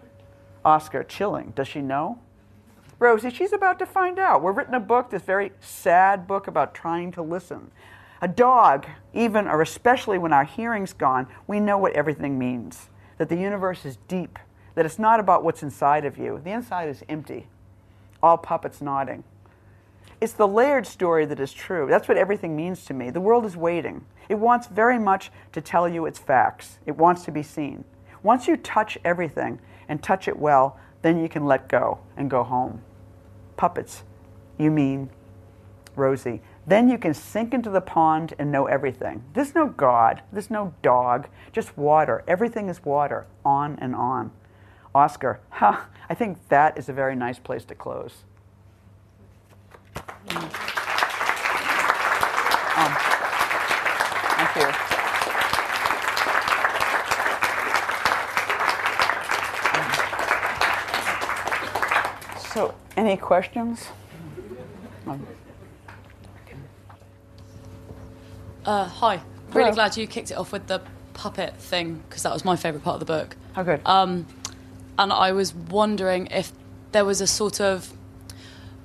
Oscar, 0.64 1.04
chilling. 1.04 1.54
Does 1.56 1.68
she 1.68 1.82
know? 1.82 2.20
Rosie, 3.00 3.30
she's 3.30 3.54
about 3.54 3.80
to 3.80 3.86
find 3.86 4.18
out. 4.20 4.42
We're 4.42 4.52
written 4.52 4.74
a 4.74 4.80
book, 4.80 5.10
this 5.10 5.22
very 5.22 5.52
sad 5.60 6.28
book 6.28 6.48
about 6.48 6.74
trying 6.74 7.12
to 7.14 7.22
listen. 7.22 7.72
A 8.22 8.28
dog, 8.28 8.88
even 9.14 9.48
or 9.48 9.62
especially 9.62 10.18
when 10.18 10.34
our 10.34 10.44
hearing's 10.44 10.94
gone, 10.94 11.28
we 11.46 11.60
know 11.60 11.78
what 11.78 11.94
everything 11.94 12.40
means. 12.40 12.90
That 13.18 13.30
the 13.30 13.36
universe 13.36 13.86
is 13.86 13.98
deep, 14.08 14.40
that 14.76 14.86
it's 14.86 14.98
not 14.98 15.20
about 15.20 15.44
what's 15.44 15.62
inside 15.62 16.06
of 16.06 16.18
you. 16.18 16.42
The 16.44 16.52
inside 16.52 16.90
is 16.90 17.04
empty, 17.08 17.48
all 18.22 18.38
puppets 18.38 18.82
nodding. 18.82 19.24
It's 20.20 20.34
the 20.34 20.48
layered 20.48 20.88
story 20.88 21.26
that 21.26 21.40
is 21.40 21.54
true. 21.54 21.88
That's 21.88 22.08
what 22.08 22.18
everything 22.18 22.56
means 22.56 22.86
to 22.86 22.94
me. 22.94 23.12
The 23.12 23.22
world 23.22 23.46
is 23.46 23.56
waiting. 23.56 24.04
It 24.30 24.40
wants 24.40 24.68
very 24.68 24.98
much 24.98 25.32
to 25.52 25.62
tell 25.62 25.88
you 25.88 26.06
its 26.06 26.20
facts, 26.20 26.80
it 26.86 26.98
wants 26.98 27.24
to 27.26 27.32
be 27.32 27.44
seen. 27.44 27.86
Once 28.24 28.48
you 28.48 28.58
touch 28.58 28.98
everything 29.06 29.60
and 29.88 30.02
touch 30.02 30.28
it 30.28 30.38
well, 30.38 30.80
then 31.04 31.22
you 31.22 31.30
can 31.30 31.46
let 31.46 31.70
go 31.70 32.00
and 32.18 32.30
go 32.30 32.44
home. 32.44 32.82
Puppets, 33.56 34.04
you 34.58 34.72
mean 34.72 35.10
Rosie. 35.96 36.42
Then 36.66 36.90
you 36.90 36.98
can 36.98 37.14
sink 37.14 37.54
into 37.54 37.70
the 37.70 37.80
pond 37.80 38.34
and 38.38 38.52
know 38.52 38.66
everything. 38.66 39.24
There's 39.34 39.56
no 39.56 39.68
God, 39.68 40.22
there's 40.32 40.50
no 40.50 40.74
dog, 40.82 41.28
just 41.54 41.78
water. 41.78 42.24
Everything 42.28 42.70
is 42.70 42.84
water, 42.84 43.28
on 43.46 43.78
and 43.80 43.96
on. 43.96 44.32
Oscar, 44.94 45.40
huh, 45.52 45.82
I 46.10 46.16
think 46.16 46.50
that 46.50 46.78
is 46.78 46.90
a 46.90 46.94
very 46.94 47.16
nice 47.16 47.40
place 47.40 47.66
to 47.66 47.76
close. 47.76 48.24
Um, 50.30 50.50
thank 54.36 54.56
you. 54.58 54.68
So, 62.54 62.74
any 62.96 63.18
questions? 63.18 63.88
Um, 65.06 65.26
Uh, 68.66 68.84
hi. 68.86 69.22
Really 69.54 69.64
Hello. 69.64 69.72
glad 69.76 69.96
you 69.96 70.06
kicked 70.08 70.30
it 70.30 70.34
off 70.34 70.52
with 70.52 70.68
the 70.68 70.82
puppet 71.14 71.56
thing 71.56 72.04
because 72.10 72.24
that 72.24 72.34
was 72.34 72.44
my 72.44 72.58
favourite 72.58 72.84
part 72.84 72.96
of 72.96 73.00
the 73.00 73.06
book. 73.06 73.38
How 73.54 73.64
good. 73.64 73.80
Um, 73.86 74.26
and 75.00 75.14
I 75.14 75.32
was 75.32 75.54
wondering 75.56 76.28
if 76.28 76.52
there 76.92 77.06
was 77.06 77.22
a 77.22 77.28
sort 77.28 77.62
of 77.62 77.94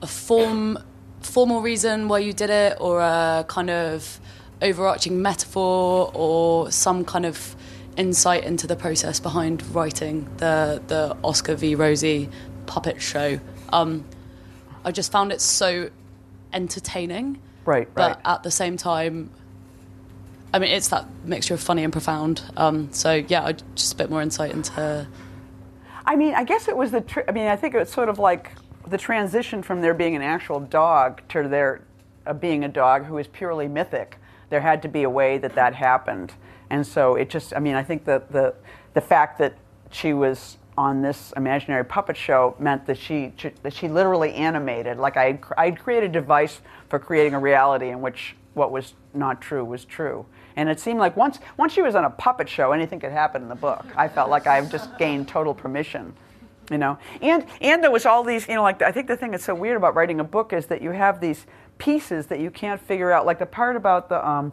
a 0.01 0.07
form, 0.07 0.79
formal 1.33 1.63
reason 1.63 2.09
why 2.09 2.19
you 2.19 2.35
did 2.35 2.51
it, 2.51 2.77
or 2.79 3.01
a 3.01 3.45
kind 3.49 3.71
of 3.71 4.21
overarching 4.61 5.23
metaphor, 5.23 6.11
or 6.13 6.71
some 6.71 7.05
kind 7.05 7.25
of 7.25 7.57
insight 7.97 8.45
into 8.45 8.67
the 8.67 8.77
process 8.77 9.19
behind 9.19 9.63
writing 9.75 10.29
the 10.37 10.83
the 10.89 11.17
Oscar 11.25 11.55
v 11.55 11.75
Rosie 11.75 12.29
puppet 12.67 13.01
show. 13.01 13.41
Um, 13.73 14.05
I 14.85 14.93
just 14.93 15.11
found 15.11 15.33
it 15.33 15.41
so 15.41 15.91
entertaining, 16.53 17.41
right, 17.65 17.89
but 17.95 18.17
right. 18.17 18.27
at 18.27 18.43
the 18.43 18.51
same 18.51 18.77
time, 18.77 19.31
I 20.53 20.59
mean, 20.59 20.71
it's 20.71 20.89
that 20.89 21.07
mixture 21.25 21.55
of 21.55 21.61
funny 21.61 21.83
and 21.83 21.93
profound. 21.93 22.43
Um, 22.59 22.93
so 22.93 23.15
yeah, 23.15 23.45
I, 23.45 23.53
just 23.75 23.95
a 23.95 23.97
bit 23.97 24.11
more 24.11 24.21
insight 24.21 24.53
into. 24.53 25.09
I 26.05 26.17
mean, 26.17 26.35
I 26.35 26.45
guess 26.45 26.69
it 26.69 26.77
was 26.77 26.91
the. 26.91 27.01
Tr- 27.01 27.21
I 27.27 27.33
mean, 27.33 27.47
I 27.47 27.57
think 27.57 27.75
it 27.75 27.79
was 27.79 27.91
sort 27.91 28.11
of 28.11 28.19
like 28.19 28.51
the 28.87 28.99
transition 28.99 29.63
from 29.63 29.81
there 29.81 29.95
being 29.95 30.17
an 30.17 30.23
actual 30.23 30.61
dog 30.61 31.23
to 31.29 31.49
there 31.49 31.83
uh, 32.27 32.33
being 32.33 32.65
a 32.65 32.69
dog 32.69 33.05
who 33.07 33.19
is 33.19 33.27
purely 33.27 33.69
mythic. 33.69 34.19
There 34.51 34.61
had 34.61 34.83
to 34.83 34.89
be 34.89 35.03
a 35.03 35.11
way 35.11 35.39
that 35.39 35.55
that 35.55 35.75
happened, 35.75 36.35
and 36.71 36.87
so 36.87 37.15
it 37.15 37.31
just. 37.31 37.55
I 37.55 37.59
mean, 37.59 37.75
I 37.75 37.83
think 37.83 38.05
that 38.05 38.33
the 38.33 38.55
the 38.95 39.01
fact 39.01 39.39
that 39.39 39.55
she 39.91 40.13
was 40.13 40.59
on 40.77 41.03
this 41.03 41.33
imaginary 41.37 41.85
puppet 41.85 42.17
show 42.17 42.57
meant 42.59 42.87
that 42.87 42.99
she 42.99 43.33
that 43.63 43.73
she 43.73 43.89
literally 43.89 44.35
animated. 44.35 44.99
Like 44.99 45.17
I 45.17 45.39
I'd 45.57 45.79
created 45.79 46.11
a 46.11 46.13
device 46.13 46.61
for 46.89 46.99
creating 46.99 47.35
a 47.35 47.39
reality 47.41 47.89
in 47.89 48.01
which 48.01 48.37
what 48.55 48.71
was 48.71 48.95
not 49.15 49.41
true 49.41 49.65
was 49.65 49.85
true. 49.85 50.27
And 50.57 50.69
it 50.69 50.79
seemed 50.79 50.99
like 50.99 51.17
once 51.17 51.39
once 51.57 51.73
she 51.73 51.83
was 51.83 51.95
on 51.95 52.05
a 52.05 52.11
puppet 52.11 52.49
show, 52.49 52.73
anything 52.73 53.01
could 53.01 53.13
happen 53.13 53.43
in 53.43 53.49
the 53.49 53.55
book. 53.55 53.85
I 53.97 54.09
felt 54.09 54.31
like 54.31 54.47
I've 54.47 54.71
just 54.71 54.97
gained 54.99 55.29
total 55.29 55.55
permission, 55.55 56.15
you 56.71 56.79
know. 56.79 56.99
And 57.21 57.47
and 57.61 57.83
there 57.83 57.91
was 57.91 58.07
all 58.07 58.25
these, 58.25 58.49
you 58.49 58.55
know, 58.55 58.63
like 58.63 58.83
I 58.83 58.93
think 58.93 59.09
the 59.09 59.17
thing 59.17 59.31
that's 59.31 59.45
so 59.45 59.55
weird 59.55 59.77
about 59.77 59.95
writing 59.95 60.21
a 60.21 60.25
book 60.25 60.53
is 60.53 60.67
that 60.67 60.83
you 60.83 60.91
have 60.91 61.21
these 61.21 61.47
pieces 61.79 62.27
that 62.27 62.41
you 62.41 62.51
can't 62.51 62.81
figure 62.81 63.13
out. 63.13 63.27
Like 63.27 63.39
the 63.39 63.47
part 63.47 63.77
about 63.77 64.09
the 64.09 64.27
um, 64.27 64.53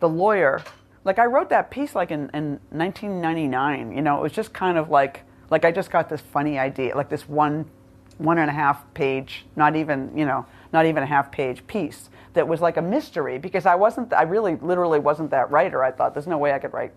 the 0.00 0.08
lawyer. 0.08 0.62
Like 1.02 1.18
I 1.18 1.24
wrote 1.24 1.48
that 1.48 1.70
piece 1.70 1.94
like 1.94 2.10
in, 2.10 2.30
in 2.34 2.60
1999. 2.70 3.92
You 3.92 4.02
know, 4.02 4.18
it 4.18 4.22
was 4.22 4.32
just 4.32 4.52
kind 4.52 4.78
of 4.78 4.90
like 4.90 5.22
like 5.50 5.64
I 5.64 5.72
just 5.72 5.90
got 5.90 6.08
this 6.08 6.20
funny 6.20 6.58
idea, 6.58 6.96
like 6.96 7.08
this 7.08 7.28
one 7.28 7.66
one 8.18 8.38
and 8.38 8.50
a 8.50 8.52
half 8.52 8.92
page, 8.92 9.46
not 9.56 9.76
even 9.76 10.16
you 10.16 10.26
know, 10.26 10.44
not 10.72 10.86
even 10.86 11.02
a 11.02 11.06
half 11.06 11.32
page 11.32 11.66
piece 11.66 12.10
that 12.34 12.46
was 12.46 12.60
like 12.60 12.76
a 12.76 12.82
mystery 12.82 13.38
because 13.38 13.66
I 13.66 13.74
wasn't, 13.74 14.12
I 14.12 14.22
really 14.22 14.56
literally 14.56 14.98
wasn't 14.98 15.30
that 15.30 15.50
writer. 15.50 15.82
I 15.82 15.90
thought 15.90 16.14
there's 16.14 16.26
no 16.26 16.38
way 16.38 16.52
I 16.52 16.58
could 16.58 16.72
write 16.72 16.92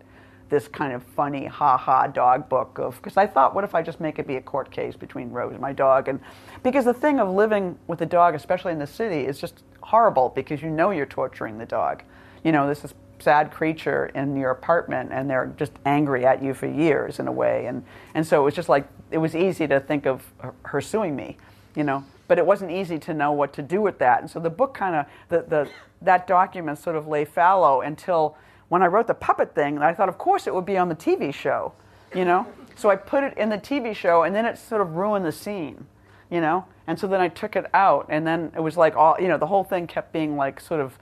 this 0.54 0.68
kind 0.68 0.94
of 0.94 1.02
funny 1.02 1.46
ha 1.46 1.76
ha 1.76 2.06
dog 2.06 2.48
book 2.48 2.78
of 2.78 2.96
because 2.98 3.18
I 3.18 3.26
thought 3.26 3.56
what 3.56 3.64
if 3.64 3.74
I 3.74 3.82
just 3.82 4.00
make 4.00 4.20
it 4.20 4.28
be 4.28 4.36
a 4.36 4.42
court 4.42 4.70
case 4.70 4.96
between 4.96 5.32
Rose 5.32 5.52
and 5.52 5.60
my 5.60 5.74
dog? 5.74 6.08
And 6.08 6.20
because 6.62 6.86
the 6.86 6.94
thing 6.94 7.20
of 7.20 7.28
living 7.28 7.76
with 7.88 8.02
a 8.02 8.06
dog 8.06 8.36
especially 8.36 8.72
in 8.72 8.78
the 8.78 8.86
city 8.86 9.26
is 9.26 9.40
just 9.40 9.64
horrible 9.82 10.30
because 10.30 10.62
you 10.62 10.70
know 10.70 10.92
you're 10.92 11.08
torturing 11.08 11.58
the 11.58 11.66
dog. 11.66 12.04
You 12.44 12.52
know 12.52 12.68
this 12.68 12.86
is 12.86 12.94
sad 13.18 13.52
creature 13.52 14.12
in 14.14 14.38
your 14.38 14.52
apartment 14.52 15.12
and 15.12 15.28
they're 15.28 15.52
just 15.58 15.72
angry 15.86 16.24
at 16.24 16.44
you 16.44 16.54
for 16.54 16.68
years 16.68 17.20
in 17.20 17.28
a 17.28 17.32
way. 17.32 17.66
And 17.66 17.84
and 18.14 18.26
so 18.26 18.42
it 18.42 18.46
was 18.46 18.54
just 18.54 18.70
like 18.70 18.88
it 19.10 19.18
was 19.18 19.36
easy 19.36 19.68
to 19.68 19.80
think 19.80 20.06
of 20.06 20.24
her, 20.38 20.54
her 20.66 20.82
suing 20.82 21.16
me 21.16 21.38
you 21.76 21.84
know. 21.84 22.04
But 22.28 22.38
it 22.38 22.46
wasn't 22.46 22.72
easy 22.72 23.00
to 23.00 23.14
know 23.14 23.32
what 23.32 23.54
to 23.54 23.62
do 23.62 23.82
with 23.82 24.00
that, 24.00 24.22
and 24.22 24.30
so 24.30 24.40
the 24.40 24.50
book 24.50 24.74
kind 24.74 24.96
of 24.96 25.06
the, 25.30 25.42
the 25.48 25.70
that 26.02 26.26
document 26.26 26.78
sort 26.80 26.96
of 26.96 27.08
lay 27.08 27.26
fallow 27.26 27.82
until 27.82 28.38
when 28.74 28.82
I 28.82 28.88
wrote 28.88 29.06
the 29.06 29.14
puppet 29.14 29.54
thing. 29.54 29.78
I 29.78 29.94
thought, 29.94 30.10
of 30.10 30.18
course, 30.18 30.48
it 30.48 30.56
would 30.56 30.66
be 30.66 30.80
on 30.80 30.90
the 30.90 30.96
TV 30.96 31.32
show, 31.32 31.74
you 32.16 32.26
know. 32.26 32.48
So 32.76 32.90
I 32.90 32.96
put 32.96 33.24
it 33.24 33.38
in 33.38 33.50
the 33.50 33.60
TV 33.60 33.96
show, 33.96 34.24
and 34.24 34.34
then 34.34 34.48
it 34.48 34.58
sort 34.58 34.82
of 34.82 34.96
ruined 34.96 35.24
the 35.24 35.32
scene, 35.32 35.86
you 36.32 36.42
know. 36.42 36.66
And 36.88 36.98
so 36.98 37.06
then 37.06 37.22
I 37.22 37.28
took 37.28 37.56
it 37.56 37.68
out, 37.76 38.08
and 38.10 38.26
then 38.26 38.52
it 38.56 38.62
was 38.62 38.76
like 38.76 38.96
all, 38.96 39.16
you 39.20 39.28
know, 39.28 39.38
the 39.38 39.46
whole 39.46 39.64
thing 39.64 39.86
kept 39.86 40.12
being 40.12 40.38
like 40.38 40.60
sort 40.60 40.82
of 40.82 40.98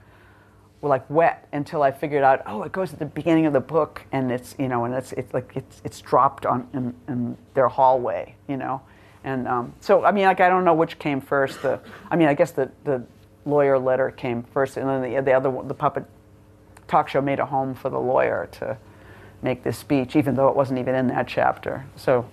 like 0.82 1.08
wet 1.08 1.48
until 1.50 1.82
I 1.82 1.92
figured 1.92 2.22
out, 2.22 2.42
oh, 2.44 2.62
it 2.62 2.72
goes 2.72 2.92
at 2.92 2.98
the 2.98 3.06
beginning 3.06 3.46
of 3.46 3.54
the 3.54 3.60
book, 3.60 4.02
and 4.12 4.30
it's, 4.30 4.54
you 4.58 4.68
know, 4.68 4.84
and 4.84 4.92
it's, 4.92 5.14
it's 5.14 5.32
like 5.32 5.52
it's, 5.54 5.80
it's 5.82 6.02
dropped 6.02 6.44
on 6.44 6.68
in, 6.74 6.94
in 7.08 7.38
their 7.54 7.68
hallway, 7.68 8.34
you 8.48 8.58
know. 8.58 8.82
And 9.24 9.48
um, 9.48 9.72
so, 9.80 10.04
I 10.04 10.12
mean, 10.12 10.26
like 10.26 10.40
I 10.40 10.50
don't 10.50 10.66
know 10.66 10.74
which 10.74 10.98
came 10.98 11.22
first. 11.22 11.62
The, 11.62 11.80
I 12.10 12.16
mean, 12.16 12.28
I 12.28 12.34
guess 12.34 12.50
the, 12.50 12.70
the 12.84 13.02
lawyer 13.46 13.78
letter 13.78 14.10
came 14.10 14.42
first, 14.42 14.76
and 14.76 14.86
then 14.86 15.00
the, 15.00 15.22
the 15.22 15.32
other 15.32 15.48
one, 15.48 15.68
the 15.68 15.74
puppet 15.74 16.04
talk 16.92 17.08
show 17.08 17.22
made 17.22 17.38
a 17.38 17.46
home 17.46 17.74
for 17.74 17.88
the 17.88 17.98
lawyer 17.98 18.48
to 18.52 18.76
make 19.40 19.62
this 19.62 19.78
speech, 19.78 20.14
even 20.14 20.34
though 20.34 20.48
it 20.48 20.54
wasn't 20.54 20.78
even 20.78 20.94
in 20.94 21.06
that 21.08 21.26
chapter. 21.26 21.84
So 21.96 22.28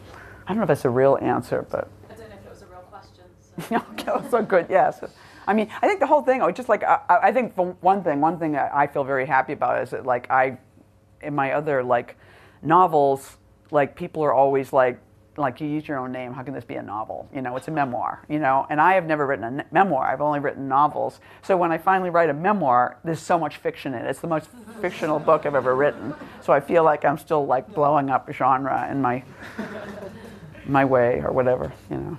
I 0.45 0.49
don't 0.49 0.57
know 0.57 0.63
if 0.63 0.67
that's 0.67 0.85
a 0.85 0.89
real 0.89 1.17
answer, 1.21 1.65
but. 1.71 1.87
I 2.09 2.15
don't 2.15 2.29
know 2.29 2.35
if 2.35 2.45
it 2.45 2.49
was 2.49 2.61
a 2.61 2.65
real 2.65 2.81
question. 2.81 3.23
So. 3.39 3.75
okay, 4.17 4.29
so 4.29 4.43
good, 4.43 4.67
yes. 4.69 5.01
I 5.47 5.53
mean, 5.53 5.69
I 5.81 5.87
think 5.87 6.01
the 6.01 6.07
whole 6.07 6.21
thing, 6.21 6.41
oh, 6.41 6.51
just 6.51 6.67
like, 6.67 6.83
I, 6.83 6.99
I 7.23 7.31
think 7.31 7.55
for 7.55 7.77
one 7.79 8.03
thing, 8.03 8.19
one 8.19 8.37
thing 8.37 8.57
I 8.57 8.85
feel 8.85 9.05
very 9.05 9.25
happy 9.25 9.53
about 9.53 9.81
is 9.81 9.91
that, 9.91 10.05
like, 10.05 10.29
I, 10.29 10.57
in 11.21 11.33
my 11.33 11.53
other, 11.53 11.81
like, 11.81 12.17
novels, 12.61 13.37
like, 13.71 13.95
people 13.95 14.21
are 14.23 14.33
always 14.33 14.73
like, 14.73 14.99
like 15.39 15.61
you 15.61 15.67
use 15.67 15.87
your 15.87 15.97
own 15.97 16.11
name 16.11 16.33
how 16.33 16.43
can 16.43 16.53
this 16.53 16.65
be 16.65 16.75
a 16.75 16.81
novel? 16.81 17.29
You 17.33 17.41
know 17.41 17.55
it's 17.55 17.67
a 17.67 17.71
memoir 17.71 18.23
you 18.29 18.39
know? 18.39 18.67
And 18.69 18.79
i 18.79 18.93
have 18.93 19.05
never 19.05 19.25
written 19.25 19.59
a 19.59 19.65
memoir 19.71 20.05
i've 20.05 20.21
only 20.21 20.39
written 20.39 20.67
novels. 20.67 21.19
So 21.41 21.57
when 21.57 21.71
i 21.71 21.77
finally 21.77 22.09
write 22.09 22.29
a 22.29 22.33
memoir 22.33 22.97
there's 23.03 23.21
so 23.21 23.39
much 23.39 23.57
fiction 23.57 23.93
in 23.93 24.05
it. 24.05 24.09
It's 24.09 24.19
the 24.19 24.27
most 24.27 24.49
fictional 24.81 25.19
book 25.19 25.45
i've 25.45 25.55
ever 25.55 25.75
written. 25.75 26.13
So 26.41 26.53
i 26.53 26.59
feel 26.59 26.83
like 26.83 27.05
i'm 27.05 27.17
still 27.17 27.45
like 27.45 27.73
blowing 27.73 28.09
up 28.09 28.31
genre 28.31 28.87
in 28.91 29.01
my 29.01 29.23
my 30.65 30.85
way 30.85 31.21
or 31.23 31.31
whatever 31.31 31.71
you 31.89 31.97
know? 31.97 32.17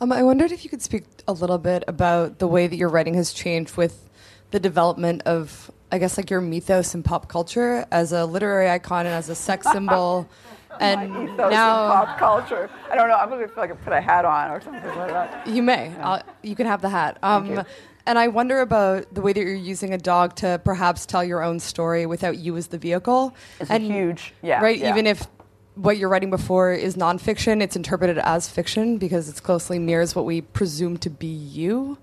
Um, 0.00 0.12
i 0.12 0.22
wondered 0.22 0.50
if 0.52 0.64
you 0.64 0.70
could 0.70 0.82
speak 0.82 1.04
a 1.28 1.32
little 1.32 1.58
bit 1.58 1.84
about 1.86 2.38
the 2.38 2.48
way 2.48 2.66
that 2.66 2.76
your 2.76 2.88
writing 2.88 3.14
has 3.14 3.32
changed 3.32 3.76
with 3.76 4.08
the 4.50 4.60
development 4.60 5.22
of 5.22 5.70
i 5.92 5.98
guess 5.98 6.16
like 6.16 6.30
your 6.30 6.40
mythos 6.40 6.94
in 6.94 7.02
pop 7.02 7.28
culture 7.28 7.86
as 7.90 8.12
a 8.12 8.24
literary 8.26 8.68
icon 8.68 9.06
and 9.06 9.14
as 9.14 9.28
a 9.28 9.34
sex 9.34 9.70
symbol 9.70 10.28
and 10.80 11.30
ethos 11.30 11.50
now 11.50 12.04
pop 12.04 12.18
culture. 12.18 12.70
I 12.90 12.94
don't 12.94 13.08
know. 13.08 13.16
I'm 13.16 13.28
gonna 13.28 13.46
feel 13.48 13.56
like 13.56 13.70
I 13.70 13.74
put 13.74 13.92
a 13.92 14.00
hat 14.00 14.24
on 14.24 14.50
or 14.50 14.60
something 14.60 14.84
like 14.96 15.10
that. 15.10 15.46
You 15.46 15.62
may. 15.62 15.88
Yeah. 15.88 16.22
you 16.42 16.56
can 16.56 16.66
have 16.66 16.82
the 16.82 16.88
hat. 16.88 17.18
Um, 17.22 17.64
and 18.06 18.18
I 18.18 18.28
wonder 18.28 18.60
about 18.60 19.12
the 19.12 19.20
way 19.20 19.32
that 19.32 19.40
you're 19.40 19.54
using 19.54 19.92
a 19.92 19.98
dog 19.98 20.36
to 20.36 20.60
perhaps 20.64 21.06
tell 21.06 21.24
your 21.24 21.42
own 21.42 21.58
story 21.58 22.06
without 22.06 22.38
you 22.38 22.56
as 22.56 22.68
the 22.68 22.78
vehicle. 22.78 23.34
It's 23.60 23.70
and, 23.70 23.84
huge, 23.84 24.32
yeah. 24.42 24.62
Right. 24.62 24.78
Yeah. 24.78 24.90
Even 24.90 25.06
if 25.06 25.26
what 25.74 25.98
you're 25.98 26.08
writing 26.08 26.30
before 26.30 26.72
is 26.72 26.96
nonfiction, 26.96 27.60
it's 27.60 27.76
interpreted 27.76 28.18
as 28.18 28.48
fiction 28.48 28.96
because 28.96 29.28
it 29.28 29.42
closely 29.42 29.78
mirrors 29.78 30.14
what 30.14 30.24
we 30.24 30.40
presume 30.40 30.96
to 30.98 31.10
be 31.10 31.26
you 31.26 31.98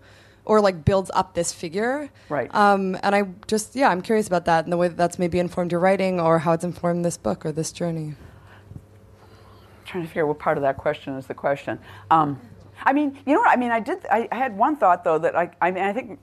or 0.45 0.59
like 0.59 0.83
builds 0.83 1.09
up 1.13 1.33
this 1.33 1.53
figure. 1.53 2.09
Right. 2.29 2.53
Um, 2.53 2.97
and 3.01 3.15
I 3.15 3.23
just, 3.47 3.75
yeah, 3.75 3.89
I'm 3.89 4.01
curious 4.01 4.27
about 4.27 4.45
that 4.45 4.65
and 4.65 4.73
the 4.73 4.77
way 4.77 4.89
that 4.89 4.97
that's 4.97 5.17
maybe 5.17 5.39
informed 5.39 5.71
your 5.71 5.79
writing 5.79 6.19
or 6.19 6.39
how 6.39 6.51
it's 6.51 6.65
informed 6.65 7.05
this 7.05 7.17
book 7.17 7.45
or 7.45 7.51
this 7.51 7.71
journey 7.71 8.15
trying 9.93 10.03
to 10.03 10.09
figure 10.09 10.23
out 10.23 10.29
what 10.29 10.39
part 10.39 10.57
of 10.57 10.63
that 10.63 10.75
question 10.75 11.13
is 11.17 11.27
the 11.27 11.35
question. 11.35 11.77
Um, 12.09 12.41
I 12.83 12.93
mean, 12.93 13.15
you 13.27 13.35
know 13.35 13.41
what? 13.41 13.51
I 13.51 13.55
mean, 13.55 13.69
I 13.69 13.79
did. 13.79 14.03
I, 14.11 14.27
I 14.31 14.35
had 14.35 14.57
one 14.57 14.75
thought 14.75 15.03
though 15.03 15.19
that 15.19 15.35
I, 15.35 15.51
I 15.61 15.69
mean, 15.69 15.83
I 15.83 15.93
think, 15.93 16.19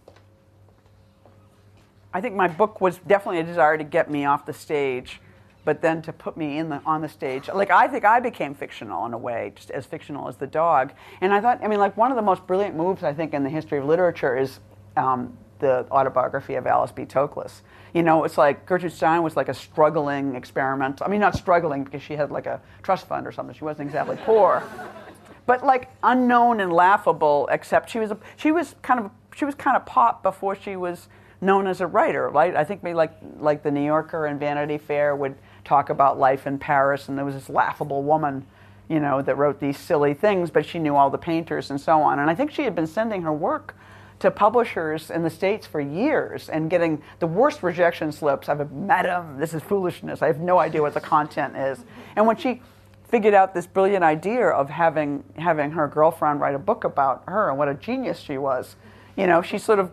I 2.12 2.20
think 2.20 2.34
my 2.34 2.48
book 2.48 2.80
was 2.80 2.98
definitely 3.06 3.38
a 3.38 3.44
desire 3.44 3.78
to 3.78 3.84
get 3.84 4.10
me 4.10 4.24
off 4.24 4.44
the 4.44 4.52
stage, 4.52 5.20
but 5.64 5.82
then 5.82 6.02
to 6.02 6.12
put 6.12 6.36
me 6.36 6.58
in 6.58 6.68
the 6.68 6.82
on 6.84 7.00
the 7.00 7.08
stage. 7.08 7.48
Like 7.54 7.70
I 7.70 7.86
think 7.86 8.04
I 8.04 8.18
became 8.18 8.54
fictional 8.54 9.06
in 9.06 9.12
a 9.12 9.18
way, 9.18 9.52
just 9.54 9.70
as 9.70 9.86
fictional 9.86 10.26
as 10.26 10.36
the 10.36 10.48
dog. 10.48 10.92
And 11.20 11.32
I 11.32 11.40
thought, 11.40 11.62
I 11.62 11.68
mean, 11.68 11.78
like 11.78 11.96
one 11.96 12.10
of 12.10 12.16
the 12.16 12.22
most 12.22 12.44
brilliant 12.48 12.74
moves 12.74 13.04
I 13.04 13.14
think 13.14 13.34
in 13.34 13.44
the 13.44 13.50
history 13.50 13.78
of 13.78 13.84
literature 13.84 14.36
is 14.36 14.58
um, 14.96 15.38
the 15.60 15.86
autobiography 15.92 16.56
of 16.56 16.66
Alice 16.66 16.90
B. 16.90 17.04
Toklas. 17.04 17.60
You 17.94 18.02
know, 18.02 18.24
it's 18.24 18.38
like 18.38 18.66
Gertrude 18.66 18.92
Stein 18.92 19.22
was 19.22 19.36
like 19.36 19.48
a 19.48 19.54
struggling 19.54 20.34
experiment. 20.36 21.02
I 21.02 21.08
mean, 21.08 21.20
not 21.20 21.36
struggling 21.36 21.84
because 21.84 22.02
she 22.02 22.14
had 22.14 22.30
like 22.30 22.46
a 22.46 22.60
trust 22.82 23.06
fund 23.06 23.26
or 23.26 23.32
something. 23.32 23.54
She 23.54 23.64
wasn't 23.64 23.88
exactly 23.88 24.16
poor, 24.24 24.62
but 25.46 25.64
like 25.64 25.90
unknown 26.02 26.60
and 26.60 26.72
laughable. 26.72 27.48
Except 27.50 27.90
she 27.90 27.98
was 27.98 28.10
a, 28.10 28.18
she 28.36 28.52
was 28.52 28.74
kind 28.82 29.00
of 29.00 29.10
she 29.34 29.44
was 29.44 29.54
kind 29.54 29.76
of 29.76 29.84
pop 29.86 30.22
before 30.22 30.54
she 30.54 30.76
was 30.76 31.08
known 31.40 31.66
as 31.66 31.80
a 31.80 31.86
writer. 31.86 32.28
Right? 32.28 32.54
I 32.54 32.64
think 32.64 32.82
maybe 32.82 32.94
like 32.94 33.12
like 33.38 33.62
the 33.62 33.70
New 33.70 33.84
Yorker 33.84 34.26
and 34.26 34.38
Vanity 34.38 34.78
Fair 34.78 35.16
would 35.16 35.34
talk 35.64 35.90
about 35.90 36.18
life 36.18 36.46
in 36.46 36.58
Paris, 36.58 37.08
and 37.08 37.18
there 37.18 37.24
was 37.24 37.34
this 37.34 37.48
laughable 37.48 38.02
woman 38.02 38.46
you 38.90 38.98
know, 38.98 39.22
that 39.22 39.38
wrote 39.38 39.60
these 39.60 39.78
silly 39.78 40.12
things, 40.12 40.50
but 40.50 40.66
she 40.66 40.76
knew 40.80 40.96
all 40.96 41.10
the 41.10 41.16
painters 41.16 41.70
and 41.70 41.80
so 41.80 42.02
on. 42.02 42.18
And 42.18 42.28
I 42.28 42.34
think 42.34 42.50
she 42.50 42.62
had 42.62 42.74
been 42.74 42.88
sending 42.88 43.22
her 43.22 43.32
work 43.32 43.76
to 44.20 44.30
publishers 44.30 45.10
in 45.10 45.22
the 45.22 45.30
States 45.30 45.66
for 45.66 45.80
years 45.80 46.48
and 46.48 46.70
getting 46.70 47.02
the 47.18 47.26
worst 47.26 47.62
rejection 47.62 48.12
slips. 48.12 48.48
I've 48.48 48.70
madam, 48.70 49.38
this 49.38 49.54
is 49.54 49.62
foolishness. 49.62 50.22
I 50.22 50.26
have 50.26 50.40
no 50.40 50.58
idea 50.58 50.82
what 50.82 50.94
the 50.94 51.00
content 51.00 51.56
is. 51.56 51.84
And 52.16 52.26
when 52.26 52.36
she 52.36 52.62
figured 53.08 53.34
out 53.34 53.54
this 53.54 53.66
brilliant 53.66 54.04
idea 54.04 54.46
of 54.48 54.70
having, 54.70 55.24
having 55.36 55.72
her 55.72 55.88
girlfriend 55.88 56.40
write 56.40 56.54
a 56.54 56.58
book 56.58 56.84
about 56.84 57.24
her 57.26 57.48
and 57.48 57.58
what 57.58 57.68
a 57.68 57.74
genius 57.74 58.20
she 58.20 58.38
was, 58.38 58.76
you 59.16 59.26
know, 59.26 59.42
she 59.42 59.58
sort 59.58 59.78
of, 59.78 59.90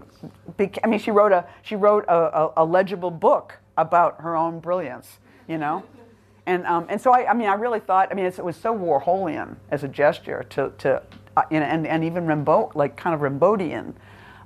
became, 0.57 0.81
I 0.83 0.87
mean, 0.87 0.99
she 0.99 1.11
wrote, 1.11 1.31
a, 1.31 1.45
she 1.63 1.75
wrote 1.75 2.05
a, 2.07 2.13
a, 2.15 2.53
a 2.57 2.65
legible 2.65 3.11
book 3.11 3.57
about 3.77 4.21
her 4.21 4.35
own 4.35 4.59
brilliance, 4.59 5.19
you 5.47 5.57
know? 5.57 5.83
And, 6.45 6.65
um, 6.65 6.85
and 6.89 6.99
so 6.99 7.11
I, 7.11 7.29
I 7.31 7.33
mean, 7.33 7.49
I 7.49 7.55
really 7.55 7.79
thought, 7.79 8.09
I 8.11 8.13
mean, 8.13 8.25
it 8.25 8.43
was 8.43 8.55
so 8.55 8.77
Warholian 8.77 9.55
as 9.71 9.83
a 9.83 9.87
gesture 9.87 10.45
to, 10.51 10.71
to 10.79 11.01
uh, 11.35 11.43
and, 11.51 11.85
and 11.85 12.03
even 12.03 12.25
Rimbaud, 12.25 12.75
like 12.75 12.95
kind 12.95 13.13
of 13.13 13.21
Rimbaudian 13.21 13.93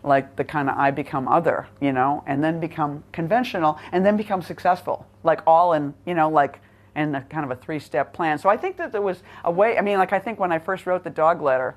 like 0.04 0.36
the 0.36 0.44
kind 0.44 0.70
of 0.70 0.78
I 0.78 0.92
become 0.92 1.28
other, 1.28 1.68
you 1.80 1.92
know, 1.92 2.24
and 2.26 2.44
then 2.44 2.60
become 2.60 3.04
conventional 3.12 3.78
and 3.92 4.06
then 4.06 4.18
become 4.18 4.42
successful, 4.42 5.06
like 5.24 5.42
all 5.46 5.74
in, 5.74 5.94
you 6.06 6.14
know, 6.14 6.30
like 6.30 6.60
in 6.96 7.16
a 7.16 7.22
kind 7.22 7.46
of 7.46 7.52
a 7.52 7.56
three 7.56 7.80
step 7.80 8.14
plan. 8.14 8.38
So 8.38 8.50
I 8.50 8.58
think 8.58 8.78
that 8.78 8.92
there 8.92 9.02
was 9.02 9.24
a 9.44 9.52
way, 9.52 9.78
I 9.78 9.82
mean, 9.82 9.98
like 9.98 10.14
I 10.14 10.20
think 10.20 10.40
when 10.40 10.52
I 10.52 10.60
first 10.60 10.86
wrote 10.86 11.04
the 11.04 11.10
dog 11.10 11.42
letter, 11.42 11.76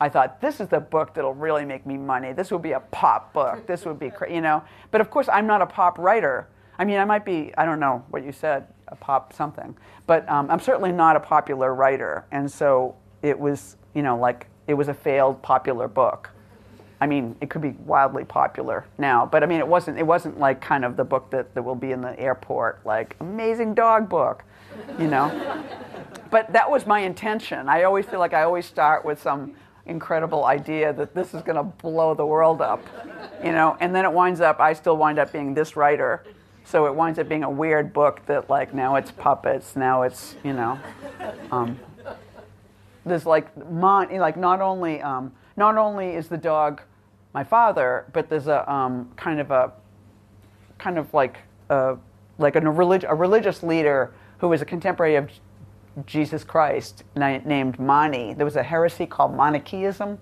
I 0.00 0.08
thought, 0.08 0.40
this 0.40 0.60
is 0.60 0.68
the 0.68 0.80
book 0.80 1.12
that'll 1.14 1.34
really 1.34 1.64
make 1.64 1.84
me 1.84 1.98
money. 1.98 2.32
This 2.32 2.50
will 2.50 2.58
be 2.58 2.72
a 2.72 2.80
pop 2.80 3.34
book. 3.34 3.66
This 3.66 3.84
would 3.84 3.98
be, 3.98 4.10
you 4.30 4.40
know. 4.40 4.62
But 4.90 5.02
of 5.02 5.10
course, 5.10 5.28
I'm 5.30 5.46
not 5.46 5.60
a 5.60 5.66
pop 5.66 5.98
writer. 5.98 6.48
I 6.78 6.86
mean, 6.86 6.98
I 6.98 7.04
might 7.04 7.26
be, 7.26 7.52
I 7.58 7.66
don't 7.66 7.80
know 7.80 8.02
what 8.08 8.24
you 8.24 8.32
said, 8.32 8.66
a 8.88 8.96
pop 8.96 9.34
something. 9.34 9.76
But 10.06 10.26
um, 10.26 10.50
I'm 10.50 10.60
certainly 10.60 10.90
not 10.90 11.16
a 11.16 11.20
popular 11.20 11.74
writer. 11.74 12.24
And 12.32 12.50
so 12.50 12.96
it 13.20 13.38
was, 13.38 13.76
you 13.92 14.02
know, 14.02 14.16
like 14.16 14.46
it 14.66 14.72
was 14.72 14.88
a 14.88 14.94
failed 14.94 15.42
popular 15.42 15.86
book. 15.86 16.30
I 17.00 17.06
mean, 17.06 17.34
it 17.40 17.48
could 17.48 17.62
be 17.62 17.70
wildly 17.86 18.24
popular 18.24 18.84
now, 18.98 19.24
but 19.24 19.42
I 19.42 19.46
mean, 19.46 19.58
it 19.58 19.66
wasn't. 19.66 19.98
It 19.98 20.06
wasn't 20.06 20.38
like 20.38 20.60
kind 20.60 20.84
of 20.84 20.96
the 20.96 21.04
book 21.04 21.30
that, 21.30 21.54
that 21.54 21.62
will 21.62 21.74
be 21.74 21.92
in 21.92 22.02
the 22.02 22.18
airport, 22.20 22.84
like 22.84 23.16
amazing 23.20 23.74
dog 23.74 24.08
book, 24.08 24.44
you 24.98 25.06
know. 25.06 25.64
but 26.30 26.52
that 26.52 26.70
was 26.70 26.86
my 26.86 27.00
intention. 27.00 27.68
I 27.70 27.84
always 27.84 28.04
feel 28.04 28.18
like 28.18 28.34
I 28.34 28.42
always 28.42 28.66
start 28.66 29.04
with 29.04 29.20
some 29.20 29.54
incredible 29.86 30.44
idea 30.44 30.92
that 30.92 31.14
this 31.14 31.32
is 31.32 31.40
going 31.42 31.56
to 31.56 31.62
blow 31.62 32.14
the 32.14 32.26
world 32.26 32.60
up, 32.60 32.84
you 33.42 33.52
know, 33.52 33.78
and 33.80 33.94
then 33.94 34.04
it 34.04 34.12
winds 34.12 34.42
up. 34.42 34.60
I 34.60 34.74
still 34.74 34.98
wind 34.98 35.18
up 35.18 35.32
being 35.32 35.54
this 35.54 35.76
writer, 35.76 36.24
so 36.64 36.84
it 36.84 36.94
winds 36.94 37.18
up 37.18 37.30
being 37.30 37.44
a 37.44 37.50
weird 37.50 37.94
book 37.94 38.20
that 38.26 38.50
like 38.50 38.74
now 38.74 38.96
it's 38.96 39.10
puppets, 39.10 39.74
now 39.74 40.02
it's 40.02 40.36
you 40.44 40.52
know. 40.52 40.78
Um, 41.50 41.78
there's 43.06 43.24
like 43.24 43.56
mon- 43.70 44.14
like 44.18 44.36
not 44.36 44.60
only 44.60 45.00
um, 45.00 45.32
not 45.56 45.78
only 45.78 46.10
is 46.10 46.28
the 46.28 46.36
dog 46.36 46.82
my 47.32 47.44
father, 47.44 48.06
but 48.12 48.28
there's 48.28 48.48
a 48.48 48.70
um, 48.70 49.10
kind 49.16 49.40
of 49.40 49.50
a 49.50 49.72
kind 50.78 50.98
of 50.98 51.12
like 51.12 51.38
a, 51.68 51.96
like 52.38 52.56
a, 52.56 52.60
relig- 52.60 53.04
a 53.04 53.14
religious 53.14 53.62
leader 53.62 54.12
who 54.38 54.48
was 54.48 54.62
a 54.62 54.64
contemporary 54.64 55.16
of 55.16 55.30
Jesus 56.06 56.42
Christ 56.44 57.04
named 57.14 57.78
Mani. 57.78 58.34
There 58.34 58.46
was 58.46 58.56
a 58.56 58.62
heresy 58.62 59.06
called 59.06 59.36
Manichaeism, 59.36 60.18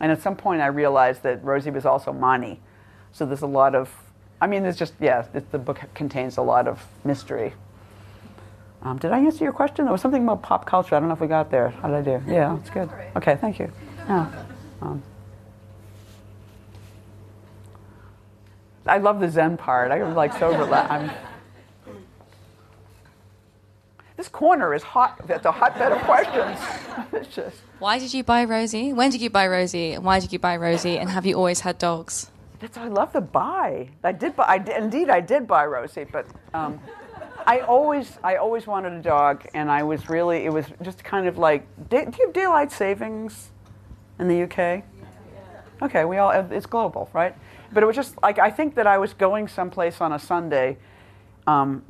and 0.00 0.12
at 0.12 0.20
some 0.20 0.36
point 0.36 0.60
I 0.60 0.66
realized 0.66 1.22
that 1.22 1.42
Rosie 1.44 1.70
was 1.70 1.86
also 1.86 2.12
Mani. 2.12 2.60
So 3.12 3.24
there's 3.24 3.42
a 3.42 3.46
lot 3.46 3.74
of, 3.74 3.94
I 4.40 4.46
mean, 4.48 4.64
there's 4.64 4.76
just 4.76 4.94
yeah, 5.00 5.24
the 5.50 5.58
book 5.58 5.80
contains 5.94 6.36
a 6.36 6.42
lot 6.42 6.66
of 6.66 6.84
mystery. 7.04 7.54
Um, 8.82 8.98
did 8.98 9.12
I 9.12 9.20
answer 9.20 9.44
your 9.44 9.52
question? 9.52 9.86
There 9.86 9.92
was 9.92 10.02
something 10.02 10.24
about 10.24 10.42
pop 10.42 10.66
culture. 10.66 10.94
I 10.94 10.98
don't 10.98 11.08
know 11.08 11.14
if 11.14 11.20
we 11.20 11.26
got 11.26 11.50
there. 11.50 11.70
How 11.70 11.88
did 11.88 11.96
I 11.96 12.02
do? 12.18 12.30
Yeah, 12.30 12.58
it's 12.58 12.68
good. 12.68 12.90
Okay, 13.16 13.36
thank 13.36 13.58
you. 13.58 13.72
Yeah. 14.06 14.44
Um, 14.82 15.02
I 18.86 18.98
love 18.98 19.20
the 19.20 19.28
Zen 19.28 19.56
part. 19.56 19.90
I'm 19.90 20.14
like 20.14 20.36
so 20.38 20.56
relaxed. 20.56 21.14
this 24.16 24.28
corner 24.28 24.74
is 24.74 24.82
hot. 24.82 25.26
That's 25.26 25.46
a 25.46 25.52
hotbed 25.52 25.92
of 25.92 26.02
questions. 26.02 26.58
it's 27.12 27.34
just. 27.34 27.56
Why 27.78 27.98
did 27.98 28.12
you 28.12 28.22
buy 28.22 28.44
Rosie? 28.44 28.92
When 28.92 29.10
did 29.10 29.20
you 29.20 29.30
buy 29.30 29.46
Rosie? 29.46 29.92
And 29.92 30.04
why 30.04 30.20
did 30.20 30.32
you 30.32 30.38
buy 30.38 30.56
Rosie? 30.56 30.98
And 30.98 31.10
have 31.10 31.26
you 31.26 31.36
always 31.36 31.60
had 31.60 31.78
dogs? 31.78 32.30
That's 32.60 32.76
I 32.76 32.88
love 32.88 33.12
the 33.12 33.20
buy. 33.20 33.88
I 34.02 34.12
did 34.12 34.36
buy. 34.36 34.44
I 34.48 34.58
did, 34.58 34.82
indeed, 34.82 35.10
I 35.10 35.20
did 35.20 35.46
buy 35.46 35.66
Rosie, 35.66 36.04
but 36.04 36.26
um, 36.54 36.80
I 37.46 37.60
always, 37.60 38.18
I 38.22 38.36
always 38.36 38.66
wanted 38.66 38.92
a 38.92 39.02
dog, 39.02 39.46
and 39.54 39.70
I 39.70 39.82
was 39.82 40.08
really, 40.08 40.44
it 40.44 40.52
was 40.52 40.66
just 40.82 41.04
kind 41.04 41.26
of 41.26 41.36
like, 41.36 41.66
do 41.90 41.96
you 41.96 42.04
have 42.04 42.32
daylight 42.32 42.72
savings 42.72 43.50
in 44.18 44.28
the 44.28 44.44
UK? 44.44 44.84
Okay, 45.82 46.04
we 46.04 46.16
all, 46.16 46.30
it's 46.30 46.66
global, 46.66 47.10
right? 47.12 47.34
But 47.74 47.82
it 47.82 47.86
was 47.86 47.96
just 47.96 48.14
like 48.22 48.38
I 48.38 48.50
think 48.50 48.76
that 48.76 48.86
I 48.86 48.98
was 48.98 49.12
going 49.12 49.48
someplace 49.48 50.00
on 50.00 50.12
a 50.12 50.18
Sunday 50.18 50.78
um, 51.46 51.82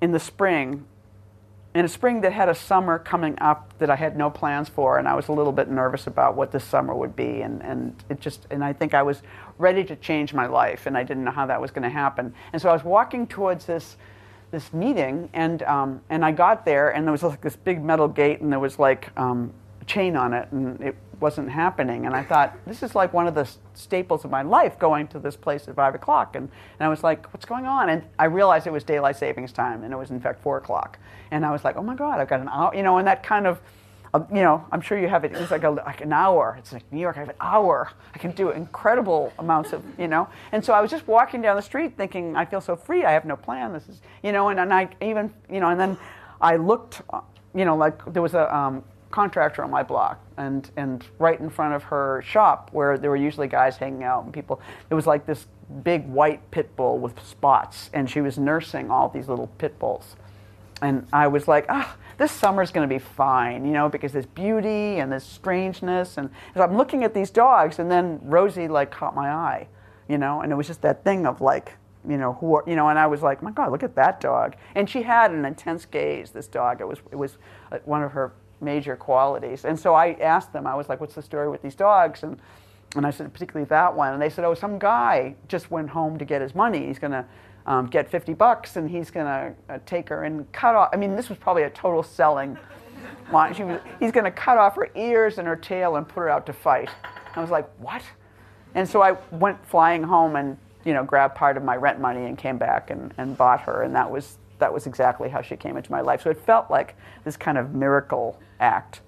in 0.00 0.12
the 0.12 0.20
spring, 0.20 0.84
in 1.74 1.84
a 1.84 1.88
spring 1.88 2.20
that 2.20 2.32
had 2.32 2.48
a 2.48 2.54
summer 2.54 2.98
coming 2.98 3.36
up 3.40 3.74
that 3.78 3.90
I 3.90 3.96
had 3.96 4.16
no 4.16 4.30
plans 4.30 4.68
for, 4.68 4.98
and 4.98 5.08
I 5.08 5.14
was 5.14 5.28
a 5.28 5.32
little 5.32 5.52
bit 5.52 5.68
nervous 5.68 6.06
about 6.06 6.36
what 6.36 6.52
this 6.52 6.62
summer 6.62 6.94
would 6.94 7.16
be, 7.16 7.42
and, 7.42 7.62
and 7.62 7.96
it 8.08 8.20
just, 8.20 8.46
and 8.50 8.62
I 8.64 8.72
think 8.72 8.94
I 8.94 9.02
was 9.02 9.22
ready 9.58 9.82
to 9.84 9.96
change 9.96 10.32
my 10.32 10.46
life, 10.46 10.86
and 10.86 10.96
I 10.96 11.02
didn't 11.02 11.24
know 11.24 11.32
how 11.32 11.46
that 11.46 11.60
was 11.60 11.72
going 11.72 11.82
to 11.82 11.90
happen, 11.90 12.32
and 12.52 12.62
so 12.62 12.70
I 12.70 12.72
was 12.72 12.84
walking 12.84 13.26
towards 13.26 13.66
this 13.66 13.96
this 14.52 14.72
meeting, 14.72 15.28
and 15.32 15.64
um, 15.64 16.00
and 16.10 16.24
I 16.24 16.30
got 16.30 16.64
there, 16.64 16.90
and 16.90 17.04
there 17.04 17.12
was 17.12 17.24
like 17.24 17.40
this 17.40 17.56
big 17.56 17.82
metal 17.82 18.06
gate, 18.06 18.40
and 18.40 18.52
there 18.52 18.60
was 18.60 18.78
like 18.78 19.10
um, 19.18 19.52
a 19.80 19.84
chain 19.84 20.16
on 20.16 20.32
it, 20.32 20.46
and 20.52 20.80
it 20.80 20.94
wasn't 21.24 21.48
happening. 21.48 22.04
And 22.04 22.14
I 22.14 22.22
thought, 22.22 22.54
this 22.66 22.82
is 22.82 22.94
like 22.94 23.14
one 23.14 23.26
of 23.26 23.34
the 23.34 23.48
staples 23.72 24.26
of 24.26 24.30
my 24.30 24.42
life, 24.42 24.78
going 24.78 25.08
to 25.08 25.18
this 25.18 25.36
place 25.36 25.66
at 25.68 25.74
five 25.74 25.94
o'clock. 25.94 26.36
And, 26.36 26.50
and 26.78 26.86
I 26.86 26.90
was 26.90 27.02
like, 27.02 27.32
what's 27.32 27.46
going 27.46 27.64
on? 27.64 27.88
And 27.88 28.02
I 28.18 28.26
realized 28.26 28.66
it 28.66 28.72
was 28.74 28.84
daylight 28.84 29.16
savings 29.16 29.50
time, 29.50 29.84
and 29.84 29.90
it 29.94 29.96
was 29.96 30.10
in 30.10 30.20
fact 30.20 30.42
four 30.42 30.58
o'clock. 30.58 30.98
And 31.30 31.46
I 31.46 31.50
was 31.50 31.64
like, 31.64 31.76
oh 31.78 31.82
my 31.82 31.94
God, 31.94 32.20
I've 32.20 32.28
got 32.28 32.40
an 32.40 32.50
hour, 32.50 32.74
you 32.74 32.82
know, 32.82 32.98
and 32.98 33.08
that 33.08 33.22
kind 33.22 33.46
of, 33.46 33.58
uh, 34.12 34.20
you 34.30 34.42
know, 34.42 34.66
I'm 34.70 34.82
sure 34.82 34.98
you 34.98 35.08
have 35.08 35.24
it. 35.24 35.32
It's 35.32 35.50
like, 35.50 35.64
a, 35.64 35.70
like 35.70 36.02
an 36.02 36.12
hour. 36.12 36.56
It's 36.58 36.74
like 36.74 36.84
New 36.92 37.00
York. 37.00 37.16
I 37.16 37.20
have 37.20 37.30
an 37.30 37.40
hour. 37.40 37.90
I 38.14 38.18
can 38.18 38.32
do 38.32 38.50
incredible 38.50 39.32
amounts 39.38 39.72
of, 39.72 39.82
you 39.98 40.08
know. 40.08 40.28
And 40.52 40.62
so 40.62 40.74
I 40.74 40.82
was 40.82 40.90
just 40.90 41.08
walking 41.08 41.40
down 41.40 41.56
the 41.56 41.62
street, 41.62 41.96
thinking, 41.96 42.36
I 42.36 42.44
feel 42.44 42.60
so 42.60 42.76
free. 42.76 43.02
I 43.04 43.12
have 43.12 43.24
no 43.24 43.36
plan. 43.36 43.72
This 43.72 43.88
is, 43.88 44.02
you 44.22 44.32
know. 44.32 44.50
And, 44.50 44.60
and 44.60 44.72
I 44.74 44.90
even, 45.00 45.32
you 45.48 45.60
know, 45.60 45.70
and 45.70 45.80
then 45.80 45.96
I 46.38 46.56
looked, 46.56 47.00
uh, 47.08 47.22
you 47.54 47.64
know, 47.64 47.76
like 47.76 48.04
there 48.12 48.22
was 48.22 48.34
a 48.34 48.54
um, 48.54 48.84
contractor 49.14 49.62
on 49.64 49.70
my 49.70 49.82
block, 49.82 50.16
and 50.36 50.70
and 50.76 51.04
right 51.18 51.40
in 51.40 51.50
front 51.50 51.74
of 51.74 51.82
her 51.84 52.22
shop, 52.22 52.70
where 52.72 52.98
there 52.98 53.10
were 53.10 53.22
usually 53.28 53.48
guys 53.48 53.76
hanging 53.76 54.04
out 54.04 54.24
and 54.24 54.32
people, 54.32 54.60
it 54.90 54.94
was 54.94 55.06
like 55.06 55.24
this 55.26 55.46
big 55.82 56.06
white 56.08 56.40
pit 56.50 56.68
bull 56.76 56.98
with 56.98 57.16
spots, 57.24 57.90
and 57.94 58.10
she 58.10 58.20
was 58.20 58.38
nursing 58.38 58.90
all 58.90 59.08
these 59.08 59.28
little 59.28 59.48
pit 59.58 59.78
bulls, 59.78 60.16
and 60.82 61.06
I 61.12 61.28
was 61.28 61.46
like, 61.48 61.66
ah. 61.68 61.96
This 62.16 62.30
summer's 62.30 62.70
going 62.70 62.88
to 62.88 62.94
be 62.94 63.00
fine, 63.00 63.64
you 63.66 63.72
know, 63.72 63.88
because 63.88 64.12
there's 64.12 64.30
beauty 64.44 65.00
and 65.00 65.10
there's 65.10 65.24
strangeness, 65.24 66.16
and 66.16 66.30
so 66.54 66.62
I'm 66.62 66.76
looking 66.76 67.02
at 67.02 67.12
these 67.12 67.32
dogs, 67.32 67.80
and 67.80 67.90
then 67.90 68.20
Rosie 68.22 68.68
like 68.68 68.92
caught 68.92 69.16
my 69.16 69.28
eye, 69.30 69.66
you 70.08 70.16
know, 70.16 70.40
and 70.40 70.52
it 70.52 70.54
was 70.54 70.68
just 70.68 70.80
that 70.82 71.02
thing 71.02 71.26
of 71.26 71.40
like, 71.40 71.72
you 72.08 72.16
know, 72.16 72.34
who 72.34 72.54
are, 72.54 72.64
you 72.68 72.76
know, 72.76 72.88
and 72.88 73.00
I 73.00 73.08
was 73.08 73.20
like, 73.20 73.42
my 73.42 73.50
God, 73.50 73.72
look 73.72 73.82
at 73.82 73.96
that 73.96 74.20
dog. 74.20 74.54
And 74.76 74.88
she 74.88 75.02
had 75.02 75.32
an 75.32 75.44
intense 75.44 75.86
gaze, 75.86 76.30
this 76.30 76.46
dog. 76.46 76.80
It 76.80 76.86
was, 76.86 77.00
it 77.10 77.16
was 77.16 77.36
uh, 77.72 77.78
one 77.84 78.04
of 78.04 78.12
her 78.12 78.32
major 78.64 78.96
qualities. 78.96 79.64
And 79.64 79.78
so 79.78 79.94
I 79.94 80.12
asked 80.14 80.52
them, 80.52 80.66
I 80.66 80.74
was 80.74 80.88
like, 80.88 81.00
what's 81.00 81.14
the 81.14 81.22
story 81.22 81.48
with 81.48 81.62
these 81.62 81.74
dogs? 81.74 82.22
And, 82.22 82.38
and 82.96 83.06
I 83.06 83.10
said, 83.10 83.32
particularly 83.32 83.66
that 83.68 83.94
one. 83.94 84.12
And 84.12 84.22
they 84.22 84.30
said, 84.30 84.44
oh, 84.44 84.54
some 84.54 84.78
guy 84.78 85.34
just 85.48 85.70
went 85.70 85.90
home 85.90 86.18
to 86.18 86.24
get 86.24 86.40
his 86.40 86.54
money. 86.54 86.86
He's 86.86 86.98
going 86.98 87.12
to 87.12 87.24
um, 87.66 87.86
get 87.86 88.10
50 88.10 88.34
bucks 88.34 88.76
and 88.76 88.90
he's 88.90 89.10
going 89.10 89.26
to 89.26 89.74
uh, 89.74 89.78
take 89.86 90.08
her 90.08 90.24
and 90.24 90.50
cut 90.52 90.74
off. 90.74 90.90
I 90.92 90.96
mean, 90.96 91.16
this 91.16 91.28
was 91.28 91.38
probably 91.38 91.62
a 91.62 91.70
total 91.70 92.02
selling 92.02 92.58
line. 93.32 93.54
Was, 93.66 93.80
he's 94.00 94.12
going 94.12 94.24
to 94.24 94.30
cut 94.30 94.58
off 94.58 94.76
her 94.76 94.90
ears 94.94 95.38
and 95.38 95.46
her 95.48 95.56
tail 95.56 95.96
and 95.96 96.06
put 96.06 96.20
her 96.20 96.28
out 96.28 96.46
to 96.46 96.52
fight. 96.52 96.90
I 97.34 97.40
was 97.40 97.50
like, 97.50 97.68
what? 97.78 98.02
And 98.74 98.88
so 98.88 99.02
I 99.02 99.12
went 99.30 99.64
flying 99.66 100.02
home 100.02 100.36
and, 100.36 100.56
you 100.84 100.92
know, 100.92 101.04
grabbed 101.04 101.34
part 101.34 101.56
of 101.56 101.64
my 101.64 101.76
rent 101.76 102.00
money 102.00 102.26
and 102.26 102.36
came 102.36 102.58
back 102.58 102.90
and, 102.90 103.14
and 103.18 103.36
bought 103.36 103.60
her. 103.62 103.82
And 103.82 103.94
that 103.94 104.10
was 104.10 104.38
that 104.58 104.72
was 104.72 104.86
exactly 104.86 105.28
how 105.28 105.42
she 105.42 105.56
came 105.56 105.76
into 105.76 105.90
my 105.90 106.00
life. 106.00 106.22
So 106.22 106.30
it 106.30 106.38
felt 106.38 106.70
like 106.70 106.96
this 107.24 107.36
kind 107.36 107.58
of 107.58 107.74
miracle 107.74 108.40
act. 108.60 109.00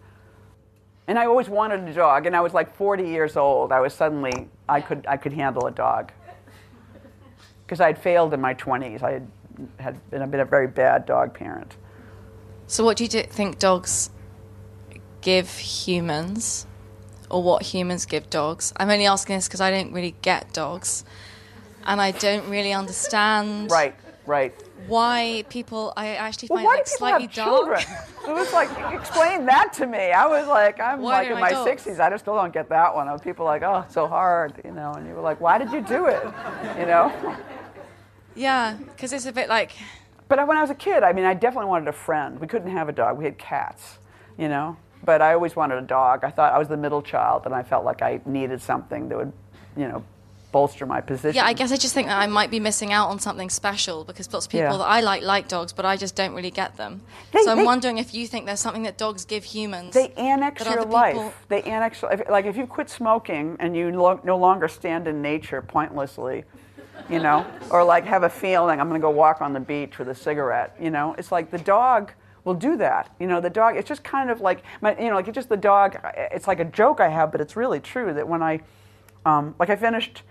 And 1.08 1.18
I 1.18 1.26
always 1.26 1.48
wanted 1.48 1.88
a 1.88 1.94
dog, 1.94 2.26
and 2.26 2.34
I 2.34 2.40
was 2.40 2.52
like 2.52 2.74
40 2.74 3.04
years 3.04 3.36
old. 3.36 3.70
I 3.70 3.80
was 3.80 3.94
suddenly, 3.94 4.48
I 4.68 4.80
could, 4.80 5.06
I 5.08 5.16
could 5.16 5.32
handle 5.32 5.66
a 5.66 5.70
dog. 5.70 6.12
Because 7.64 7.80
I 7.80 7.86
had 7.86 7.98
failed 7.98 8.34
in 8.34 8.40
my 8.40 8.54
20s. 8.54 9.02
I 9.02 9.12
had, 9.12 9.28
had 9.78 10.10
been, 10.10 10.28
been 10.30 10.40
a 10.40 10.44
very 10.44 10.66
bad 10.66 11.06
dog 11.06 11.34
parent. 11.34 11.76
So, 12.66 12.84
what 12.84 12.96
do 12.96 13.04
you 13.04 13.08
think 13.08 13.60
dogs 13.60 14.10
give 15.20 15.50
humans, 15.58 16.66
or 17.30 17.42
what 17.42 17.62
humans 17.62 18.06
give 18.06 18.28
dogs? 18.28 18.72
I'm 18.76 18.90
only 18.90 19.06
asking 19.06 19.36
this 19.36 19.46
because 19.46 19.60
I 19.60 19.70
don't 19.70 19.92
really 19.92 20.16
get 20.22 20.52
dogs, 20.52 21.04
and 21.84 22.00
I 22.00 22.10
don't 22.10 22.48
really 22.48 22.72
understand. 22.72 23.70
Right, 23.70 23.94
right 24.26 24.52
why 24.86 25.44
people 25.48 25.92
I 25.96 26.16
actually 26.16 26.48
well, 26.50 26.58
find 26.58 26.66
why 26.66 26.74
like 26.76 26.84
do 26.84 26.90
people 26.90 26.98
slightly 26.98 27.26
have 27.26 27.34
dark. 27.34 27.48
children? 27.48 27.80
it 28.28 28.32
was 28.32 28.52
like 28.52 28.94
explain 28.94 29.46
that 29.46 29.72
to 29.74 29.86
me. 29.86 30.12
I 30.12 30.26
was 30.26 30.46
like, 30.46 30.80
I'm 30.80 31.00
Why 31.00 31.22
like 31.22 31.30
in 31.30 31.40
my 31.40 31.64
sixties. 31.64 31.98
I 32.00 32.10
just 32.10 32.24
still 32.24 32.36
don't 32.36 32.52
get 32.52 32.68
that 32.68 32.94
one. 32.94 33.08
Of 33.08 33.22
people 33.22 33.44
like, 33.44 33.62
oh, 33.62 33.82
it's 33.84 33.94
so 33.94 34.06
hard, 34.06 34.60
you 34.64 34.72
know. 34.72 34.92
And 34.92 35.06
you 35.06 35.14
were 35.14 35.22
like, 35.22 35.40
why 35.40 35.58
did 35.58 35.72
you 35.72 35.80
do 35.80 36.06
it, 36.06 36.22
you 36.78 36.86
know? 36.86 37.36
Yeah, 38.36 38.74
because 38.74 39.12
it's 39.14 39.26
a 39.26 39.32
bit 39.32 39.48
like. 39.48 39.72
But 40.28 40.46
when 40.46 40.56
I 40.56 40.60
was 40.60 40.70
a 40.70 40.74
kid, 40.74 41.02
I 41.02 41.12
mean, 41.12 41.24
I 41.24 41.34
definitely 41.34 41.70
wanted 41.70 41.88
a 41.88 41.92
friend. 41.92 42.38
We 42.38 42.46
couldn't 42.46 42.70
have 42.70 42.88
a 42.88 42.92
dog. 42.92 43.16
We 43.16 43.24
had 43.24 43.38
cats, 43.38 43.98
you 44.36 44.48
know. 44.48 44.76
But 45.04 45.22
I 45.22 45.32
always 45.32 45.56
wanted 45.56 45.78
a 45.78 45.86
dog. 45.86 46.22
I 46.22 46.30
thought 46.30 46.52
I 46.52 46.58
was 46.58 46.68
the 46.68 46.76
middle 46.76 47.00
child, 47.00 47.46
and 47.46 47.54
I 47.54 47.62
felt 47.62 47.84
like 47.84 48.02
I 48.02 48.20
needed 48.26 48.60
something 48.60 49.08
that 49.08 49.16
would, 49.16 49.32
you 49.76 49.88
know, 49.88 50.04
bolster 50.56 50.86
my 50.86 51.02
position. 51.02 51.36
Yeah, 51.36 51.44
I 51.44 51.52
guess 51.52 51.70
I 51.70 51.76
just 51.76 51.92
think 51.92 52.08
that 52.08 52.18
I 52.18 52.26
might 52.26 52.50
be 52.50 52.60
missing 52.60 52.90
out 52.90 53.10
on 53.10 53.18
something 53.18 53.50
special 53.50 54.04
because 54.04 54.32
lots 54.32 54.46
of 54.46 54.52
people 54.52 54.76
yeah. 54.76 54.78
that 54.78 54.90
I 54.96 55.00
like 55.02 55.22
like 55.22 55.48
dogs, 55.48 55.74
but 55.74 55.84
I 55.84 55.98
just 55.98 56.14
don't 56.16 56.34
really 56.34 56.50
get 56.50 56.78
them. 56.78 57.02
They, 57.32 57.42
so 57.42 57.50
I'm 57.50 57.58
they, 57.58 57.64
wondering 57.64 57.98
if 57.98 58.14
you 58.14 58.26
think 58.26 58.46
there's 58.46 58.64
something 58.66 58.84
that 58.84 58.96
dogs 58.96 59.26
give 59.26 59.44
humans. 59.44 59.92
They 59.92 60.08
annex 60.14 60.64
your 60.64 60.84
life. 60.84 61.44
They 61.48 61.60
annex 61.64 62.02
like 62.30 62.46
if 62.46 62.56
you 62.56 62.66
quit 62.66 62.88
smoking 62.88 63.58
and 63.60 63.76
you 63.76 63.90
lo- 63.90 64.22
no 64.24 64.38
longer 64.38 64.66
stand 64.66 65.06
in 65.06 65.20
nature 65.20 65.60
pointlessly, 65.60 66.44
you 67.10 67.18
know, 67.18 67.44
or 67.70 67.84
like 67.84 68.06
have 68.06 68.22
a 68.22 68.30
feeling 68.30 68.80
I'm 68.80 68.88
going 68.88 68.98
to 68.98 69.04
go 69.04 69.10
walk 69.10 69.42
on 69.42 69.52
the 69.52 69.60
beach 69.60 69.98
with 69.98 70.08
a 70.08 70.14
cigarette. 70.14 70.74
You 70.80 70.88
know, 70.88 71.14
it's 71.18 71.30
like 71.30 71.50
the 71.50 71.58
dog 71.76 72.12
will 72.44 72.54
do 72.54 72.78
that. 72.78 73.14
You 73.20 73.26
know, 73.26 73.42
the 73.42 73.50
dog. 73.50 73.76
It's 73.76 73.88
just 73.88 74.04
kind 74.04 74.30
of 74.30 74.40
like 74.40 74.62
my, 74.80 74.98
you 74.98 75.10
know, 75.10 75.16
like 75.16 75.28
it's 75.28 75.34
just 75.34 75.50
the 75.50 75.62
dog. 75.72 75.98
It's 76.16 76.48
like 76.48 76.60
a 76.60 76.70
joke 76.80 76.98
I 77.00 77.10
have, 77.18 77.30
but 77.30 77.42
it's 77.42 77.56
really 77.56 77.80
true 77.80 78.14
that 78.14 78.26
when 78.26 78.42
I, 78.42 78.60
um, 79.26 79.54
like 79.58 79.68
I 79.68 79.76
finished 79.76 80.22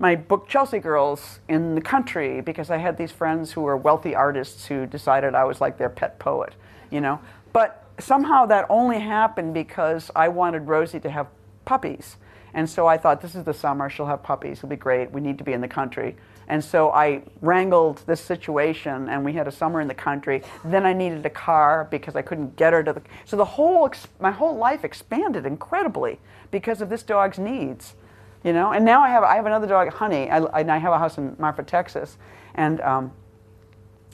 my 0.00 0.16
book 0.16 0.48
Chelsea 0.48 0.78
Girls 0.78 1.40
in 1.46 1.74
the 1.74 1.80
country 1.80 2.40
because 2.40 2.70
I 2.70 2.78
had 2.78 2.96
these 2.96 3.12
friends 3.12 3.52
who 3.52 3.60
were 3.60 3.76
wealthy 3.76 4.14
artists 4.14 4.64
who 4.64 4.86
decided 4.86 5.34
I 5.34 5.44
was 5.44 5.60
like 5.60 5.76
their 5.76 5.90
pet 5.90 6.18
poet, 6.18 6.54
you 6.90 7.02
know. 7.02 7.20
But 7.52 7.84
somehow 7.98 8.46
that 8.46 8.64
only 8.70 8.98
happened 8.98 9.52
because 9.52 10.10
I 10.16 10.28
wanted 10.28 10.66
Rosie 10.66 11.00
to 11.00 11.10
have 11.10 11.26
puppies. 11.66 12.16
And 12.54 12.68
so 12.68 12.86
I 12.86 12.96
thought, 12.96 13.20
this 13.20 13.34
is 13.34 13.44
the 13.44 13.52
summer, 13.52 13.90
she'll 13.90 14.06
have 14.06 14.22
puppies, 14.22 14.58
it'll 14.58 14.70
be 14.70 14.76
great, 14.76 15.12
we 15.12 15.20
need 15.20 15.36
to 15.36 15.44
be 15.44 15.52
in 15.52 15.60
the 15.60 15.68
country. 15.68 16.16
And 16.48 16.64
so 16.64 16.90
I 16.90 17.22
wrangled 17.42 18.02
this 18.06 18.22
situation, 18.22 19.08
and 19.08 19.22
we 19.22 19.34
had 19.34 19.46
a 19.46 19.52
summer 19.52 19.82
in 19.82 19.86
the 19.86 19.94
country. 19.94 20.42
Then 20.64 20.84
I 20.84 20.92
needed 20.94 21.24
a 21.24 21.30
car 21.30 21.86
because 21.90 22.16
I 22.16 22.22
couldn't 22.22 22.56
get 22.56 22.72
her 22.72 22.82
to 22.82 22.92
the. 22.92 23.02
So 23.24 23.36
the 23.36 23.44
whole, 23.44 23.88
my 24.18 24.32
whole 24.32 24.56
life 24.56 24.82
expanded 24.82 25.46
incredibly 25.46 26.18
because 26.50 26.80
of 26.80 26.88
this 26.88 27.04
dog's 27.04 27.38
needs 27.38 27.94
you 28.44 28.52
know. 28.52 28.72
And 28.72 28.84
now 28.84 29.02
I 29.02 29.08
have 29.08 29.22
I 29.22 29.36
have 29.36 29.46
another 29.46 29.66
dog, 29.66 29.92
Honey. 29.92 30.30
I, 30.30 30.44
I 30.58 30.78
have 30.78 30.92
a 30.92 30.98
house 30.98 31.18
in 31.18 31.36
Marfa, 31.38 31.62
Texas, 31.62 32.18
and 32.54 32.80
um, 32.80 33.12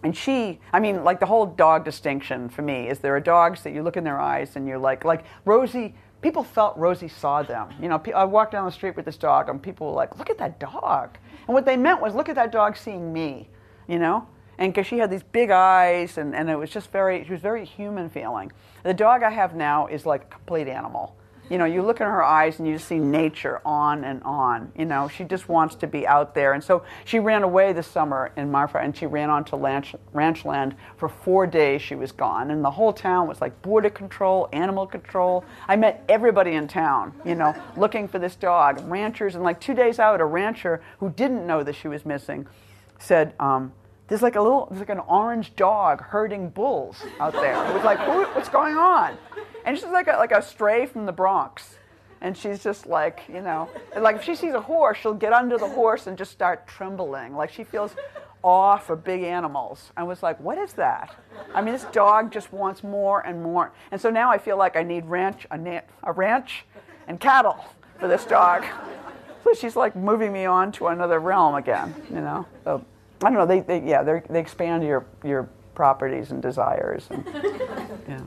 and 0.03 0.17
she, 0.17 0.61
I 0.73 0.81
mean, 0.81 1.05
like 1.05 1.21
the 1.21 1.27
whole 1.27 1.47
dog 1.47 1.85
distinction 1.85 2.49
for 2.49 2.63
me 2.63 2.89
is 2.89 2.99
there 2.99 3.17
are 3.17 3.21
dogs 3.21 3.63
that 3.63 3.73
you 3.73 3.83
look 3.83 3.97
in 3.97 4.05
their 4.05 4.21
eyes 4.21 4.57
and 4.57 4.67
you're 4.69 4.79
like, 4.79 5.05
like 5.05 5.25
Rosie. 5.45 5.95
People 6.23 6.43
felt 6.43 6.77
Rosie 6.77 7.09
saw 7.09 7.43
them. 7.43 7.69
You 7.81 7.89
know, 7.89 8.03
I 8.15 8.25
walked 8.25 8.53
down 8.53 8.65
the 8.65 8.73
street 8.73 8.97
with 8.97 9.05
this 9.05 9.17
dog, 9.17 9.49
and 9.49 9.63
people 9.63 9.89
were 9.89 9.93
like, 9.93 10.19
"Look 10.19 10.31
at 10.31 10.39
that 10.39 10.59
dog," 10.59 11.19
and 11.47 11.55
what 11.55 11.67
they 11.67 11.77
meant 11.77 12.01
was, 12.01 12.15
"Look 12.15 12.29
at 12.29 12.35
that 12.37 12.51
dog 12.51 12.77
seeing 12.77 13.13
me," 13.13 13.49
you 13.87 13.99
know. 13.99 14.27
And 14.59 14.73
because 14.73 14.87
she 14.87 14.99
had 14.99 15.11
these 15.11 15.23
big 15.23 15.51
eyes, 15.51 16.17
and, 16.17 16.35
and 16.35 16.49
it 16.49 16.57
was 16.57 16.71
just 16.71 16.91
very, 16.91 17.23
she 17.25 17.33
was 17.33 17.43
very 17.43 17.65
human 17.65 18.09
feeling. 18.09 18.51
The 18.83 18.95
dog 18.95 19.23
I 19.23 19.31
have 19.31 19.55
now 19.55 19.87
is 19.87 20.07
like 20.07 20.23
a 20.25 20.27
complete 20.27 20.69
animal 20.69 21.17
you 21.49 21.59
know, 21.59 21.65
you 21.65 21.83
look 21.83 22.01
in 22.01 22.07
her 22.07 22.23
eyes 22.23 22.59
and 22.59 22.67
you 22.67 22.79
see 22.79 22.99
nature 22.99 23.61
on 23.65 24.05
and 24.05 24.23
on. 24.25 24.73
You 24.77 24.85
know, 24.85 25.09
she 25.09 25.25
just 25.25 25.49
wants 25.49 25.75
to 25.77 25.87
be 25.87 26.07
out 26.07 26.35
there. 26.35 26.55
And 26.55 26.63
so 26.63 26.83
she 27.05 27.19
ran 27.19 27.43
away 27.43 27.73
this 27.73 27.87
summer 27.87 28.33
in 28.37 28.51
Marfa 28.51 28.79
and 28.79 28.97
she 28.97 29.07
ran 29.07 29.31
onto 29.31 29.57
ranch, 29.57 29.95
ranch 30.13 30.45
land 30.45 30.75
for 30.97 31.09
four 31.09 31.47
days. 31.47 31.83
She 31.83 31.95
was 31.95 32.13
gone. 32.13 32.51
And 32.51 32.65
the 32.65 32.71
whole 32.71 32.93
town 32.93 33.29
was 33.29 33.41
like 33.41 33.61
border 33.63 33.91
control, 33.91 34.49
animal 34.53 34.87
control. 34.87 35.45
I 35.69 35.77
met 35.77 36.05
everybody 36.09 36.53
in 36.53 36.67
town, 36.67 37.15
you 37.25 37.35
know, 37.35 37.55
looking 37.77 38.09
for 38.09 38.19
this 38.19 38.35
dog. 38.37 38.81
Ranchers, 38.89 39.35
and 39.35 39.45
like 39.45 39.61
two 39.61 39.75
days 39.75 39.99
out, 39.99 40.21
a 40.21 40.25
rancher 40.25 40.83
who 40.99 41.11
didn't 41.11 41.47
know 41.47 41.63
that 41.63 41.75
she 41.75 41.89
was 41.89 42.05
missing 42.05 42.47
said, 42.99 43.35
um, 43.39 43.73
there's 44.09 44.23
like 44.23 44.37
a 44.37 44.41
little, 44.41 44.67
there's 44.67 44.81
like 44.81 44.89
an 44.89 45.01
orange 45.01 45.55
dog 45.57 46.01
herding 46.01 46.49
bulls 46.51 47.03
out 47.19 47.33
there. 47.33 47.55
It 47.69 47.75
was 47.75 47.85
like, 47.85 47.99
what's 48.35 48.49
going 48.49 48.77
on? 48.77 49.17
And 49.67 49.77
she's 49.77 49.89
like 49.89 50.07
a, 50.07 50.13
like 50.13 50.33
a 50.33 50.41
stray 50.41 50.87
from 50.87 51.05
the 51.05 51.13
Bronx. 51.13 51.77
And 52.23 52.37
she's 52.37 52.63
just 52.63 52.87
like, 52.87 53.25
you 53.29 53.43
know, 53.43 53.69
like 53.95 54.17
if 54.17 54.23
she 54.23 54.35
sees 54.35 54.55
a 54.55 54.61
horse, 54.61 54.97
she'll 54.97 55.13
get 55.13 55.35
under 55.35 55.59
the 55.59 55.69
horse 55.69 56.07
and 56.07 56.17
just 56.17 56.33
start 56.33 56.67
trembling. 56.67 57.37
Like 57.37 57.51
she 57.51 57.63
feels 57.63 57.95
awe 58.43 58.79
for 58.79 58.97
big 58.97 59.23
animals. 59.23 59.93
I 59.97 60.05
was 60.05 60.23
like, 60.23 60.41
what 60.41 60.57
is 60.57 60.73
that? 60.75 61.15
I 61.55 61.61
mean, 61.61 61.75
this 61.75 61.85
dog 61.93 62.33
just 62.33 62.53
wants 62.53 62.83
more 62.83 63.21
and 63.27 63.43
more. 63.43 63.73
And 63.91 64.01
so 64.01 64.09
now 64.09 64.31
I 64.31 64.39
feel 64.39 64.57
like 64.57 64.77
I 64.77 64.83
need 64.83 65.05
ranch, 65.05 65.47
a, 65.51 65.59
na- 65.59 65.83
a 66.05 66.13
ranch 66.13 66.65
and 67.07 67.21
cattle 67.21 67.63
for 67.99 68.09
this 68.09 68.25
dog. 68.25 68.65
So 69.45 69.53
she's 69.53 69.77
like 69.77 69.95
moving 69.95 70.33
me 70.33 70.45
on 70.47 70.73
to 70.73 70.89
another 70.89 71.21
realm 71.21 71.55
again, 71.55 71.95
you 72.09 72.21
know. 72.21 72.47
So 72.65 72.85
I 73.23 73.31
don't 73.31 73.35
know. 73.35 73.47
They, 73.47 73.61
they 73.61 73.83
yeah, 73.83 74.03
they 74.03 74.41
expand 74.41 74.85
your 74.85 75.07
your 75.25 75.49
properties 75.75 76.31
and 76.31 76.43
desires. 76.43 77.07
And, 77.11 77.25
yeah. 78.09 78.21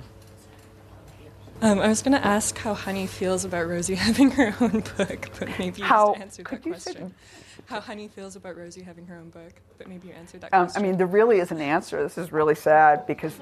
Um, 1.62 1.80
I 1.80 1.90
was 1.90 2.02
going 2.02 2.14
to 2.14 2.26
ask 2.26 2.58
how 2.58 2.74
Honey 2.74 3.06
feels 3.06 3.44
about 3.44 3.68
Rosie 3.68 3.96
having 4.08 4.32
her 4.32 4.56
own 4.62 4.84
book, 4.98 5.30
but 5.40 5.50
maybe 5.60 5.80
you 5.80 5.86
how, 5.86 6.14
just 6.14 6.22
answered 6.22 6.48
that 6.48 6.62
question. 6.64 7.14
How 7.66 7.82
Honey 7.82 8.08
feels 8.08 8.36
about 8.36 8.56
Rosie 8.56 8.82
having 8.82 9.06
her 9.08 9.18
own 9.18 9.30
book, 9.30 9.54
but 9.78 9.88
maybe 9.88 10.08
you 10.08 10.14
answered 10.14 10.42
that 10.42 10.54
um, 10.54 10.66
question. 10.66 10.82
I 10.82 10.88
mean, 10.88 10.98
there 10.98 11.08
really 11.08 11.40
is 11.40 11.52
an 11.52 11.60
answer. 11.60 12.02
This 12.02 12.18
is 12.18 12.32
really 12.32 12.56
sad 12.56 13.06
because 13.06 13.36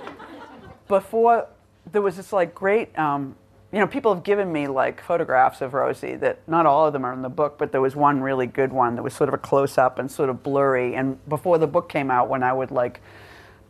before 0.88 1.48
there 1.92 2.02
was 2.02 2.18
this 2.18 2.34
like 2.34 2.56
great, 2.56 2.98
um, 2.98 3.36
you 3.72 3.80
know, 3.80 3.86
people 3.86 4.14
have 4.14 4.24
given 4.24 4.52
me 4.52 4.68
like 4.68 5.00
photographs 5.02 5.62
of 5.62 5.76
Rosie 5.76 6.16
that 6.16 6.40
not 6.48 6.66
all 6.66 6.88
of 6.88 6.94
them 6.94 7.06
are 7.06 7.14
in 7.14 7.22
the 7.22 7.30
book, 7.30 7.58
but 7.60 7.72
there 7.72 7.82
was 7.82 7.96
one 7.96 8.22
really 8.22 8.48
good 8.48 8.74
one 8.74 8.96
that 8.96 9.04
was 9.04 9.14
sort 9.14 9.28
of 9.28 9.36
a 9.36 9.38
close 9.38 9.78
up 9.78 10.00
and 10.00 10.10
sort 10.10 10.30
of 10.30 10.42
blurry. 10.42 10.96
And 10.96 11.24
before 11.30 11.60
the 11.60 11.68
book 11.68 11.88
came 11.88 12.10
out, 12.10 12.30
when 12.30 12.42
I 12.42 12.52
would 12.52 12.72
like 12.72 13.02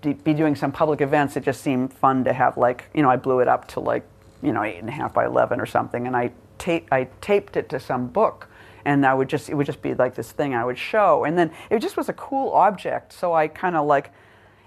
be 0.01 0.33
doing 0.33 0.55
some 0.55 0.71
public 0.71 1.01
events, 1.01 1.35
it 1.35 1.43
just 1.43 1.61
seemed 1.61 1.91
fun 1.91 2.23
to 2.23 2.31
have 2.31 2.55
like, 2.55 2.85
you 2.93 3.01
know, 3.01 3.09
I 3.09 3.17
blew 3.17 3.39
it 3.39 3.49
up 3.49 3.67
to 3.69 3.81
like 3.81 4.03
you 4.41 4.51
know, 4.51 4.63
eight 4.63 4.77
and 4.77 4.89
a 4.89 4.91
half 4.91 5.13
by 5.13 5.25
11 5.25 5.59
or 5.59 5.65
something. 5.65 6.07
And 6.07 6.15
I, 6.15 6.31
tape, 6.57 6.87
I 6.91 7.07
taped 7.21 7.57
it 7.57 7.69
to 7.69 7.79
some 7.79 8.07
book. 8.07 8.49
And 8.85 9.05
I 9.05 9.13
would 9.13 9.27
just, 9.27 9.49
it 9.49 9.55
would 9.55 9.65
just 9.65 9.81
be 9.81 9.93
like 9.93 10.15
this 10.15 10.31
thing 10.31 10.55
I 10.55 10.63
would 10.63 10.77
show. 10.77 11.25
And 11.25 11.37
then 11.37 11.51
it 11.69 11.79
just 11.79 11.97
was 11.97 12.07
a 12.07 12.13
cool 12.13 12.51
object. 12.51 13.11
So 13.11 13.33
I 13.33 13.47
kind 13.47 13.75
of 13.75 13.85
like, 13.85 14.11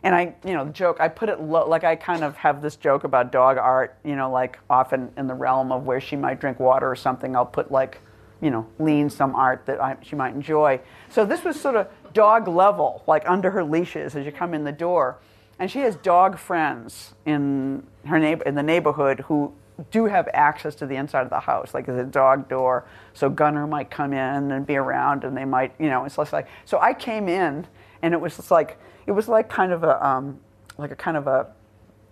and 0.03 0.15
I, 0.15 0.35
you 0.45 0.55
know, 0.55 0.65
the 0.65 0.73
joke, 0.73 0.99
I 1.01 1.09
put 1.09 1.29
it 1.29 1.41
like 1.41 1.85
I 1.85 1.97
kind 1.97 2.25
of 2.25 2.37
have 2.37 2.63
this 2.63 2.77
joke 2.77 3.05
about 3.05 3.33
dog 3.33 3.59
art, 3.59 3.97
you 4.05 4.17
know, 4.17 4.31
like 4.31 4.59
often 4.69 5.11
in 5.17 5.27
the 5.27 5.35
realm 5.35 5.73
of 5.73 5.85
where 5.85 6.01
she 6.01 6.17
might 6.17 6.41
drink 6.41 6.59
water 6.59 6.91
or 6.91 6.97
something, 6.97 7.37
I'll 7.37 7.47
put 7.47 7.71
like, 7.71 8.01
you 8.41 8.51
know, 8.51 8.67
lean 8.79 9.11
some 9.11 9.35
art 9.35 9.67
that 9.67 9.81
I, 9.81 9.97
she 10.03 10.17
might 10.17 10.35
enjoy. 10.35 10.81
So 11.11 11.25
this 11.25 11.45
was 11.45 11.61
sort 11.61 11.77
of 11.77 11.89
dog 12.15 12.49
level, 12.49 13.03
like 13.07 13.29
under 13.29 13.51
her 13.51 13.63
leashes 13.63 14.17
as 14.17 14.25
you 14.25 14.33
come 14.33 14.55
in 14.55 14.65
the 14.65 14.73
door. 14.73 15.19
And 15.59 15.71
she 15.71 15.81
has 15.81 15.97
dog 15.97 16.39
friends 16.39 17.15
in 17.27 17.83
her 18.07 18.19
neighbor, 18.19 18.45
in 18.45 18.55
the 18.55 18.63
neighborhood 18.63 19.21
who 19.21 19.53
do 19.91 20.07
have 20.07 20.29
access 20.35 20.75
to 20.77 20.87
the 20.87 20.97
inside 20.97 21.23
of 21.23 21.31
the 21.31 21.41
house, 21.41 21.75
like 21.75 21.87
there's 21.87 22.01
a 22.01 22.11
dog 22.11 22.49
door, 22.49 22.87
so 23.15 23.31
Gunner 23.31 23.67
might 23.67 23.91
come 23.91 24.13
in 24.13 24.53
and 24.53 24.67
be 24.67 24.77
around, 24.77 25.25
and 25.25 25.37
they 25.37 25.45
might, 25.45 25.75
you 25.79 25.89
know, 25.89 26.05
it's 26.05 26.19
less 26.19 26.33
like. 26.33 26.49
So 26.65 26.79
I 26.79 26.95
came 26.95 27.29
in, 27.29 27.67
and 28.03 28.15
it 28.15 28.21
was 28.21 28.37
just 28.37 28.51
like 28.51 28.79
it 29.07 29.13
was 29.13 29.29
like 29.29 29.49
kind 29.49 29.73
of 29.73 29.83
a 29.85 30.07
um, 30.07 30.41
like 30.79 30.91
a 30.91 30.97
kind 30.97 31.17
of 31.17 31.27
a 31.27 31.49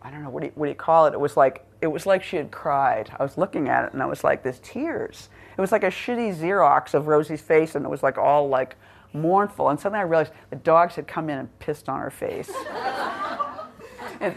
I 0.02 0.10
don't 0.10 0.22
know 0.22 0.30
what 0.30 0.40
do 0.40 0.46
you, 0.46 0.52
what 0.54 0.66
do 0.66 0.70
you 0.70 0.76
call 0.76 1.06
it? 1.06 1.14
It 1.14 1.20
was 1.20 1.36
like 1.36 1.64
it 1.80 1.88
was 1.88 2.06
like 2.06 2.22
she 2.22 2.36
had 2.36 2.50
cried. 2.50 3.10
I 3.18 3.22
was 3.22 3.36
looking 3.36 3.68
at 3.68 3.84
it, 3.84 3.92
and 3.92 4.02
I 4.02 4.06
was 4.06 4.24
like, 4.24 4.42
"There's 4.42 4.60
tears." 4.60 5.28
It 5.56 5.60
was 5.60 5.72
like 5.72 5.82
a 5.82 5.90
shitty 5.90 6.36
Xerox 6.36 6.94
of 6.94 7.08
Rosie's 7.08 7.40
face, 7.40 7.74
and 7.74 7.84
it 7.84 7.88
was 7.88 8.02
like 8.02 8.16
all 8.16 8.48
like 8.48 8.76
mournful. 9.12 9.68
And 9.68 9.78
suddenly 9.78 10.00
I 10.00 10.04
realized 10.04 10.32
the 10.50 10.56
dogs 10.56 10.94
had 10.94 11.06
come 11.06 11.30
in 11.30 11.38
and 11.38 11.58
pissed 11.58 11.88
on 11.88 12.00
her 12.00 12.10
face. 12.10 12.50
and, 14.20 14.36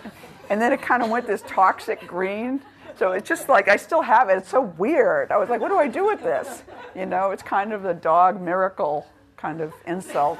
and 0.49 0.61
then 0.61 0.71
it 0.73 0.81
kind 0.81 1.03
of 1.03 1.09
went 1.09 1.27
this 1.27 1.43
toxic 1.47 2.05
green. 2.07 2.61
So 2.97 3.11
it's 3.11 3.27
just 3.27 3.49
like 3.49 3.67
I 3.67 3.77
still 3.77 4.01
have 4.01 4.29
it. 4.29 4.37
It's 4.37 4.49
so 4.49 4.61
weird. 4.61 5.31
I 5.31 5.37
was 5.37 5.49
like, 5.49 5.61
what 5.61 5.69
do 5.69 5.77
I 5.77 5.87
do 5.87 6.05
with 6.05 6.21
this? 6.21 6.63
You 6.95 7.05
know, 7.05 7.31
it's 7.31 7.43
kind 7.43 7.73
of 7.73 7.83
the 7.83 7.93
dog 7.93 8.41
miracle 8.41 9.07
kind 9.37 9.61
of 9.61 9.73
insult 9.87 10.39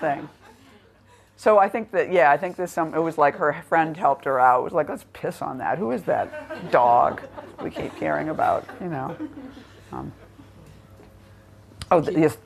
thing. 0.00 0.28
So 1.36 1.58
I 1.58 1.68
think 1.68 1.90
that 1.90 2.12
yeah, 2.12 2.30
I 2.30 2.36
think 2.36 2.56
this 2.56 2.72
some. 2.72 2.94
It 2.94 3.00
was 3.00 3.18
like 3.18 3.36
her 3.36 3.52
friend 3.68 3.96
helped 3.96 4.24
her 4.24 4.38
out. 4.38 4.60
It 4.60 4.64
was 4.64 4.72
like 4.72 4.88
let's 4.88 5.04
piss 5.12 5.42
on 5.42 5.58
that. 5.58 5.78
Who 5.78 5.90
is 5.90 6.04
that 6.04 6.70
dog 6.70 7.22
we 7.62 7.70
keep 7.70 7.94
hearing 7.96 8.28
about? 8.28 8.64
You 8.80 8.88
know. 8.88 9.16
Um, 9.92 10.12
oh, 11.90 12.00
th- 12.00 12.16
yes, 12.16 12.38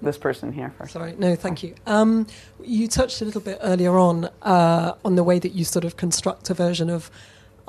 this 0.00 0.18
person 0.18 0.52
here 0.52 0.72
first. 0.78 0.92
Sorry, 0.92 1.14
no, 1.18 1.36
thank 1.36 1.62
you. 1.62 1.74
Um, 1.86 2.26
you 2.62 2.88
touched 2.88 3.20
a 3.20 3.24
little 3.24 3.40
bit 3.42 3.58
earlier 3.62 3.96
on 3.96 4.24
uh, 4.42 4.94
on 5.04 5.16
the 5.16 5.22
way 5.22 5.38
that 5.38 5.52
you 5.52 5.64
sort 5.64 5.84
of 5.84 5.96
construct 5.96 6.48
a 6.50 6.54
version 6.54 6.88
of 6.88 7.10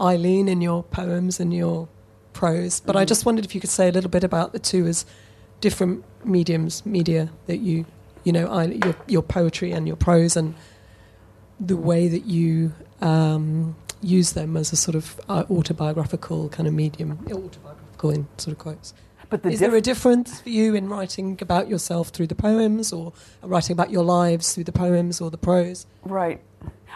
Eileen 0.01 0.47
in 0.47 0.61
your 0.61 0.83
poems 0.83 1.39
and 1.39 1.53
your 1.53 1.87
prose. 2.33 2.79
But 2.79 2.93
mm-hmm. 2.93 3.01
I 3.01 3.05
just 3.05 3.25
wondered 3.25 3.45
if 3.45 3.53
you 3.53 3.61
could 3.61 3.69
say 3.69 3.89
a 3.89 3.91
little 3.91 4.09
bit 4.09 4.23
about 4.23 4.53
the 4.53 4.59
two 4.59 4.87
as 4.87 5.05
different 5.59 6.03
mediums, 6.25 6.85
media 6.85 7.29
that 7.47 7.57
you, 7.57 7.85
you 8.23 8.31
know, 8.31 8.47
I, 8.47 8.65
your, 8.65 8.95
your 9.07 9.21
poetry 9.21 9.71
and 9.71 9.87
your 9.87 9.95
prose, 9.95 10.35
and 10.35 10.55
the 11.59 11.77
way 11.77 12.07
that 12.07 12.25
you 12.25 12.73
um, 13.01 13.75
use 14.01 14.33
them 14.33 14.57
as 14.57 14.73
a 14.73 14.75
sort 14.75 14.95
of 14.95 15.19
uh, 15.29 15.43
autobiographical 15.49 16.49
kind 16.49 16.67
of 16.67 16.73
medium, 16.73 17.19
autobiographical 17.31 18.09
in 18.11 18.27
sort 18.37 18.53
of 18.53 18.57
quotes. 18.57 18.93
But 19.31 19.43
the 19.43 19.49
is 19.49 19.59
diff- 19.59 19.69
there 19.69 19.77
a 19.77 19.81
difference 19.81 20.41
for 20.41 20.49
you 20.49 20.75
in 20.75 20.89
writing 20.89 21.39
about 21.41 21.69
yourself 21.69 22.09
through 22.09 22.27
the 22.27 22.35
poems, 22.35 22.91
or 22.91 23.13
writing 23.41 23.73
about 23.73 23.89
your 23.89 24.03
lives 24.03 24.53
through 24.53 24.65
the 24.65 24.73
poems 24.73 25.21
or 25.21 25.31
the 25.31 25.37
prose? 25.37 25.87
Right. 26.03 26.41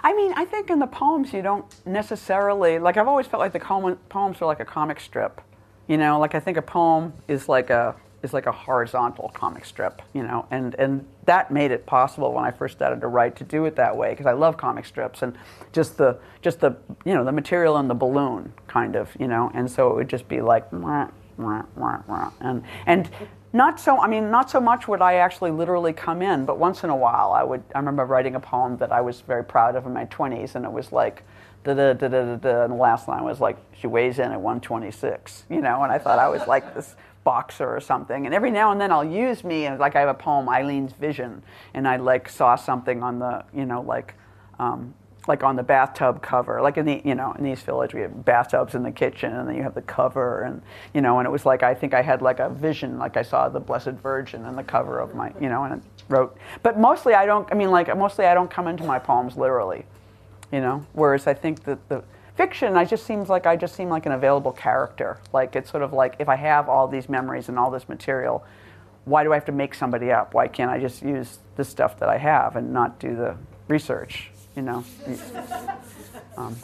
I 0.04 0.14
mean, 0.14 0.34
I 0.36 0.44
think 0.44 0.70
in 0.70 0.80
the 0.80 0.86
poems 0.86 1.32
you 1.32 1.42
don't 1.42 1.66
necessarily 1.86 2.78
like. 2.78 2.98
I've 2.98 3.08
always 3.08 3.26
felt 3.26 3.40
like 3.40 3.54
the 3.54 3.96
poems 4.10 4.42
are 4.42 4.46
like 4.46 4.60
a 4.60 4.66
comic 4.66 5.00
strip. 5.00 5.42
You 5.88 5.98
know, 5.98 6.20
like 6.20 6.36
I 6.36 6.42
think 6.42 6.58
a 6.58 6.62
poem 6.62 7.14
is 7.30 7.48
like 7.48 7.70
a 7.70 7.96
is 8.22 8.34
like 8.34 8.48
a 8.48 8.52
horizontal 8.52 9.32
comic 9.34 9.64
strip. 9.64 10.02
You 10.14 10.24
know, 10.24 10.46
and 10.52 10.76
and 10.76 11.08
that 11.24 11.52
made 11.52 11.72
it 11.72 11.86
possible 11.86 12.34
when 12.34 12.44
I 12.44 12.52
first 12.52 12.76
started 12.76 13.00
to 13.00 13.08
write 13.08 13.38
to 13.38 13.46
do 13.46 13.64
it 13.64 13.78
that 13.78 13.96
way 13.96 14.10
because 14.10 14.26
I 14.26 14.34
love 14.34 14.58
comic 14.58 14.86
strips 14.86 15.22
and 15.22 15.38
just 15.72 15.98
the 15.98 16.20
just 16.42 16.60
the 16.60 16.76
you 17.06 17.14
know 17.14 17.24
the 17.24 17.32
material 17.32 17.78
and 17.78 17.90
the 17.90 17.96
balloon 17.96 18.52
kind 18.68 18.98
of 18.98 19.10
you 19.18 19.28
know, 19.28 19.52
and 19.54 19.72
so 19.72 19.90
it 19.92 19.96
would 19.96 20.10
just 20.10 20.28
be 20.28 20.42
like. 20.42 20.66
And 22.42 22.64
and 22.86 23.10
not 23.56 23.80
so, 23.80 24.00
I 24.00 24.08
mean, 24.08 24.30
not 24.30 24.50
so 24.50 24.60
much 24.60 24.88
would 24.88 25.02
I 25.02 25.16
actually 25.16 25.52
literally 25.52 25.94
come 25.94 26.22
in, 26.22 26.46
but 26.46 26.58
once 26.58 26.84
in 26.84 26.90
a 26.90 26.96
while 26.96 27.32
I 27.32 27.42
would, 27.42 27.64
I 27.74 27.80
remember 27.80 28.06
writing 28.06 28.36
a 28.36 28.40
poem 28.40 28.76
that 28.78 28.92
I 28.92 29.00
was 29.00 29.22
very 29.22 29.46
proud 29.46 29.78
of 29.78 29.86
in 29.86 29.94
my 29.94 30.06
20s, 30.06 30.56
and 30.56 30.66
it 30.66 30.72
was 30.72 30.92
like, 30.92 31.24
da 31.64 31.74
da 31.74 31.94
da 31.94 32.08
da 32.10 32.36
da, 32.36 32.64
and 32.64 32.74
the 32.74 32.78
last 32.78 33.08
line 33.08 33.24
was 33.24 33.40
like, 33.40 33.58
she 33.80 33.88
weighs 33.88 34.20
in 34.20 34.32
at 34.34 34.42
126, 34.42 35.46
you 35.50 35.62
know, 35.62 35.84
and 35.84 35.92
I 35.92 35.98
thought 35.98 36.20
I 36.20 36.28
was 36.28 36.46
like 36.48 36.76
this 36.76 36.98
boxer 37.24 37.68
or 37.68 37.80
something. 37.80 38.26
And 38.26 38.36
every 38.36 38.52
now 38.52 38.72
and 38.72 38.80
then 38.80 38.92
I'll 38.92 39.06
use 39.06 39.44
me, 39.46 39.66
and 39.66 39.80
like 39.80 39.96
I 39.96 40.02
have 40.02 40.10
a 40.10 40.14
poem, 40.14 40.48
Eileen's 40.50 40.92
Vision, 40.92 41.42
and 41.74 41.88
I 41.88 41.96
like 41.96 42.28
saw 42.28 42.56
something 42.58 43.04
on 43.04 43.20
the, 43.20 43.46
you 43.54 43.66
know, 43.66 43.82
like, 43.82 44.16
um, 44.60 44.94
like 45.28 45.44
on 45.44 45.56
the 45.56 45.64
bathtub 45.64 46.22
cover, 46.22 46.62
like 46.62 46.78
in 46.78 46.86
the 46.86 47.02
you 47.04 47.16
know 47.16 47.34
in 47.34 47.46
East 47.46 47.66
Village 47.66 47.94
we 47.94 48.02
have 48.02 48.26
bathtubs 48.26 48.76
in 48.76 48.84
the 48.84 48.92
kitchen, 48.92 49.34
and 49.34 49.48
then 49.48 49.56
you 49.56 49.64
have 49.64 49.74
the 49.74 49.82
cover, 49.82 50.44
and 50.44 50.62
you 50.94 51.02
know, 51.02 51.20
and 51.20 51.28
it 51.28 51.32
was 51.32 51.46
like 51.46 51.64
I 51.64 51.74
think 51.74 51.94
I 51.94 52.02
had 52.02 52.22
like 52.22 52.40
a 52.40 52.50
vision, 52.50 52.98
like 52.98 53.18
I 53.18 53.24
saw 53.24 53.50
the 53.50 53.60
Blessed 53.60 53.92
Virgin 53.92 54.44
on 54.46 54.56
the 54.56 54.64
cover 54.64 55.00
of 55.00 55.16
my 55.16 55.32
you 55.40 55.50
know, 55.50 55.64
and 55.64 55.82
it 55.82 56.04
wrote. 56.10 56.38
But 56.64 56.80
mostly 56.80 57.14
I 57.14 57.26
don't. 57.26 57.52
I 57.52 57.56
mean, 57.56 57.72
like 57.72 57.96
mostly 57.98 58.26
I 58.26 58.34
don't 58.34 58.50
come 58.50 58.68
into 58.68 58.84
my 58.84 59.00
poems 59.00 59.38
literally, 59.38 59.86
you 60.52 60.62
know. 60.62 60.86
Whereas 60.94 61.28
I 61.28 61.34
think 61.34 61.64
that 61.64 61.88
the 61.90 62.04
fiction, 62.36 62.76
I 62.76 62.86
just 62.86 63.06
seems 63.06 63.30
like 63.30 63.46
I 63.46 63.56
just 63.56 63.76
seem 63.76 63.90
like 63.90 64.06
an 64.06 64.12
available 64.12 64.52
character. 64.52 65.20
Like 65.34 65.56
it's 65.56 65.72
sort 65.72 65.84
of 65.84 65.94
like 65.94 66.16
if 66.20 66.30
I 66.30 66.36
have 66.36 66.70
all 66.70 66.88
these 66.88 67.10
memories 67.10 67.50
and 67.50 67.58
all 67.58 67.72
this 67.72 67.90
material, 67.90 68.46
why 69.06 69.24
do 69.24 69.32
I 69.32 69.36
have 69.36 69.46
to 69.46 69.52
make 69.52 69.74
somebody 69.74 70.12
up? 70.12 70.34
Why 70.34 70.48
can't 70.48 70.70
I 70.70 70.80
just 70.80 71.02
use 71.02 71.40
the 71.56 71.64
stuff 71.64 72.00
that 72.00 72.10
I 72.10 72.18
have 72.18 72.56
and 72.56 72.74
not 72.74 73.00
do 73.00 73.16
the 73.16 73.38
research? 73.68 74.32
You 74.56 74.62
know. 74.62 74.84
Um, 76.38 76.56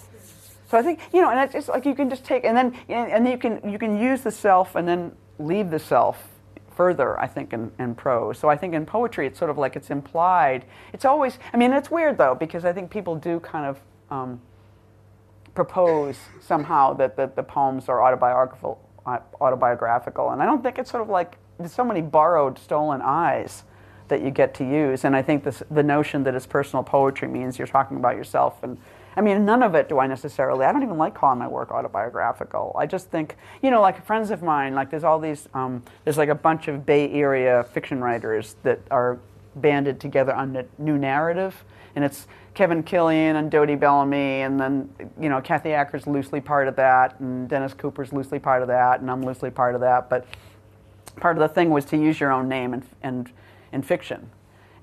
so 0.70 0.78
I 0.78 0.82
think 0.82 1.00
you 1.14 1.22
know, 1.22 1.30
and 1.30 1.40
it's 1.40 1.54
just 1.54 1.70
like 1.70 1.86
you 1.86 1.96
can 1.96 2.10
just 2.10 2.24
take, 2.24 2.44
and 2.44 2.56
then 2.56 2.76
and 2.90 3.26
then 3.26 3.32
you 3.32 3.38
can 3.38 3.70
you 3.70 3.78
can 3.78 4.00
use 4.00 4.22
the 4.22 4.32
self 4.32 4.76
and 4.76 4.88
then 4.88 5.12
leave 5.40 5.70
the 5.70 5.80
self 5.80 6.30
further. 6.76 7.20
I 7.20 7.28
think 7.28 7.54
in, 7.54 7.72
in 7.80 7.96
prose. 7.96 8.40
So 8.40 8.50
I 8.50 8.58
think 8.58 8.74
in 8.74 8.86
poetry, 8.86 9.28
it's 9.28 9.38
sort 9.38 9.52
of 9.52 9.58
like 9.58 9.76
it's 9.76 9.90
implied. 9.90 10.66
It's 10.94 11.06
always. 11.06 11.40
I 11.54 11.58
mean, 11.58 11.74
it's 11.74 11.92
weird 11.92 12.18
though 12.18 12.36
because 12.36 12.66
I 12.66 12.74
think 12.74 12.90
people 12.90 13.16
do 13.16 13.40
kind 13.40 13.66
of. 13.66 13.80
Um, 14.10 14.42
propose 15.54 16.18
somehow 16.40 16.94
that, 16.94 17.18
that 17.18 17.36
the 17.36 17.44
poems 17.44 17.90
are 17.90 18.02
autobiographical, 18.02 18.80
autobiographical, 19.42 20.30
and 20.30 20.42
I 20.42 20.46
don't 20.46 20.64
think 20.64 20.80
it's 20.80 20.90
sort 20.90 21.04
of 21.04 21.10
like 21.10 21.38
there's 21.60 21.74
so 21.74 21.84
many 21.84 22.02
borrowed, 22.02 22.58
stolen 22.58 23.02
eyes 23.02 23.64
that 24.12 24.22
you 24.22 24.30
get 24.30 24.54
to 24.56 24.64
use. 24.64 25.04
And 25.06 25.16
I 25.16 25.22
think 25.22 25.44
this, 25.44 25.64
the 25.72 25.82
notion 25.82 26.24
that 26.26 26.36
it's 26.36 26.46
personal 26.46 26.84
poetry 26.84 27.28
means 27.28 27.58
you're 27.58 27.68
talking 27.68 27.98
about 27.98 28.16
yourself. 28.16 28.62
And 28.62 28.78
I 29.16 29.22
mean, 29.22 29.44
none 29.46 29.64
of 29.64 29.74
it 29.74 29.90
do 29.90 30.00
I 30.00 30.06
necessarily, 30.08 30.66
I 30.66 30.72
don't 30.72 30.84
even 30.84 30.98
like 30.98 31.16
calling 31.16 31.40
my 31.40 31.48
work 31.48 31.72
autobiographical. 31.72 32.76
I 32.78 32.86
just 32.86 33.10
think, 33.10 33.38
you 33.62 33.72
know, 33.72 33.82
like 33.82 34.06
friends 34.06 34.30
of 34.30 34.44
mine, 34.44 34.76
like 34.76 34.92
there's 34.92 35.04
all 35.04 35.20
these, 35.20 35.50
um, 35.54 35.82
there's 36.04 36.18
like 36.18 36.30
a 36.30 36.36
bunch 36.36 36.68
of 36.68 36.86
Bay 36.86 37.12
Area 37.12 37.66
fiction 37.74 38.02
writers 38.02 38.56
that 38.64 38.80
are 38.92 39.18
banded 39.56 40.00
together 40.00 40.34
on 40.34 40.54
the 40.54 40.66
new 40.78 40.98
narrative. 40.98 41.64
and 41.96 42.06
it's 42.06 42.28
Kevin 42.54 42.84
Killian 42.84 43.38
and 43.38 43.50
Dodie 43.50 43.76
Bellamy, 43.76 44.42
and 44.42 44.60
then 44.60 44.90
you 45.20 45.30
know 45.30 45.42
Kathy 45.42 45.72
Acker's 45.72 46.06
loosely 46.06 46.42
part 46.42 46.68
of 46.68 46.76
that, 46.76 47.20
and 47.20 47.48
Dennis 47.48 47.74
Cooper's 47.74 48.12
loosely 48.12 48.40
part 48.40 48.62
of 48.62 48.68
that, 48.68 49.00
and 49.00 49.10
I'm 49.10 49.24
loosely 49.24 49.50
part 49.50 49.74
of 49.74 49.82
that. 49.82 50.10
But 50.10 50.26
part 51.18 51.38
of 51.38 51.42
the 51.42 51.54
thing 51.54 51.70
was 51.70 51.86
to 51.86 51.98
use 51.98 52.20
your 52.20 52.32
own 52.32 52.50
name 52.50 52.74
and 52.74 52.86
and 53.04 53.32
in 53.72 53.82
fiction. 53.82 54.30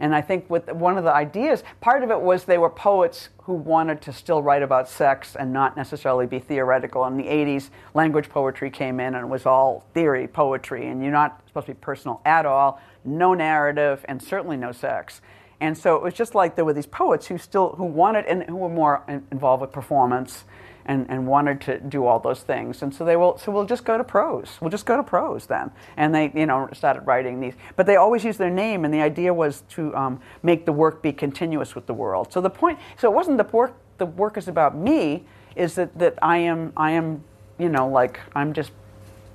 And 0.00 0.14
I 0.14 0.20
think 0.20 0.48
with 0.48 0.70
one 0.70 0.96
of 0.96 1.04
the 1.04 1.12
ideas, 1.12 1.64
part 1.80 2.04
of 2.04 2.10
it 2.10 2.20
was 2.20 2.44
they 2.44 2.58
were 2.58 2.70
poets 2.70 3.30
who 3.42 3.54
wanted 3.54 4.00
to 4.02 4.12
still 4.12 4.42
write 4.42 4.62
about 4.62 4.88
sex 4.88 5.34
and 5.34 5.52
not 5.52 5.76
necessarily 5.76 6.26
be 6.26 6.38
theoretical. 6.38 7.04
In 7.06 7.16
the 7.16 7.24
80s, 7.24 7.70
language 7.94 8.28
poetry 8.28 8.70
came 8.70 9.00
in 9.00 9.14
and 9.14 9.24
it 9.24 9.28
was 9.28 9.44
all 9.44 9.84
theory 9.94 10.28
poetry, 10.28 10.86
and 10.86 11.02
you're 11.02 11.10
not 11.10 11.42
supposed 11.48 11.66
to 11.66 11.74
be 11.74 11.78
personal 11.80 12.20
at 12.24 12.46
all, 12.46 12.80
no 13.04 13.34
narrative, 13.34 14.04
and 14.08 14.22
certainly 14.22 14.56
no 14.56 14.70
sex. 14.70 15.20
And 15.60 15.76
so 15.76 15.96
it 15.96 16.02
was 16.02 16.14
just 16.14 16.34
like 16.36 16.54
there 16.54 16.64
were 16.64 16.72
these 16.72 16.86
poets 16.86 17.26
who 17.26 17.36
still 17.36 17.70
who 17.70 17.84
wanted 17.84 18.26
and 18.26 18.44
who 18.44 18.56
were 18.56 18.68
more 18.68 19.02
involved 19.32 19.60
with 19.60 19.72
performance 19.72 20.44
and, 20.88 21.06
and 21.10 21.26
wanted 21.26 21.60
to 21.60 21.78
do 21.78 22.06
all 22.06 22.18
those 22.18 22.40
things. 22.40 22.82
And 22.82 22.92
so 22.92 23.04
they 23.04 23.14
will, 23.14 23.36
so 23.36 23.52
we'll 23.52 23.66
just 23.66 23.84
go 23.84 23.98
to 23.98 24.02
prose. 24.02 24.56
We'll 24.60 24.70
just 24.70 24.86
go 24.86 24.96
to 24.96 25.02
prose 25.02 25.46
then. 25.46 25.70
And 25.98 26.14
they, 26.14 26.32
you 26.34 26.46
know, 26.46 26.68
started 26.72 27.02
writing 27.02 27.40
these. 27.40 27.54
But 27.76 27.86
they 27.86 27.96
always 27.96 28.24
used 28.24 28.38
their 28.38 28.50
name, 28.50 28.86
and 28.86 28.92
the 28.92 29.02
idea 29.02 29.32
was 29.32 29.62
to 29.70 29.94
um, 29.94 30.20
make 30.42 30.64
the 30.64 30.72
work 30.72 31.02
be 31.02 31.12
continuous 31.12 31.74
with 31.74 31.86
the 31.86 31.92
world. 31.92 32.32
So 32.32 32.40
the 32.40 32.50
point, 32.50 32.78
so 32.96 33.10
it 33.10 33.14
wasn't 33.14 33.36
the 33.36 33.44
work, 33.44 33.74
the 33.98 34.06
work 34.06 34.38
is 34.38 34.48
about 34.48 34.74
me, 34.74 35.26
is 35.54 35.74
that, 35.74 35.96
that 35.98 36.14
I 36.22 36.38
am, 36.38 36.72
I 36.76 36.92
am, 36.92 37.22
you 37.58 37.68
know, 37.68 37.86
like, 37.86 38.18
I'm 38.34 38.54
just 38.54 38.72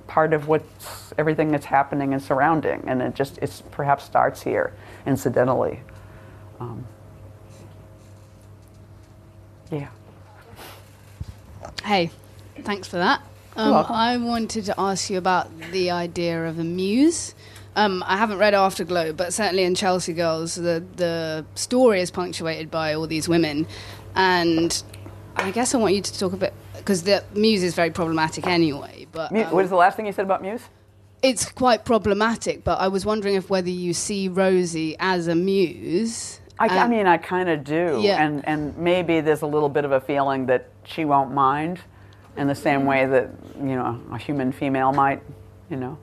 part 0.08 0.32
of 0.32 0.48
what's, 0.48 1.14
everything 1.16 1.52
that's 1.52 1.66
happening 1.66 2.12
and 2.12 2.22
surrounding. 2.22 2.82
And 2.88 3.00
it 3.00 3.14
just, 3.14 3.38
it's 3.38 3.62
perhaps 3.70 4.04
starts 4.04 4.42
here, 4.42 4.74
incidentally. 5.06 5.80
Um, 6.58 6.86
yeah. 9.70 9.88
Hey, 11.84 12.10
thanks 12.62 12.88
for 12.88 12.96
that. 12.96 13.20
Um, 13.56 13.74
I 13.74 14.16
wanted 14.16 14.64
to 14.64 14.80
ask 14.80 15.10
you 15.10 15.18
about 15.18 15.50
the 15.70 15.90
idea 15.90 16.46
of 16.46 16.58
a 16.58 16.64
muse. 16.64 17.34
Um, 17.76 18.02
I 18.06 18.16
haven't 18.16 18.38
read 18.38 18.54
Afterglow, 18.54 19.12
but 19.12 19.34
certainly 19.34 19.64
in 19.64 19.74
Chelsea 19.74 20.14
Girls, 20.14 20.54
the 20.54 20.82
the 20.96 21.44
story 21.54 22.00
is 22.00 22.10
punctuated 22.10 22.70
by 22.70 22.94
all 22.94 23.06
these 23.06 23.28
women, 23.28 23.66
and 24.14 24.82
I 25.36 25.50
guess 25.50 25.74
I 25.74 25.78
want 25.78 25.94
you 25.94 26.00
to 26.00 26.18
talk 26.18 26.32
a 26.32 26.36
bit 26.38 26.54
because 26.76 27.02
the 27.02 27.22
muse 27.34 27.62
is 27.62 27.74
very 27.74 27.90
problematic 27.90 28.46
anyway. 28.46 29.06
But 29.12 29.30
um, 29.32 29.50
what 29.52 29.64
is 29.64 29.70
the 29.70 29.76
last 29.76 29.96
thing 29.96 30.06
you 30.06 30.12
said 30.12 30.24
about 30.24 30.40
muse? 30.40 30.62
It's 31.22 31.50
quite 31.50 31.84
problematic, 31.84 32.64
but 32.64 32.80
I 32.80 32.88
was 32.88 33.04
wondering 33.04 33.34
if 33.34 33.50
whether 33.50 33.70
you 33.70 33.92
see 33.92 34.28
Rosie 34.28 34.96
as 34.98 35.28
a 35.28 35.34
muse. 35.34 36.40
I, 36.58 36.68
I 36.68 36.82
um, 36.82 36.90
mean, 36.90 37.06
I 37.06 37.16
kind 37.16 37.48
of 37.48 37.64
do, 37.64 38.00
Yeah. 38.00 38.24
and 38.24 38.46
and 38.46 38.76
maybe 38.76 39.20
there's 39.20 39.42
a 39.42 39.46
little 39.46 39.68
bit 39.68 39.84
of 39.84 39.92
a 39.92 40.00
feeling 40.00 40.46
that 40.46 40.68
she 40.84 41.04
won't 41.04 41.32
mind, 41.32 41.80
in 42.36 42.46
the 42.46 42.54
same 42.54 42.80
mm-hmm. 42.80 42.88
way 42.88 43.06
that 43.06 43.30
you 43.56 43.76
know 43.76 44.00
a 44.12 44.18
human 44.18 44.52
female 44.52 44.92
might, 44.92 45.22
you 45.70 45.76
know. 45.76 45.98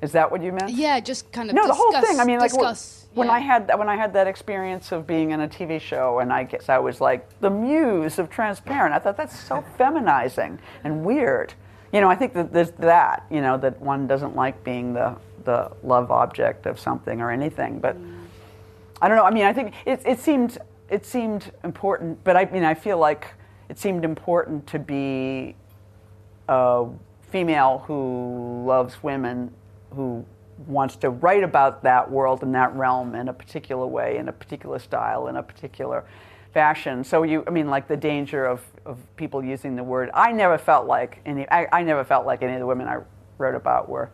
Is 0.00 0.12
that 0.12 0.30
what 0.30 0.42
you 0.42 0.52
meant? 0.52 0.70
Yeah, 0.70 1.00
just 1.00 1.32
kind 1.32 1.50
of 1.50 1.56
no, 1.56 1.66
the 1.66 1.74
whole 1.74 1.92
thing. 1.92 2.20
I 2.20 2.24
mean, 2.24 2.38
like 2.38 2.52
discuss, 2.52 3.06
when 3.14 3.26
yeah. 3.26 3.34
I 3.34 3.38
had 3.40 3.78
when 3.78 3.88
I 3.88 3.96
had 3.96 4.12
that 4.12 4.26
experience 4.26 4.92
of 4.92 5.06
being 5.06 5.32
in 5.32 5.40
a 5.40 5.48
TV 5.48 5.80
show, 5.80 6.20
and 6.20 6.32
I 6.32 6.44
guess 6.44 6.68
I 6.68 6.78
was 6.78 7.00
like 7.00 7.28
the 7.40 7.50
muse 7.50 8.18
of 8.18 8.30
transparent. 8.30 8.94
I 8.94 8.98
thought 8.98 9.16
that's 9.16 9.38
so 9.38 9.64
feminizing 9.76 10.58
and 10.84 11.04
weird. 11.04 11.54
You 11.92 12.00
know, 12.00 12.08
I 12.08 12.14
think 12.14 12.34
that 12.34 12.52
there's 12.52 12.70
that. 12.72 13.24
You 13.30 13.40
know, 13.40 13.56
that 13.58 13.80
one 13.80 14.06
doesn't 14.06 14.36
like 14.36 14.62
being 14.62 14.94
the 14.94 15.16
the 15.44 15.72
love 15.82 16.10
object 16.10 16.66
of 16.66 16.78
something 16.78 17.20
or 17.20 17.30
anything. 17.30 17.80
But 17.80 17.96
mm. 17.96 18.17
I 19.00 19.08
don't 19.08 19.16
know. 19.16 19.24
I 19.24 19.30
mean, 19.30 19.44
I 19.44 19.52
think 19.52 19.74
it 19.86 20.02
it 20.04 20.18
seemed 20.20 20.58
it 20.88 21.04
seemed 21.04 21.50
important, 21.64 22.22
but 22.24 22.36
I 22.36 22.46
mean, 22.46 22.64
I 22.64 22.74
feel 22.74 22.98
like 22.98 23.26
it 23.68 23.78
seemed 23.78 24.04
important 24.04 24.66
to 24.68 24.78
be 24.78 25.54
a 26.48 26.86
female 27.30 27.84
who 27.86 28.64
loves 28.66 29.02
women, 29.02 29.52
who 29.94 30.24
wants 30.66 30.96
to 30.96 31.10
write 31.10 31.44
about 31.44 31.82
that 31.82 32.10
world 32.10 32.42
and 32.42 32.54
that 32.54 32.74
realm 32.74 33.14
in 33.14 33.28
a 33.28 33.32
particular 33.32 33.86
way, 33.86 34.16
in 34.16 34.28
a 34.28 34.32
particular 34.32 34.78
style, 34.78 35.28
in 35.28 35.36
a 35.36 35.42
particular 35.42 36.04
fashion. 36.52 37.04
So 37.04 37.22
you, 37.22 37.44
I 37.46 37.50
mean, 37.50 37.68
like 37.68 37.86
the 37.86 37.96
danger 37.96 38.46
of, 38.46 38.62
of 38.84 38.98
people 39.16 39.44
using 39.44 39.76
the 39.76 39.84
word. 39.84 40.10
I 40.14 40.32
never 40.32 40.58
felt 40.58 40.86
like 40.86 41.20
any. 41.26 41.48
I, 41.50 41.68
I 41.70 41.82
never 41.82 42.04
felt 42.04 42.26
like 42.26 42.42
any 42.42 42.54
of 42.54 42.60
the 42.60 42.66
women 42.66 42.88
I 42.88 42.98
wrote 43.36 43.54
about 43.54 43.88
were 43.88 44.10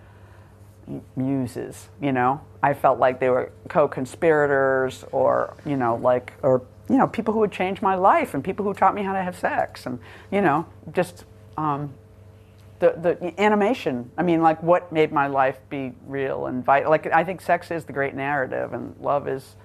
muses. 1.16 1.88
You 2.00 2.12
know, 2.12 2.40
I 2.62 2.74
felt 2.74 2.98
like 2.98 3.20
they 3.20 3.30
were 3.30 3.52
co-conspirators, 3.68 5.04
or 5.12 5.56
you 5.64 5.76
know, 5.76 5.96
like 5.96 6.32
or 6.42 6.62
you 6.88 6.98
know, 6.98 7.06
people 7.06 7.32
who 7.34 7.40
would 7.40 7.52
change 7.52 7.80
my 7.80 7.94
life 7.94 8.34
and 8.34 8.44
people 8.44 8.64
who 8.64 8.74
taught 8.74 8.94
me 8.94 9.02
how 9.02 9.12
to 9.12 9.22
have 9.22 9.36
sex, 9.38 9.86
and 9.86 9.98
you 10.30 10.40
know, 10.40 10.66
just. 10.92 11.24
Um, 11.56 11.94
the, 12.80 13.16
the 13.20 13.40
animation. 13.40 14.10
I 14.18 14.22
mean, 14.22 14.42
like 14.42 14.62
what 14.62 14.92
made 14.92 15.12
my 15.12 15.28
life 15.28 15.58
be 15.70 15.92
real 16.06 16.46
and 16.46 16.64
vital. 16.64 16.90
Like 16.90 17.06
I 17.06 17.24
think 17.24 17.40
sex 17.40 17.70
is 17.70 17.84
the 17.84 17.92
great 17.92 18.14
narrative, 18.14 18.72
and 18.72 18.94
love 19.00 19.28
is 19.28 19.56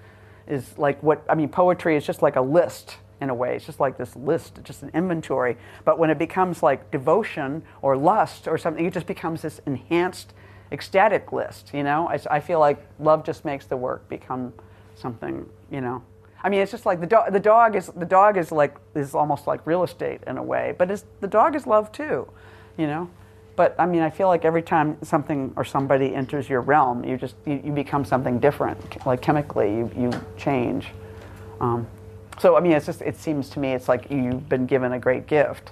is 0.48 0.78
like 0.78 1.02
what 1.04 1.24
I 1.28 1.36
mean. 1.36 1.50
Poetry 1.50 1.98
is 1.98 2.06
just 2.06 2.22
like 2.22 2.36
a 2.36 2.42
list 2.42 2.98
in 3.22 3.30
a 3.30 3.34
way. 3.34 3.56
It's 3.56 3.66
just 3.66 3.80
like 3.80 3.98
this 3.98 4.16
list, 4.16 4.60
just 4.64 4.84
an 4.84 4.92
inventory. 4.94 5.58
But 5.84 6.00
when 6.00 6.10
it 6.10 6.18
becomes 6.18 6.64
like 6.64 6.92
devotion 6.92 7.64
or 7.82 7.98
lust 7.98 8.48
or 8.48 8.58
something, 8.58 8.86
it 8.86 8.94
just 8.94 9.08
becomes 9.08 9.42
this 9.42 9.60
enhanced, 9.66 10.34
ecstatic 10.72 11.32
list. 11.32 11.72
You 11.74 11.84
know, 11.84 12.08
I, 12.08 12.20
I 12.30 12.40
feel 12.40 12.60
like 12.60 12.86
love 13.00 13.24
just 13.24 13.46
makes 13.46 13.66
the 13.66 13.78
work 13.78 14.08
become 14.10 14.54
something. 14.96 15.48
You 15.72 15.82
know. 15.82 16.04
I 16.42 16.48
mean, 16.48 16.62
it's 16.62 16.72
just 16.72 16.86
like 16.86 17.02
the 17.02 17.08
dog. 17.08 17.34
The 17.34 17.40
dog 17.40 17.76
is 17.76 17.88
the 17.88 18.06
dog 18.06 18.38
is 18.38 18.52
like 18.52 18.76
is 18.96 19.14
almost 19.14 19.48
like 19.48 19.66
real 19.66 19.84
estate 19.84 20.22
in 20.26 20.38
a 20.38 20.44
way, 20.44 20.74
but 20.78 20.90
it's, 20.90 21.06
the 21.20 21.28
dog 21.28 21.56
is 21.56 21.68
love 21.68 21.92
too 21.92 22.28
you 22.80 22.88
know 22.88 23.08
but 23.56 23.76
i 23.78 23.86
mean 23.86 24.02
i 24.02 24.10
feel 24.10 24.28
like 24.28 24.46
every 24.46 24.64
time 24.64 24.98
something 25.04 25.54
or 25.56 25.66
somebody 25.66 26.16
enters 26.16 26.50
your 26.50 26.62
realm 26.62 27.04
you 27.04 27.18
just 27.18 27.36
you, 27.46 27.62
you 27.66 27.72
become 27.72 28.04
something 28.04 28.40
different 28.40 29.06
like 29.06 29.22
chemically 29.22 29.70
you, 29.70 29.92
you 29.96 30.12
change 30.38 30.88
um, 31.60 31.86
so 32.40 32.56
i 32.56 32.60
mean 32.62 32.72
it's 32.72 32.86
just 32.86 33.02
it 33.02 33.18
seems 33.18 33.50
to 33.50 33.60
me 33.60 33.74
it's 33.74 33.90
like 33.90 34.10
you've 34.10 34.48
been 34.48 34.66
given 34.66 34.94
a 34.94 35.00
great 35.00 35.28
gift 35.28 35.72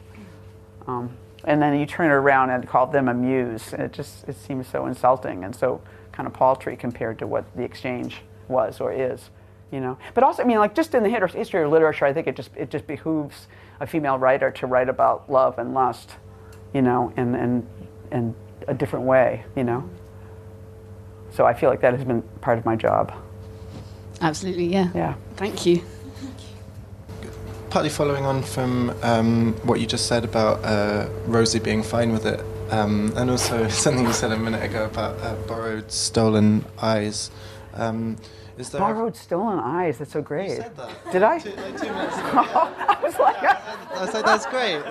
um, 0.85 1.09
and 1.47 1.59
then 1.59 1.79
you 1.79 1.87
turn 1.87 2.05
it 2.05 2.13
around 2.13 2.51
and 2.51 2.67
call 2.67 2.85
them 2.85 3.07
a 3.07 3.13
muse 3.13 3.73
and 3.73 3.81
it 3.81 3.91
just 3.91 4.27
it 4.27 4.35
seems 4.35 4.67
so 4.67 4.85
insulting 4.85 5.43
and 5.43 5.55
so 5.55 5.81
kind 6.11 6.27
of 6.27 6.33
paltry 6.33 6.77
compared 6.77 7.17
to 7.17 7.25
what 7.25 7.43
the 7.55 7.63
exchange 7.63 8.17
was 8.47 8.79
or 8.79 8.93
is 8.93 9.31
you 9.71 9.79
know 9.79 9.97
but 10.13 10.23
also 10.23 10.43
i 10.43 10.45
mean 10.45 10.59
like 10.59 10.75
just 10.75 10.93
in 10.93 11.03
the 11.03 11.09
history 11.09 11.63
of 11.63 11.71
literature 11.71 12.05
i 12.05 12.13
think 12.13 12.27
it 12.27 12.35
just 12.35 12.51
it 12.55 12.69
just 12.69 12.85
behooves 12.85 13.47
a 13.79 13.87
female 13.87 14.19
writer 14.19 14.51
to 14.51 14.67
write 14.67 14.89
about 14.89 15.29
love 15.31 15.57
and 15.57 15.73
lust 15.73 16.11
you 16.73 16.81
know, 16.81 17.11
in, 17.17 17.35
in, 17.35 17.67
in 18.11 18.35
a 18.67 18.73
different 18.73 19.05
way, 19.05 19.43
you 19.55 19.63
know. 19.63 19.89
So 21.31 21.45
I 21.45 21.53
feel 21.53 21.69
like 21.69 21.81
that 21.81 21.93
has 21.93 22.03
been 22.03 22.21
part 22.41 22.57
of 22.57 22.65
my 22.65 22.75
job. 22.75 23.13
Absolutely, 24.21 24.65
yeah. 24.65 24.89
Yeah. 24.93 25.15
Thank 25.35 25.65
you. 25.65 25.83
Partly 27.77 27.91
following 27.91 28.25
on 28.25 28.41
from 28.41 28.89
um, 29.03 29.53
what 29.61 29.79
you 29.79 29.85
just 29.85 30.07
said 30.07 30.25
about 30.25 30.65
uh, 30.65 31.07
Rosie 31.27 31.59
being 31.59 31.83
fine 31.83 32.11
with 32.11 32.25
it, 32.25 32.43
um, 32.71 33.13
and 33.15 33.29
also 33.29 33.67
something 33.85 34.03
you 34.03 34.13
said 34.13 34.31
a 34.31 34.35
minute 34.35 34.63
ago 34.63 34.85
about 34.85 35.15
uh, 35.19 35.35
borrowed, 35.47 35.91
stolen 35.91 36.65
eyes. 36.81 37.29
Um, 37.75 38.17
is 38.57 38.71
there 38.71 38.81
Borrowed 38.81 39.15
stolen 39.15 39.59
eyes. 39.59 39.99
That's 39.99 40.11
so 40.11 40.23
great. 40.23 40.57
said 40.57 40.75
that. 40.75 41.11
Did 41.11 41.21
I? 41.21 41.37
Two, 41.43 41.49
like 41.51 41.79
two 41.79 41.93
minutes 41.93 42.17
ago. 42.17 42.31
I 42.33 42.97
was 43.03 43.19
like, 43.19 43.43
I 43.43 44.01
was 44.01 44.13
like, 44.15 44.25
that's 44.25 44.47
great. 44.47 44.81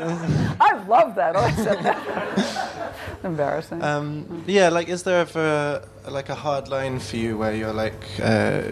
I 0.60 0.84
love 0.86 1.16
that. 1.16 1.34
Oh, 1.34 1.40
I 1.40 1.50
said 1.56 1.82
that. 1.82 2.94
Embarrassing. 3.24 3.82
Um, 3.82 4.44
yeah, 4.46 4.68
like, 4.68 4.88
is 4.88 5.02
there 5.02 5.22
ever 5.22 5.82
a, 6.04 6.10
like 6.12 6.28
a 6.28 6.36
hard 6.36 6.68
line 6.68 7.00
for 7.00 7.16
you 7.16 7.36
where 7.36 7.52
you're 7.52 7.72
like, 7.72 8.04
uh, 8.22 8.62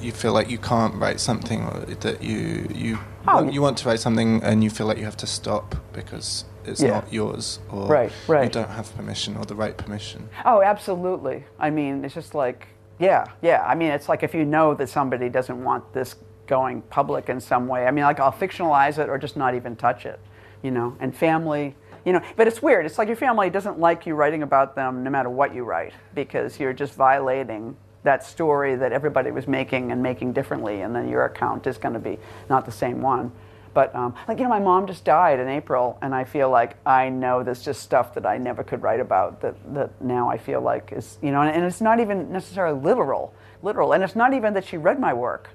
you, 0.00 0.12
feel 0.12 0.32
like 0.32 0.50
you 0.50 0.58
can't 0.58 0.94
write 0.94 1.20
something, 1.20 1.64
or 1.64 1.80
that 1.80 2.22
you 2.22 2.66
you 2.74 2.98
Oh. 3.26 3.34
want, 3.42 3.52
you 3.52 3.60
want 3.60 3.76
to 3.78 3.88
write 3.88 4.00
something 4.00 4.42
and 4.42 4.64
you 4.64 4.70
feel 4.70 4.86
like 4.86 4.96
you 4.96 5.04
have 5.04 5.16
to 5.18 5.26
stop 5.26 5.74
because 5.92 6.44
it's 6.64 6.80
Yeah. 6.82 6.90
not 6.90 7.12
yours, 7.12 7.58
or 7.70 7.86
Right, 7.86 8.12
right. 8.26 8.44
you 8.44 8.50
don't 8.50 8.70
have 8.70 8.94
permission 8.96 9.36
or 9.36 9.44
the 9.44 9.54
right 9.54 9.76
permission. 9.76 10.28
Oh, 10.44 10.62
absolutely. 10.62 11.44
I 11.58 11.68
mean, 11.70 12.04
it's 12.04 12.14
just 12.14 12.34
like, 12.34 12.68
yeah, 12.98 13.24
yeah. 13.42 13.62
I 13.66 13.74
mean, 13.74 13.90
it's 13.90 14.08
like 14.08 14.22
if 14.22 14.34
you 14.34 14.44
know 14.44 14.74
that 14.74 14.88
somebody 14.88 15.28
doesn't 15.28 15.62
want 15.62 15.92
this 15.92 16.16
going 16.46 16.80
public 16.82 17.28
in 17.28 17.40
some 17.40 17.68
way. 17.68 17.86
I 17.86 17.90
mean, 17.90 18.04
like 18.04 18.18
I'll 18.20 18.32
fictionalize 18.32 18.98
it 18.98 19.08
or 19.10 19.18
just 19.18 19.36
not 19.36 19.54
even 19.54 19.76
touch 19.76 20.06
it, 20.06 20.18
you 20.62 20.70
know. 20.70 20.96
And 21.00 21.14
family, 21.14 21.76
you 22.06 22.12
know. 22.14 22.22
But 22.36 22.46
it's 22.46 22.62
weird. 22.62 22.86
It's 22.86 22.96
like 22.98 23.08
your 23.08 23.16
family 23.18 23.50
doesn't 23.50 23.78
like 23.78 24.06
you 24.06 24.14
writing 24.14 24.42
about 24.42 24.74
them 24.74 25.04
no 25.04 25.10
matter 25.10 25.28
what 25.28 25.54
you 25.54 25.64
write 25.64 25.92
because 26.14 26.58
you're 26.58 26.72
just 26.72 26.94
violating 26.94 27.76
that 28.08 28.24
story 28.24 28.74
that 28.74 28.90
everybody 28.90 29.30
was 29.30 29.46
making 29.46 29.92
and 29.92 30.02
making 30.02 30.32
differently, 30.32 30.80
and 30.80 30.96
then 30.96 31.10
your 31.10 31.26
account 31.26 31.66
is 31.66 31.76
going 31.76 31.92
to 31.92 32.00
be 32.00 32.18
not 32.48 32.64
the 32.64 32.72
same 32.72 33.02
one. 33.02 33.30
But 33.74 33.94
um, 33.94 34.14
like 34.26 34.38
you 34.38 34.44
know, 34.44 34.48
my 34.48 34.60
mom 34.60 34.86
just 34.86 35.04
died 35.04 35.38
in 35.38 35.46
April, 35.46 35.98
and 36.00 36.14
I 36.14 36.24
feel 36.24 36.48
like 36.48 36.78
I 36.86 37.10
know 37.10 37.42
there's 37.42 37.62
just 37.62 37.82
stuff 37.82 38.14
that 38.14 38.24
I 38.24 38.38
never 38.38 38.64
could 38.64 38.80
write 38.80 39.00
about 39.00 39.42
that 39.42 39.56
that 39.74 39.90
now 40.00 40.30
I 40.30 40.38
feel 40.38 40.62
like 40.62 40.90
is 40.90 41.18
you 41.20 41.30
know, 41.30 41.42
and, 41.42 41.54
and 41.54 41.64
it's 41.66 41.82
not 41.82 42.00
even 42.00 42.32
necessarily 42.32 42.80
literal, 42.80 43.34
literal, 43.62 43.92
and 43.92 44.02
it's 44.02 44.16
not 44.16 44.32
even 44.32 44.54
that 44.54 44.64
she 44.64 44.78
read 44.78 44.98
my 44.98 45.12
work, 45.12 45.50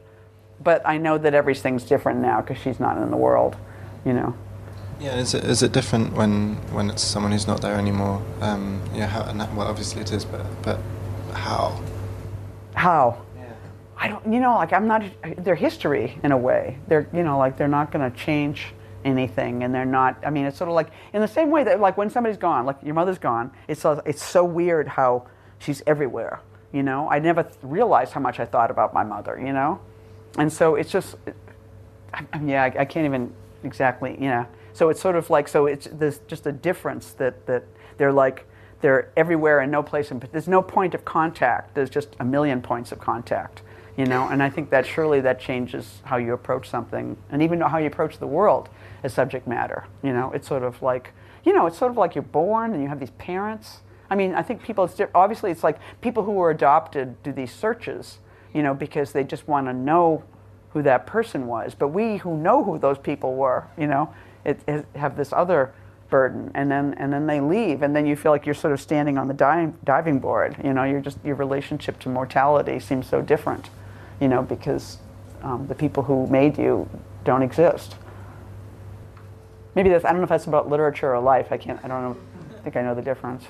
but 0.64 0.84
I 0.86 1.00
know 1.00 1.18
that 1.18 1.34
everything's 1.34 1.84
different 1.84 2.20
now 2.20 2.42
because 2.42 2.60
she's 2.62 2.80
not 2.80 2.98
in 2.98 3.10
the 3.10 3.18
world, 3.18 3.58
you 4.06 4.14
know. 4.14 4.36
Yeah, 5.00 5.16
is 5.16 5.34
it 5.34 5.44
is 5.44 5.64
it 5.64 5.72
different 5.72 6.14
when 6.14 6.58
when 6.72 6.92
it's 6.92 7.02
someone 7.02 7.32
who's 7.32 7.48
not 7.48 7.62
there 7.62 7.78
anymore? 7.78 8.22
Um, 8.42 8.80
yeah, 8.94 9.08
how, 9.08 9.24
well, 9.56 9.68
obviously 9.68 10.02
it 10.02 10.12
is, 10.12 10.24
but 10.24 10.46
but 10.62 10.80
how? 11.34 11.82
How? 12.74 13.22
I 13.96 14.08
don't, 14.08 14.34
you 14.34 14.40
know, 14.40 14.56
like 14.56 14.74
I'm 14.74 14.88
not, 14.88 15.04
they're 15.38 15.56
history 15.56 16.20
in 16.24 16.32
a 16.32 16.38
way. 16.38 16.78
They're, 16.88 17.08
you 17.14 17.24
know, 17.24 17.38
like 17.38 17.58
they're 17.58 17.68
not 17.68 17.92
going 17.92 18.10
to 18.12 18.18
change 18.18 18.74
anything 19.06 19.64
and 19.64 19.74
they're 19.74 19.86
not, 19.86 20.18
I 20.26 20.30
mean, 20.30 20.46
it's 20.46 20.58
sort 20.58 20.70
of 20.70 20.76
like, 20.76 20.90
in 21.14 21.22
the 21.22 21.28
same 21.28 21.52
way 21.52 21.64
that 21.64 21.80
like 21.80 21.96
when 21.98 22.10
somebody's 22.10 22.38
gone, 22.38 22.66
like 22.66 22.78
your 22.84 22.96
mother's 22.96 23.18
gone, 23.20 23.52
it's 23.68 23.82
so, 23.82 24.02
it's 24.06 24.24
so 24.24 24.44
weird 24.44 24.88
how 24.88 25.28
she's 25.60 25.82
everywhere, 25.88 26.42
you 26.72 26.84
know? 26.84 27.08
I 27.10 27.20
never 27.20 27.44
th- 27.44 27.56
realized 27.62 28.12
how 28.14 28.20
much 28.20 28.40
I 28.40 28.46
thought 28.46 28.72
about 28.72 28.94
my 28.94 29.04
mother, 29.04 29.40
you 29.40 29.54
know? 29.54 29.80
And 30.38 30.52
so 30.52 30.76
it's 30.76 30.92
just, 30.92 31.16
I, 32.14 32.26
I- 32.34 32.42
yeah, 32.44 32.64
I, 32.64 32.68
I 32.80 32.86
can't 32.86 33.06
even 33.06 33.34
exactly, 33.64 34.18
yeah. 34.20 34.46
So 34.74 34.90
it's 34.90 35.00
sort 35.00 35.16
of 35.16 35.30
like, 35.30 35.48
so 35.48 35.68
it's, 35.68 35.88
there's 35.92 36.18
just 36.28 36.48
a 36.48 36.52
difference 36.52 37.12
that, 37.14 37.46
that 37.46 37.64
they're 37.98 38.12
like, 38.12 38.46
they're 38.84 39.10
everywhere 39.16 39.62
and 39.62 39.72
no 39.72 39.82
place, 39.82 40.12
in, 40.12 40.22
there's 40.34 40.50
no 40.50 40.62
point 40.62 40.94
of 40.94 41.06
contact. 41.06 41.74
There's 41.74 41.90
just 41.90 42.18
a 42.20 42.26
million 42.26 42.62
points 42.62 42.92
of 42.92 43.00
contact, 43.00 43.62
you 43.96 44.06
know? 44.06 44.28
And 44.28 44.44
I 44.44 44.50
think 44.50 44.72
that 44.72 44.86
surely 44.86 45.22
that 45.22 45.40
changes 45.40 46.02
how 46.04 46.18
you 46.18 46.34
approach 46.34 46.70
something 46.70 47.16
and 47.30 47.42
even 47.42 47.62
how 47.62 47.78
you 47.78 47.88
approach 47.88 48.20
the 48.20 48.28
world 48.28 48.68
as 49.02 49.14
subject 49.14 49.48
matter, 49.48 49.86
you 50.04 50.12
know? 50.12 50.34
It's 50.34 50.50
sort 50.50 50.64
of 50.64 50.82
like, 50.82 51.14
you 51.46 51.54
know, 51.54 51.66
it's 51.66 51.78
sort 51.78 51.92
of 51.92 51.98
like 51.98 52.14
you're 52.14 52.24
born 52.24 52.74
and 52.74 52.84
you 52.84 52.90
have 52.90 53.00
these 53.00 53.12
parents. 53.12 53.80
I 54.10 54.16
mean, 54.16 54.36
I 54.36 54.42
think 54.42 54.62
people, 54.62 54.84
it's, 54.84 55.00
obviously 55.16 55.50
it's 55.50 55.64
like 55.64 55.80
people 56.02 56.24
who 56.26 56.34
were 56.34 56.52
adopted 56.52 57.24
do 57.24 57.32
these 57.32 57.54
searches, 57.54 58.18
you 58.54 58.64
know, 58.64 58.74
because 58.74 59.14
they 59.14 59.24
just 59.24 59.48
want 59.48 59.68
to 59.68 59.74
know 59.74 60.24
who 60.72 60.82
that 60.82 61.08
person 61.08 61.48
was. 61.48 61.74
But 61.74 61.88
we 61.88 62.18
who 62.18 62.36
know 62.36 62.66
who 62.66 62.78
those 62.78 62.98
people 62.98 63.36
were, 63.36 63.66
you 63.78 63.88
know, 63.88 64.14
it, 64.44 64.60
it 64.68 64.86
have 64.96 65.16
this 65.16 65.32
other 65.32 65.74
burden, 66.14 66.52
and 66.54 66.70
then 66.70 66.94
and 67.00 67.12
then 67.12 67.26
they 67.26 67.42
leave, 67.42 67.82
and 67.82 67.96
then 67.96 68.06
you 68.06 68.16
feel 68.16 68.32
like 68.32 68.46
you're 68.46 68.54
sort 68.54 68.72
of 68.72 68.80
standing 68.80 69.18
on 69.18 69.28
the 69.28 69.34
diving 69.34 69.76
diving 69.84 70.20
board. 70.20 70.56
You 70.64 70.72
know, 70.72 70.84
you're 70.84 71.02
just 71.02 71.18
your 71.26 71.36
relationship 71.36 71.98
to 72.02 72.10
mortality 72.10 72.80
seems 72.80 73.08
so 73.08 73.20
different, 73.24 73.72
you 74.22 74.28
know, 74.28 74.44
because 74.44 75.00
um, 75.42 75.66
the 75.66 75.74
people 75.74 76.04
who 76.04 76.28
made 76.28 76.60
you 76.60 76.88
don't 77.24 77.42
exist. 77.42 77.96
Maybe 79.74 79.90
that's 79.90 80.06
I 80.06 80.10
don't 80.10 80.18
know 80.18 80.30
if 80.30 80.30
that's 80.30 80.46
about 80.46 80.70
literature 80.70 81.16
or 81.16 81.20
life. 81.20 81.48
I 81.52 81.58
can't. 81.58 81.80
I 81.84 81.88
don't 81.88 82.04
know. 82.04 82.18
I 82.58 82.62
think 82.62 82.76
I 82.76 82.84
know 82.84 82.94
the 82.94 83.02
difference. 83.02 83.46